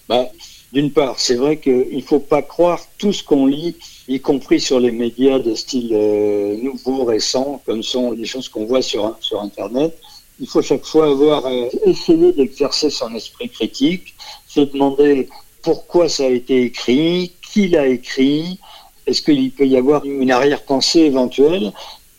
Bah, 0.09 0.26
D'une 0.72 0.92
part, 0.92 1.18
c'est 1.18 1.37
vrai 1.37 1.59
qu'il 1.59 1.96
ne 1.96 2.02
faut 2.02 2.20
pas 2.20 2.42
croire 2.42 2.80
tout 2.98 3.12
ce 3.12 3.22
qu'on 3.22 3.46
lit, 3.46 3.76
y 4.09 4.20
compris 4.20 4.61
sur 4.61 4.80
les 4.80 4.90
médias 4.90 5.38
de 5.38 5.54
style 5.54 5.90
euh, 5.92 6.56
nouveau, 6.56 7.04
récent, 7.04 7.62
comme 7.64 7.82
sont 7.82 8.12
les 8.12 8.26
choses 8.26 8.48
qu'on 8.48 8.66
voit 8.66 8.82
sur, 8.82 9.16
sur 9.20 9.40
Internet 9.40 9.96
il 10.40 10.46
faut 10.46 10.62
chaque 10.62 10.85
fois 10.85 11.11
avoir 11.11 11.46
euh, 11.46 11.68
essayé 11.85 12.32
d'exercer 12.32 12.90
son 12.90 13.14
esprit 13.14 13.48
critique, 13.48 14.14
se 14.46 14.61
demander 14.61 15.28
pourquoi 15.62 16.09
ça 16.09 16.24
a 16.24 16.28
été 16.28 16.62
écrit, 16.64 17.32
qui 17.52 17.68
l'a 17.68 17.87
écrit, 17.87 18.59
est-ce 19.06 19.22
qu'il 19.22 19.50
peut 19.52 19.66
y 19.66 19.76
avoir 19.76 20.04
une 20.04 20.30
arrière-pensée 20.30 21.00
éventuelle, 21.00 21.72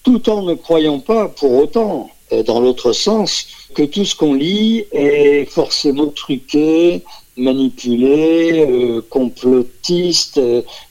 tout 0.04 0.30
en 0.30 0.42
ne 0.42 0.56
croyant 0.56 1.00
pas 1.00 1.28
pour 1.28 1.54
autant, 1.54 2.10
dans 2.46 2.60
l'autre 2.60 2.92
sens, 2.92 3.48
que 3.74 3.84
tout 3.84 4.06
ce 4.06 4.16
qu'on 4.16 4.34
lit 4.34 4.86
est 4.92 5.46
forcément 5.50 6.08
truqué, 6.08 7.04
manipulé, 7.38 8.66
euh, 8.68 9.02
complotiste, 9.10 10.42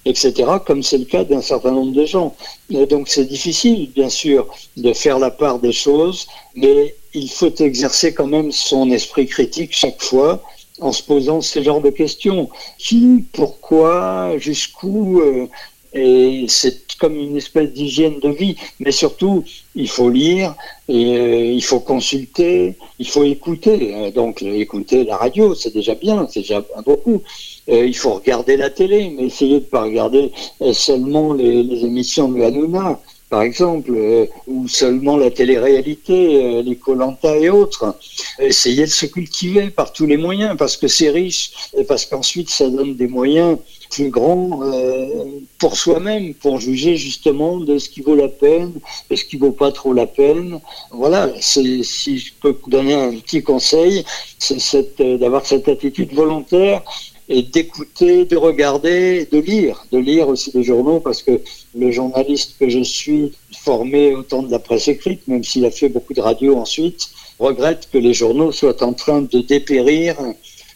etc., 0.05 0.33
comme 0.65 0.83
c'est 0.83 0.99
le 0.99 1.05
cas 1.05 1.25
d'un 1.25 1.43
certain 1.43 1.73
nombre 1.73 1.93
de 1.93 2.07
gens. 2.07 2.35
donc 2.71 3.09
c'est 3.09 3.25
difficile, 3.25 3.91
bien 3.93 4.09
sûr, 4.09 4.47
de 4.77 4.93
faire 4.93 5.19
la 5.19 5.31
part 5.31 5.59
des 5.59 5.73
choses, 5.73 6.27
mais 6.55 6.95
il 7.15 7.31
faut 7.31 7.55
exercer 7.59 8.15
quand 8.15 8.27
même 8.27 8.53
son 8.53 8.91
esprit 8.91 9.27
critique 9.27 9.71
chaque 9.73 10.03
fois 10.03 10.43
en 10.81 10.93
se 10.93 11.03
posant 11.03 11.41
ce 11.41 11.63
genre 11.63 11.81
de 11.81 11.91
questions. 11.91 12.49
Qui, 12.79 13.25
pourquoi, 13.33 14.37
jusqu'où 14.39 15.21
euh, 15.21 15.47
Et 15.95 16.45
c'est 16.49 16.86
comme 16.97 17.17
une 17.17 17.37
espèce 17.37 17.73
d'hygiène 17.73 18.19
de 18.21 18.29
vie. 18.29 18.57
Mais 18.81 18.93
surtout, 18.93 19.45
il 19.75 19.89
faut 19.89 20.11
lire, 20.11 20.55
et, 20.89 21.17
euh, 21.19 21.53
il 21.53 21.65
faut 21.65 21.81
consulter, 21.81 22.77
il 22.99 23.09
faut 23.09 23.25
écouter. 23.25 23.95
Euh, 23.95 24.11
donc, 24.11 24.43
écouter 24.43 25.05
la 25.05 25.17
radio, 25.17 25.55
c'est 25.55 25.73
déjà 25.73 25.95
bien, 25.95 26.27
c'est 26.31 26.41
déjà 26.41 26.65
beaucoup. 26.85 27.23
il 27.69 27.97
faut 27.97 28.15
regarder 28.15 28.57
la 28.57 28.71
télé, 28.71 29.13
mais 29.17 29.25
essayer 29.25 29.59
de 29.61 29.65
ne 29.65 29.71
pas 29.71 29.83
regarder 29.83 30.31
seulement 30.73 31.33
les, 31.33 31.63
les 31.63 31.85
émissions 31.85 32.29
de 32.29 32.41
Hanouna 32.43 33.01
par 33.29 33.43
exemple, 33.43 33.91
euh, 33.95 34.27
ou 34.47 34.69
seulement 34.69 35.17
la 35.17 35.31
télé-réalité, 35.31 36.45
euh, 36.45 36.63
les 36.63 36.77
Colanta 36.77 37.37
et 37.37 37.51
autres. 37.51 37.97
Essayer 38.39 38.85
de 38.85 38.91
se 38.91 39.07
cultiver 39.07 39.71
par 39.71 39.93
tous 39.93 40.07
les 40.07 40.17
moyens, 40.17 40.57
parce 40.57 40.77
que 40.77 40.87
c'est 40.87 41.11
riche, 41.11 41.53
et 41.77 41.85
parce 41.85 42.07
qu'ensuite 42.07 42.51
ça 42.51 42.69
donne 42.69 42.95
des 42.95 43.09
moyens 43.09 43.59
plus 43.91 44.11
grands 44.11 44.61
euh, 44.63 45.25
pour 45.59 45.77
soi-même, 45.77 46.35
pour 46.35 46.61
juger 46.61 46.97
justement 46.97 47.59
de 47.59 47.79
ce 47.79 47.89
qui 47.89 48.01
vaut 48.01 48.17
la 48.17 48.29
peine, 48.29 48.73
et 49.11 49.17
ce 49.17 49.25
qui 49.25 49.37
vaut 49.37 49.53
pas 49.53 49.73
trop 49.73 49.93
la 49.93 50.07
peine. 50.07 50.61
Voilà, 50.93 51.31
si 51.41 51.83
je 51.83 52.33
peux 52.41 52.57
donner 52.69 52.95
un 52.95 53.13
petit 53.13 53.43
conseil, 53.43 54.05
c'est 54.39 55.03
d'avoir 55.19 55.45
cette 55.47 55.69
attitude 55.69 56.13
volontaire 56.13 56.83
et 57.29 57.43
d'écouter, 57.43 58.25
de 58.25 58.37
regarder, 58.37 59.27
de 59.31 59.39
lire, 59.39 59.85
de 59.91 59.99
lire 59.99 60.29
aussi 60.29 60.53
des 60.53 60.63
journaux 60.63 61.01
parce 61.01 61.23
que 61.23 61.41
le 61.75 61.91
journaliste 61.91 62.57
que 62.59 62.69
je 62.69 62.83
suis, 62.83 63.33
formé 63.63 64.15
au 64.15 64.23
temps 64.23 64.43
de 64.43 64.51
la 64.51 64.59
presse 64.59 64.89
écrite, 64.89 65.27
même 65.27 65.43
s'il 65.43 65.65
a 65.65 65.71
fait 65.71 65.89
beaucoup 65.89 66.15
de 66.15 66.21
radio 66.21 66.57
ensuite, 66.57 67.09
regrette 67.39 67.89
que 67.93 67.99
les 67.99 68.15
journaux 68.15 68.53
soient 68.53 68.83
en 68.83 68.93
train 68.93 69.23
de 69.23 69.41
dépérir 69.41 70.17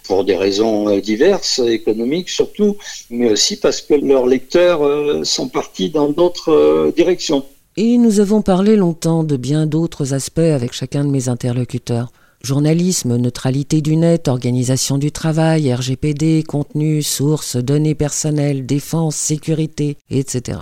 pour 0.05 0.25
des 0.25 0.37
raisons 0.37 0.89
euh, 0.89 1.01
diverses, 1.01 1.61
économiques 1.61 2.31
surtout, 2.31 2.77
mais 3.11 3.31
aussi 3.31 3.57
parce 3.57 3.81
que 3.81 3.95
leurs 3.95 4.27
lecteurs 4.27 4.83
euh, 4.85 5.23
sont 5.23 5.49
partis 5.49 5.91
dans 5.91 6.09
d'autres 6.09 6.53
euh, 6.53 6.93
directions. 6.97 7.45
Et 7.77 7.97
nous 7.97 8.19
avons 8.19 8.43
parlé 8.43 8.75
longtemps 8.75 9.23
de 9.23 9.37
bien 9.37 9.67
d'autres 9.67 10.13
aspects 10.13 10.39
avec 10.41 10.73
chacun 10.73 11.05
de 11.05 11.11
mes 11.11 11.29
interlocuteurs. 11.29 12.11
Journalisme, 12.43 13.17
neutralité 13.17 13.83
du 13.83 13.97
net, 13.97 14.27
organisation 14.27 14.97
du 14.97 15.13
travail, 15.13 15.73
RGPD, 15.75 16.43
contenu, 16.43 17.03
sources, 17.03 17.57
données 17.57 17.95
personnelles, 17.95 18.65
défense, 18.65 19.15
sécurité, 19.15 19.99
etc. 20.09 20.61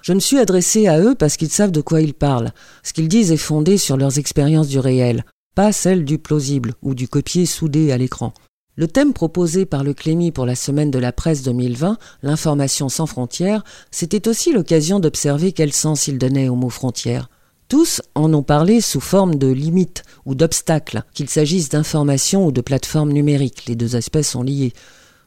Je 0.00 0.14
me 0.14 0.20
suis 0.20 0.38
adressé 0.38 0.88
à 0.88 0.98
eux 0.98 1.14
parce 1.14 1.36
qu'ils 1.36 1.50
savent 1.50 1.72
de 1.72 1.82
quoi 1.82 2.00
ils 2.00 2.14
parlent. 2.14 2.52
Ce 2.82 2.94
qu'ils 2.94 3.08
disent 3.08 3.32
est 3.32 3.36
fondé 3.36 3.76
sur 3.76 3.98
leurs 3.98 4.18
expériences 4.18 4.68
du 4.68 4.78
réel, 4.78 5.26
pas 5.54 5.72
celle 5.72 6.06
du 6.06 6.18
plausible 6.18 6.72
ou 6.80 6.94
du 6.94 7.06
copier 7.06 7.44
soudé 7.44 7.92
à 7.92 7.98
l'écran. 7.98 8.32
Le 8.76 8.88
thème 8.88 9.12
proposé 9.12 9.66
par 9.66 9.84
le 9.84 9.92
Clémy 9.92 10.32
pour 10.32 10.46
la 10.46 10.54
semaine 10.54 10.90
de 10.90 10.98
la 10.98 11.12
presse 11.12 11.42
2020, 11.42 11.98
l'information 12.22 12.88
sans 12.88 13.06
frontières, 13.06 13.62
c'était 13.90 14.26
aussi 14.26 14.54
l'occasion 14.54 15.00
d'observer 15.00 15.52
quel 15.52 15.74
sens 15.74 16.08
il 16.08 16.16
donnait 16.16 16.48
au 16.48 16.54
mot 16.54 16.70
frontières. 16.70 17.28
Tous 17.70 18.02
en 18.16 18.34
ont 18.34 18.42
parlé 18.42 18.80
sous 18.80 18.98
forme 18.98 19.36
de 19.36 19.46
limites 19.46 20.02
ou 20.26 20.34
d'obstacles, 20.34 21.04
qu'il 21.14 21.28
s'agisse 21.28 21.68
d'informations 21.68 22.44
ou 22.44 22.50
de 22.50 22.60
plateformes 22.60 23.12
numériques, 23.12 23.66
les 23.68 23.76
deux 23.76 23.94
aspects 23.94 24.22
sont 24.22 24.42
liés. 24.42 24.72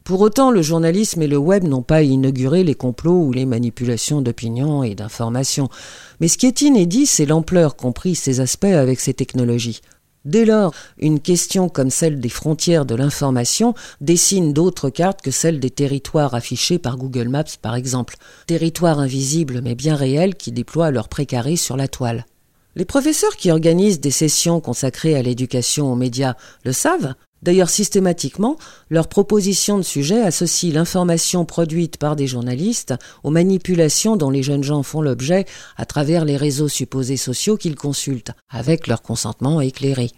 Pour 0.04 0.20
autant, 0.20 0.52
le 0.52 0.62
journalisme 0.62 1.22
et 1.22 1.28
le 1.28 1.38
web 1.38 1.64
n'ont 1.64 1.84
pas 1.84 2.04
inauguré 2.04 2.66
les 2.66 2.76
complots 2.76 3.24
ou 3.24 3.32
les 3.32 3.46
manipulations 3.46 4.22
d'opinion 4.22 4.84
et 4.84 4.94
d'informations. 4.94 5.70
Mais 6.20 6.28
ce 6.28 6.38
qui 6.38 6.46
est 6.46 6.60
inédit, 6.60 7.06
c'est 7.06 7.26
l'ampleur 7.26 7.78
qu'ont 7.78 7.94
ces 8.14 8.42
aspects 8.42 8.66
avec 8.66 9.00
ces 9.00 9.14
technologies. 9.14 9.80
Dès 10.26 10.44
lors, 10.44 10.74
une 10.98 11.22
question 11.22 11.70
comme 11.70 11.90
celle 11.90 12.20
des 12.20 12.28
frontières 12.28 12.86
de 12.86 12.96
l'information 12.96 13.74
dessine 14.02 14.52
d'autres 14.52 14.90
cartes 14.90 15.22
que 15.22 15.32
celles 15.32 15.62
des 15.62 15.70
territoires 15.70 16.36
affichés 16.36 16.78
par 16.78 16.98
Google 16.98 17.30
Maps 17.30 17.56
par 17.62 17.76
exemple. 17.76 18.18
Territoires 18.48 19.00
invisibles 19.00 19.62
mais 19.64 19.76
bien 19.76 19.96
réels 19.96 20.36
qui 20.36 20.52
déploient 20.52 20.92
leurs 20.92 21.08
précarés 21.08 21.56
sur 21.56 21.78
la 21.78 21.88
toile. 21.88 22.26
Les 22.76 22.86
professeurs 22.86 23.36
qui 23.36 23.52
organisent 23.52 24.00
des 24.00 24.12
sessions 24.12 24.60
consacrées 24.60 25.16
à 25.16 25.22
l'éducation 25.22 25.92
aux 25.92 25.96
médias 25.96 26.36
le 26.66 26.74
savent. 26.74 27.14
D'ailleurs, 27.44 27.70
systématiquement, 27.70 28.58
leurs 28.90 29.10
propositions 29.10 29.78
de 29.78 29.84
sujets 29.84 30.22
associent 30.22 30.74
l'information 30.74 31.46
produite 31.46 31.98
par 31.98 32.16
des 32.16 32.26
journalistes 32.26 32.96
aux 33.24 33.30
manipulations 33.30 34.16
dont 34.16 34.30
les 34.30 34.44
jeunes 34.44 34.64
gens 34.64 34.82
font 34.82 35.02
l'objet 35.02 35.46
à 35.76 35.86
travers 35.86 36.26
les 36.26 36.38
réseaux 36.38 36.70
supposés 36.70 37.18
sociaux 37.18 37.58
qu'ils 37.58 37.76
consultent, 37.76 38.32
avec 38.50 38.88
leur 38.88 39.02
consentement 39.02 39.60
éclairé. 39.60 40.10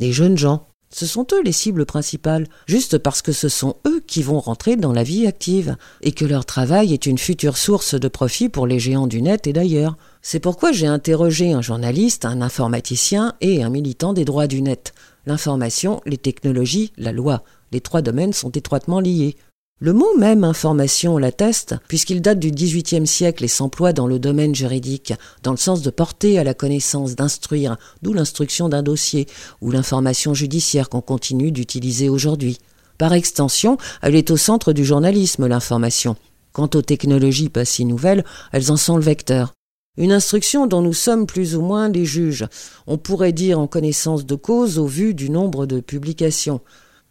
Des 0.00 0.12
jeunes 0.12 0.36
gens, 0.36 0.66
ce 0.90 1.06
sont 1.06 1.26
eux 1.32 1.42
les 1.42 1.52
cibles 1.52 1.86
principales, 1.86 2.48
juste 2.66 2.98
parce 2.98 3.22
que 3.22 3.32
ce 3.32 3.48
sont 3.48 3.76
eux 3.86 4.02
qui 4.06 4.22
vont 4.22 4.40
rentrer 4.40 4.76
dans 4.76 4.92
la 4.92 5.04
vie 5.04 5.26
active, 5.26 5.76
et 6.02 6.12
que 6.12 6.24
leur 6.24 6.44
travail 6.44 6.92
est 6.92 7.06
une 7.06 7.16
future 7.16 7.56
source 7.56 7.94
de 7.94 8.08
profit 8.08 8.48
pour 8.48 8.66
les 8.66 8.78
géants 8.78 9.06
du 9.06 9.22
net 9.22 9.46
et 9.46 9.52
d'ailleurs. 9.52 9.96
C'est 10.24 10.38
pourquoi 10.38 10.70
j'ai 10.70 10.86
interrogé 10.86 11.52
un 11.52 11.62
journaliste, 11.62 12.24
un 12.24 12.42
informaticien 12.42 13.34
et 13.40 13.64
un 13.64 13.70
militant 13.70 14.12
des 14.12 14.24
droits 14.24 14.46
du 14.46 14.62
net. 14.62 14.94
L'information, 15.26 16.00
les 16.06 16.16
technologies, 16.16 16.92
la 16.96 17.10
loi, 17.10 17.42
les 17.72 17.80
trois 17.80 18.02
domaines 18.02 18.32
sont 18.32 18.50
étroitement 18.50 19.00
liés. 19.00 19.36
Le 19.80 19.92
mot 19.92 20.16
même 20.16 20.44
information 20.44 21.18
l'atteste, 21.18 21.74
puisqu'il 21.88 22.22
date 22.22 22.38
du 22.38 22.52
XVIIIe 22.52 23.06
siècle 23.06 23.42
et 23.42 23.48
s'emploie 23.48 23.92
dans 23.92 24.06
le 24.06 24.20
domaine 24.20 24.54
juridique, 24.54 25.12
dans 25.42 25.50
le 25.50 25.56
sens 25.56 25.82
de 25.82 25.90
porter 25.90 26.38
à 26.38 26.44
la 26.44 26.54
connaissance, 26.54 27.16
d'instruire, 27.16 27.76
d'où 28.00 28.12
l'instruction 28.12 28.68
d'un 28.68 28.84
dossier, 28.84 29.26
ou 29.60 29.72
l'information 29.72 30.34
judiciaire 30.34 30.88
qu'on 30.88 31.00
continue 31.00 31.50
d'utiliser 31.50 32.08
aujourd'hui. 32.08 32.58
Par 32.96 33.12
extension, 33.12 33.76
elle 34.02 34.14
est 34.14 34.30
au 34.30 34.36
centre 34.36 34.72
du 34.72 34.84
journalisme, 34.84 35.48
l'information. 35.48 36.14
Quant 36.52 36.70
aux 36.74 36.82
technologies 36.82 37.48
pas 37.48 37.64
si 37.64 37.84
nouvelles, 37.84 38.24
elles 38.52 38.70
en 38.70 38.76
sont 38.76 38.96
le 38.96 39.02
vecteur. 39.02 39.52
Une 39.98 40.12
instruction 40.12 40.66
dont 40.66 40.80
nous 40.80 40.94
sommes 40.94 41.26
plus 41.26 41.54
ou 41.54 41.60
moins 41.60 41.90
les 41.90 42.06
juges. 42.06 42.46
On 42.86 42.96
pourrait 42.96 43.32
dire 43.32 43.58
en 43.58 43.66
connaissance 43.66 44.24
de 44.24 44.34
cause 44.34 44.78
au 44.78 44.86
vu 44.86 45.12
du 45.12 45.28
nombre 45.28 45.66
de 45.66 45.80
publications. 45.80 46.62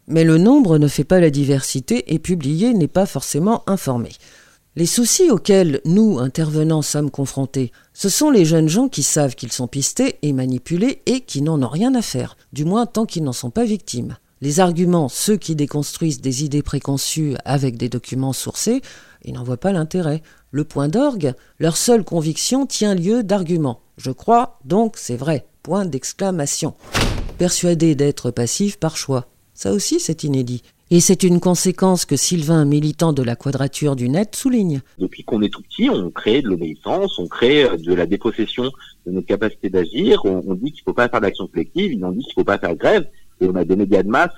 Mais 0.08 0.24
le 0.24 0.36
nombre 0.36 0.78
ne 0.78 0.88
fait 0.88 1.04
pas 1.04 1.20
la 1.20 1.30
diversité 1.30 2.12
et 2.12 2.18
publier 2.18 2.74
n'est 2.74 2.88
pas 2.88 3.06
forcément 3.06 3.62
informé. 3.68 4.10
Les 4.74 4.86
soucis 4.86 5.30
auxquels 5.30 5.80
nous, 5.84 6.18
intervenants, 6.18 6.82
sommes 6.82 7.12
confrontés, 7.12 7.70
ce 7.94 8.08
sont 8.08 8.30
les 8.30 8.44
jeunes 8.44 8.68
gens 8.68 8.88
qui 8.88 9.04
savent 9.04 9.36
qu'ils 9.36 9.52
sont 9.52 9.68
pistés 9.68 10.16
et 10.22 10.32
manipulés 10.32 11.02
et 11.06 11.20
qui 11.20 11.40
n'en 11.40 11.62
ont 11.62 11.68
rien 11.68 11.94
à 11.94 12.02
faire, 12.02 12.36
du 12.52 12.64
moins 12.64 12.86
tant 12.86 13.06
qu'ils 13.06 13.22
n'en 13.22 13.32
sont 13.32 13.50
pas 13.50 13.64
victimes. 13.64 14.16
Les 14.40 14.58
arguments, 14.58 15.08
ceux 15.08 15.36
qui 15.36 15.54
déconstruisent 15.54 16.20
des 16.20 16.42
idées 16.42 16.62
préconçues 16.62 17.36
avec 17.44 17.76
des 17.76 17.88
documents 17.88 18.32
sourcés, 18.32 18.82
ils 19.24 19.32
n'en 19.32 19.44
voient 19.44 19.56
pas 19.56 19.72
l'intérêt. 19.72 20.22
Le 20.50 20.64
point 20.64 20.88
d'orgue, 20.88 21.34
leur 21.58 21.76
seule 21.76 22.04
conviction 22.04 22.66
tient 22.66 22.94
lieu 22.94 23.22
d'arguments. 23.22 23.80
Je 23.96 24.10
crois, 24.10 24.58
donc 24.64 24.96
c'est 24.96 25.16
vrai. 25.16 25.46
Point 25.62 25.86
d'exclamation. 25.86 26.74
Persuadé 27.38 27.94
d'être 27.94 28.30
passif 28.30 28.78
par 28.78 28.96
choix. 28.96 29.26
Ça 29.54 29.72
aussi, 29.72 30.00
c'est 30.00 30.24
inédit. 30.24 30.62
Et 30.90 31.00
c'est 31.00 31.22
une 31.22 31.40
conséquence 31.40 32.04
que 32.04 32.16
Sylvain, 32.16 32.66
militant 32.66 33.14
de 33.14 33.22
la 33.22 33.34
quadrature 33.34 33.96
du 33.96 34.10
net, 34.10 34.36
souligne. 34.36 34.82
Depuis 34.98 35.24
qu'on 35.24 35.40
est 35.40 35.48
tout 35.48 35.62
petit, 35.62 35.88
on 35.88 36.10
crée 36.10 36.42
de 36.42 36.48
l'obéissance, 36.48 37.18
on 37.18 37.26
crée 37.28 37.66
de 37.78 37.94
la 37.94 38.04
dépossession 38.04 38.64
de 39.06 39.12
notre 39.12 39.26
capacité 39.26 39.70
d'agir, 39.70 40.22
on, 40.24 40.54
dit 40.54 40.70
qu'il 40.70 40.82
ne 40.82 40.90
faut 40.90 40.92
pas 40.92 41.08
faire 41.08 41.22
d'action 41.22 41.46
collective, 41.46 41.92
ils 41.92 42.04
ont 42.04 42.12
dit 42.12 42.20
qu'il 42.20 42.32
ne 42.32 42.42
faut 42.42 42.44
pas 42.44 42.58
faire 42.58 42.74
grève, 42.74 43.08
et 43.40 43.46
on 43.46 43.54
a 43.54 43.64
des 43.64 43.76
médias 43.76 44.02
de 44.02 44.08
masse 44.08 44.34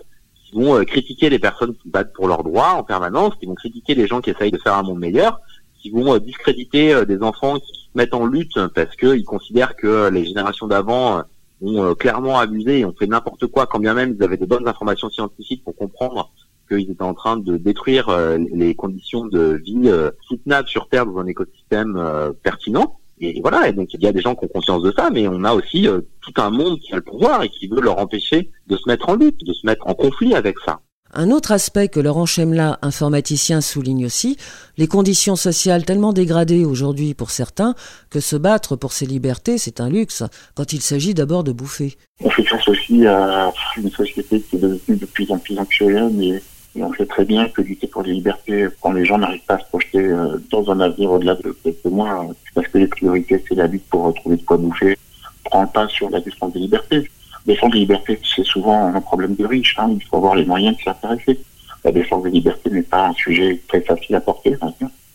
vont 0.54 0.76
euh, 0.76 0.84
critiquer 0.84 1.28
les 1.28 1.38
personnes 1.38 1.74
qui 1.74 1.88
battent 1.88 2.12
pour 2.12 2.28
leurs 2.28 2.44
droits 2.44 2.74
en 2.74 2.84
permanence, 2.84 3.34
qui 3.36 3.46
vont 3.46 3.54
critiquer 3.54 3.94
les 3.94 4.06
gens 4.06 4.20
qui 4.20 4.30
essayent 4.30 4.52
de 4.52 4.58
faire 4.58 4.74
un 4.74 4.82
monde 4.82 5.00
meilleur, 5.00 5.40
qui 5.80 5.90
vont 5.90 6.14
euh, 6.14 6.20
discréditer 6.20 6.94
euh, 6.94 7.04
des 7.04 7.20
enfants 7.22 7.58
qui 7.58 7.72
se 7.74 7.88
mettent 7.94 8.14
en 8.14 8.26
lutte 8.26 8.58
parce 8.74 8.94
qu'ils 8.96 9.24
considèrent 9.24 9.76
que 9.76 10.08
les 10.08 10.24
générations 10.24 10.66
d'avant 10.66 11.22
ont 11.62 11.94
clairement 11.94 12.38
abusé 12.38 12.80
et 12.80 12.84
ont 12.84 12.94
fait 12.98 13.06
n'importe 13.06 13.46
quoi, 13.46 13.66
quand 13.66 13.78
bien 13.78 13.94
même 13.94 14.16
ils 14.18 14.24
avaient 14.24 14.36
de 14.36 14.46
bonnes 14.46 14.66
informations 14.66 15.08
scientifiques 15.08 15.62
pour 15.62 15.76
comprendre 15.76 16.30
qu'ils 16.68 16.90
étaient 16.90 17.02
en 17.02 17.14
train 17.14 17.36
de 17.36 17.56
détruire 17.56 18.10
les 18.52 18.74
conditions 18.74 19.26
de 19.26 19.60
vie 19.64 19.88
soutenables 20.26 20.66
sur 20.66 20.88
Terre 20.88 21.06
dans 21.06 21.18
un 21.18 21.26
écosystème 21.26 22.34
pertinent. 22.42 22.98
Et 23.24 23.40
voilà, 23.40 23.68
et 23.68 23.72
donc 23.72 23.92
il 23.92 24.02
y 24.02 24.06
a 24.06 24.12
des 24.12 24.20
gens 24.20 24.34
qui 24.34 24.44
ont 24.44 24.48
conscience 24.48 24.82
de 24.82 24.92
ça, 24.96 25.10
mais 25.10 25.26
on 25.28 25.44
a 25.44 25.54
aussi 25.54 25.88
euh, 25.88 26.00
tout 26.20 26.40
un 26.40 26.50
monde 26.50 26.78
qui 26.80 26.92
a 26.92 26.96
le 26.96 27.02
pouvoir 27.02 27.42
et 27.42 27.48
qui 27.48 27.66
veut 27.68 27.80
leur 27.80 27.98
empêcher 27.98 28.50
de 28.66 28.76
se 28.76 28.88
mettre 28.88 29.08
en 29.08 29.14
lutte, 29.14 29.44
de 29.44 29.52
se 29.52 29.66
mettre 29.66 29.86
en 29.86 29.94
conflit 29.94 30.34
avec 30.34 30.56
ça. 30.64 30.80
Un 31.16 31.30
autre 31.30 31.52
aspect 31.52 31.86
que 31.86 32.00
Laurent 32.00 32.26
Chemla, 32.26 32.80
informaticien, 32.82 33.60
souligne 33.60 34.04
aussi, 34.04 34.36
les 34.76 34.88
conditions 34.88 35.36
sociales 35.36 35.84
tellement 35.84 36.12
dégradées 36.12 36.64
aujourd'hui 36.64 37.14
pour 37.14 37.30
certains 37.30 37.76
que 38.10 38.18
se 38.18 38.34
battre 38.34 38.74
pour 38.74 38.92
ses 38.92 39.06
libertés, 39.06 39.56
c'est 39.56 39.80
un 39.80 39.88
luxe, 39.88 40.24
quand 40.54 40.72
il 40.72 40.80
s'agit 40.80 41.14
d'abord 41.14 41.44
de 41.44 41.52
bouffer. 41.52 41.96
On 42.20 42.30
fait 42.30 42.42
face 42.42 42.66
aussi 42.66 43.06
à 43.06 43.52
une 43.76 43.90
société 43.90 44.40
qui 44.40 44.56
est 44.56 44.58
devenue 44.58 44.96
de 44.96 45.06
plus 45.06 45.30
en 45.30 45.38
plus 45.38 45.56
anxiogène 45.56 46.20
et 46.20 46.42
et 46.76 46.82
on 46.82 46.92
sait 46.94 47.06
très 47.06 47.24
bien 47.24 47.48
que 47.48 47.62
lutter 47.62 47.86
pour 47.86 48.02
les 48.02 48.14
libertés, 48.14 48.66
quand 48.80 48.92
les 48.92 49.04
gens 49.04 49.18
n'arrivent 49.18 49.44
pas 49.46 49.54
à 49.54 49.58
se 49.58 49.64
projeter 49.66 49.98
euh, 49.98 50.38
dans 50.50 50.70
un 50.70 50.80
avenir 50.80 51.12
au-delà 51.12 51.34
de 51.36 51.56
quelques 51.62 51.84
mois, 51.84 52.26
parce 52.54 52.66
que 52.68 52.78
les 52.78 52.88
priorités, 52.88 53.42
c'est 53.48 53.54
la 53.54 53.66
lutte 53.66 53.86
pour 53.88 54.12
trouver 54.14 54.36
de 54.36 54.42
quoi 54.42 54.56
bouffer, 54.56 54.98
prend 55.44 55.66
pas 55.66 55.86
sur 55.88 56.10
la 56.10 56.20
défense 56.20 56.52
des 56.52 56.60
libertés. 56.60 57.08
Défendre 57.46 57.74
les 57.74 57.80
libertés, 57.80 58.18
c'est 58.34 58.44
souvent 58.44 58.92
un 58.94 59.00
problème 59.00 59.34
de 59.36 59.44
riches. 59.44 59.76
Hein. 59.78 59.90
Il 59.92 60.02
faut 60.04 60.16
avoir 60.16 60.34
les 60.34 60.44
moyens 60.44 60.76
de 60.76 60.82
s'y 60.82 60.88
intéresser. 60.88 61.38
La 61.84 61.92
défense 61.92 62.24
des 62.24 62.30
libertés 62.30 62.70
n'est 62.70 62.82
pas 62.82 63.08
un 63.08 63.12
sujet 63.12 63.60
très 63.68 63.82
facile 63.82 64.16
à 64.16 64.20
porter. 64.20 64.56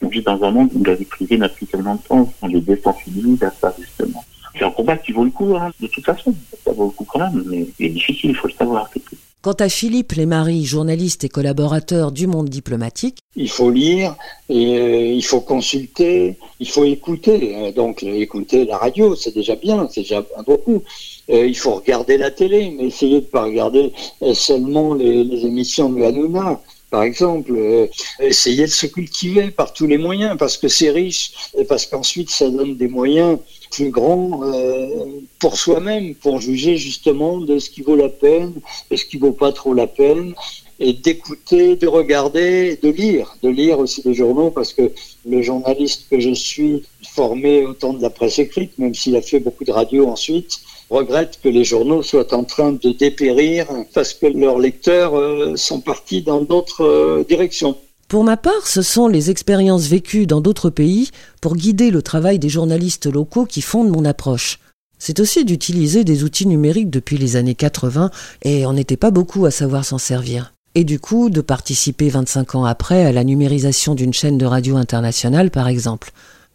On 0.02 0.08
vit 0.08 0.22
dans 0.22 0.42
un 0.44 0.52
monde 0.52 0.70
où 0.76 0.84
la 0.84 0.94
vie 0.94 1.06
privée 1.06 1.38
n'a 1.38 1.50
plus 1.50 1.66
tellement 1.66 1.96
de 1.96 2.02
temps. 2.02 2.32
On 2.42 2.48
les 2.48 2.62
désensibilise 2.62 3.44
à 3.44 3.52
ça, 3.52 3.74
justement. 3.78 4.24
C'est 4.58 4.64
un 4.64 4.72
combat 4.72 4.98
qui 4.98 5.12
vaut 5.12 5.24
le 5.24 5.32
coup, 5.32 5.56
hein, 5.56 5.72
de 5.80 5.88
toute 5.88 6.06
façon. 6.06 6.34
Ça 6.64 6.72
vaut 6.72 6.86
le 6.86 6.92
coup 6.92 7.06
quand 7.06 7.20
même, 7.20 7.44
mais 7.48 7.68
il 7.80 7.86
est 7.88 7.90
difficile, 7.90 8.30
il 8.30 8.36
faut 8.36 8.48
le 8.48 8.54
savoir. 8.54 8.90
Quant 9.42 9.54
à 9.54 9.70
Philippe 9.70 10.12
Lémarie, 10.12 10.66
journaliste 10.66 11.24
et 11.24 11.30
collaborateur 11.30 12.12
du 12.12 12.28
monde 12.28 12.50
diplomatique, 12.50 13.20
il 13.38 13.50
faut 13.50 13.72
lire 13.72 14.18
et 14.50 14.78
euh, 14.78 15.14
il 15.14 15.24
faut 15.24 15.40
consulter, 15.40 16.36
il 16.60 16.68
faut 16.68 16.84
écouter. 16.84 17.56
Euh, 17.56 17.72
donc 17.72 18.04
écouter 18.04 18.66
la 18.66 18.78
radio, 18.78 19.16
c'est 19.16 19.34
déjà 19.34 19.56
bien, 19.56 19.88
c'est 19.90 20.02
déjà 20.02 20.26
beaucoup. 20.46 20.84
Euh, 21.30 21.48
il 21.48 21.56
faut 21.58 21.76
regarder 21.76 22.18
la 22.18 22.32
télé, 22.32 22.70
mais 22.78 22.88
essayez 22.88 23.22
de 23.22 23.28
pas 23.28 23.44
regarder 23.44 23.94
seulement 24.34 24.94
les, 24.94 25.24
les 25.24 25.46
émissions 25.46 25.90
de 25.90 26.04
Hanouna 26.04 26.60
par 26.90 27.04
exemple, 27.04 27.52
euh, 27.56 27.88
essayer 28.20 28.64
de 28.66 28.72
se 28.72 28.88
cultiver 28.88 29.52
par 29.52 29.74
tous 29.74 29.88
les 29.88 29.98
moyens, 29.98 30.38
parce 30.38 30.58
que 30.58 30.68
c'est 30.68 30.90
riche, 30.90 31.32
et 31.58 31.64
parce 31.64 31.86
qu'ensuite 31.86 32.30
ça 32.30 32.50
donne 32.50 32.76
des 32.76 32.88
moyens 32.88 33.38
plus 33.72 33.90
grands 33.92 34.42
euh, 34.44 35.06
pour 35.40 35.58
soi-même, 35.58 36.16
pour 36.16 36.42
juger 36.42 36.78
justement 36.78 37.38
de 37.38 37.60
ce 37.60 37.70
qui 37.70 37.82
vaut 37.82 37.96
la 37.96 38.10
peine 38.10 38.54
et 38.90 38.98
ce 38.98 39.06
qui 39.06 39.18
vaut 39.18 39.32
pas 39.32 39.52
trop 39.52 39.74
la 39.74 39.88
peine, 39.88 40.34
et 40.80 40.94
d'écouter, 40.94 41.76
de 41.76 41.88
regarder, 41.88 42.80
de 42.82 42.90
lire, 42.90 43.36
de 43.44 43.50
lire 43.50 43.80
aussi 43.80 44.02
des 44.02 44.14
journaux, 44.14 44.50
parce 44.50 44.74
que 44.74 44.92
le 45.26 45.42
journaliste 45.42 46.08
que 46.10 46.20
je 46.20 46.34
suis, 46.34 46.84
formé 47.14 47.66
au 47.66 47.74
temps 47.74 47.94
de 47.94 48.02
la 48.02 48.10
presse 48.10 48.40
écrite, 48.40 48.78
même 48.78 48.94
s'il 48.94 49.16
a 49.16 49.22
fait 49.22 49.40
beaucoup 49.40 49.64
de 49.64 49.72
radio 49.72 50.08
ensuite, 50.08 50.60
regrette 50.90 51.40
que 51.44 51.50
les 51.50 51.64
journaux 51.64 52.04
soient 52.04 52.34
en 52.34 52.44
train 52.44 52.72
de 52.72 52.92
dépérir 52.92 53.68
parce 53.94 54.14
que 54.14 54.26
leurs 54.28 54.60
lecteurs 54.60 55.18
euh, 55.18 55.56
sont 55.56 55.82
partis 55.82 56.22
dans 56.22 56.42
d'autres 56.42 56.84
euh, 56.84 57.26
directions. 57.28 57.78
Pour 58.08 58.24
ma 58.24 58.38
part, 58.38 58.66
ce 58.66 58.82
sont 58.82 59.08
les 59.08 59.30
expériences 59.30 59.86
vécues 59.86 60.26
dans 60.26 60.42
d'autres 60.42 60.72
pays 60.72 61.12
pour 61.42 61.56
guider 61.56 61.92
le 61.92 62.02
travail 62.02 62.40
des 62.40 62.50
journalistes 62.50 63.06
locaux 63.06 63.46
qui 63.46 63.62
fondent 63.62 63.92
mon 63.92 64.04
approche. 64.04 64.60
C'est 64.98 65.20
aussi 65.20 65.46
d'utiliser 65.46 66.04
des 66.04 66.24
outils 66.24 66.48
numériques 66.48 66.90
depuis 66.90 67.18
les 67.18 67.36
années 67.36 67.56
80 67.56 68.10
et 68.44 68.66
on 68.66 68.74
n'était 68.74 68.98
pas 68.98 69.12
beaucoup 69.12 69.46
à 69.46 69.52
savoir 69.52 69.86
s'en 69.86 70.00
servir. 70.00 70.54
Et 70.76 70.84
du 70.84 71.00
coup, 71.00 71.30
de 71.30 71.42
participer 71.42 72.10
25 72.10 72.56
ans 72.56 72.66
après 72.66 73.06
à 73.06 73.12
la 73.12 73.24
numérisation 73.24 73.96
d'une 73.96 74.14
chaîne 74.14 74.38
de 74.38 74.46
radio 74.46 74.78
internationale, 74.78 75.52
par 75.52 75.68
exemple. 75.68 76.12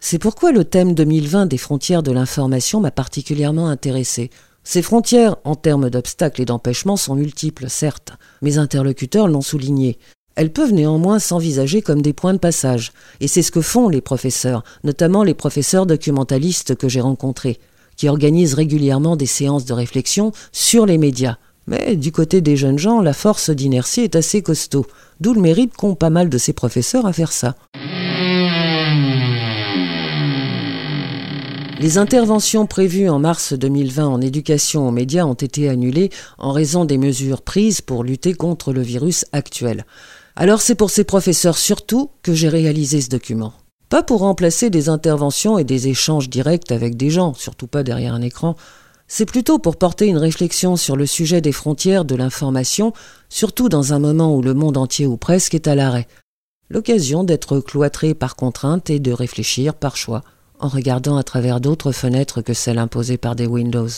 C'est 0.06 0.18
pourquoi 0.18 0.52
le 0.52 0.66
thème 0.66 0.92
2020 0.92 1.46
des 1.46 1.56
frontières 1.56 2.02
de 2.02 2.12
l'information 2.12 2.78
m'a 2.78 2.90
particulièrement 2.90 3.68
intéressé. 3.68 4.28
Ces 4.62 4.82
frontières, 4.82 5.36
en 5.44 5.54
termes 5.54 5.88
d'obstacles 5.88 6.42
et 6.42 6.44
d'empêchements, 6.44 6.98
sont 6.98 7.14
multiples, 7.14 7.70
certes. 7.70 8.12
Mes 8.42 8.58
interlocuteurs 8.58 9.28
l'ont 9.28 9.40
souligné. 9.40 9.96
Elles 10.34 10.52
peuvent 10.52 10.74
néanmoins 10.74 11.18
s'envisager 11.18 11.80
comme 11.80 12.02
des 12.02 12.12
points 12.12 12.34
de 12.34 12.38
passage, 12.38 12.92
et 13.20 13.28
c'est 13.28 13.40
ce 13.40 13.50
que 13.50 13.62
font 13.62 13.88
les 13.88 14.02
professeurs, 14.02 14.62
notamment 14.84 15.22
les 15.22 15.32
professeurs 15.32 15.86
documentalistes 15.86 16.74
que 16.74 16.90
j'ai 16.90 17.00
rencontrés, 17.00 17.58
qui 17.96 18.10
organisent 18.10 18.52
régulièrement 18.52 19.16
des 19.16 19.24
séances 19.24 19.64
de 19.64 19.72
réflexion 19.72 20.32
sur 20.52 20.84
les 20.84 20.98
médias. 20.98 21.38
Mais 21.66 21.96
du 21.96 22.12
côté 22.12 22.42
des 22.42 22.58
jeunes 22.58 22.78
gens, 22.78 23.00
la 23.00 23.14
force 23.14 23.48
d'inertie 23.48 24.02
est 24.02 24.16
assez 24.16 24.42
costaud, 24.42 24.84
d'où 25.20 25.32
le 25.32 25.40
mérite 25.40 25.74
qu'ont 25.74 25.94
pas 25.94 26.10
mal 26.10 26.28
de 26.28 26.36
ces 26.36 26.52
professeurs 26.52 27.06
à 27.06 27.14
faire 27.14 27.32
ça. 27.32 27.56
Les 31.84 31.98
interventions 31.98 32.64
prévues 32.64 33.10
en 33.10 33.18
mars 33.18 33.52
2020 33.52 34.06
en 34.06 34.22
éducation 34.22 34.88
aux 34.88 34.90
médias 34.90 35.26
ont 35.26 35.34
été 35.34 35.68
annulées 35.68 36.08
en 36.38 36.50
raison 36.50 36.86
des 36.86 36.96
mesures 36.96 37.42
prises 37.42 37.82
pour 37.82 38.04
lutter 38.04 38.32
contre 38.32 38.72
le 38.72 38.80
virus 38.80 39.26
actuel. 39.32 39.84
Alors 40.34 40.62
c'est 40.62 40.76
pour 40.76 40.88
ces 40.88 41.04
professeurs 41.04 41.58
surtout 41.58 42.10
que 42.22 42.32
j'ai 42.32 42.48
réalisé 42.48 43.02
ce 43.02 43.10
document. 43.10 43.52
Pas 43.90 44.02
pour 44.02 44.20
remplacer 44.20 44.70
des 44.70 44.88
interventions 44.88 45.58
et 45.58 45.64
des 45.64 45.88
échanges 45.88 46.30
directs 46.30 46.72
avec 46.72 46.96
des 46.96 47.10
gens, 47.10 47.34
surtout 47.34 47.66
pas 47.66 47.82
derrière 47.82 48.14
un 48.14 48.22
écran, 48.22 48.56
c'est 49.06 49.26
plutôt 49.26 49.58
pour 49.58 49.76
porter 49.76 50.06
une 50.06 50.16
réflexion 50.16 50.76
sur 50.76 50.96
le 50.96 51.04
sujet 51.04 51.42
des 51.42 51.52
frontières 51.52 52.06
de 52.06 52.14
l'information, 52.14 52.94
surtout 53.28 53.68
dans 53.68 53.92
un 53.92 53.98
moment 53.98 54.34
où 54.34 54.40
le 54.40 54.54
monde 54.54 54.78
entier 54.78 55.06
ou 55.06 55.18
presque 55.18 55.52
est 55.52 55.68
à 55.68 55.74
l'arrêt. 55.74 56.08
L'occasion 56.70 57.24
d'être 57.24 57.60
cloîtré 57.60 58.14
par 58.14 58.36
contrainte 58.36 58.88
et 58.88 59.00
de 59.00 59.12
réfléchir 59.12 59.74
par 59.74 59.98
choix 59.98 60.22
en 60.64 60.68
regardant 60.68 61.18
à 61.18 61.22
travers 61.22 61.60
d'autres 61.60 61.92
fenêtres 61.92 62.40
que 62.40 62.54
celles 62.54 62.78
imposées 62.78 63.18
par 63.18 63.36
des 63.36 63.46
Windows. 63.46 63.88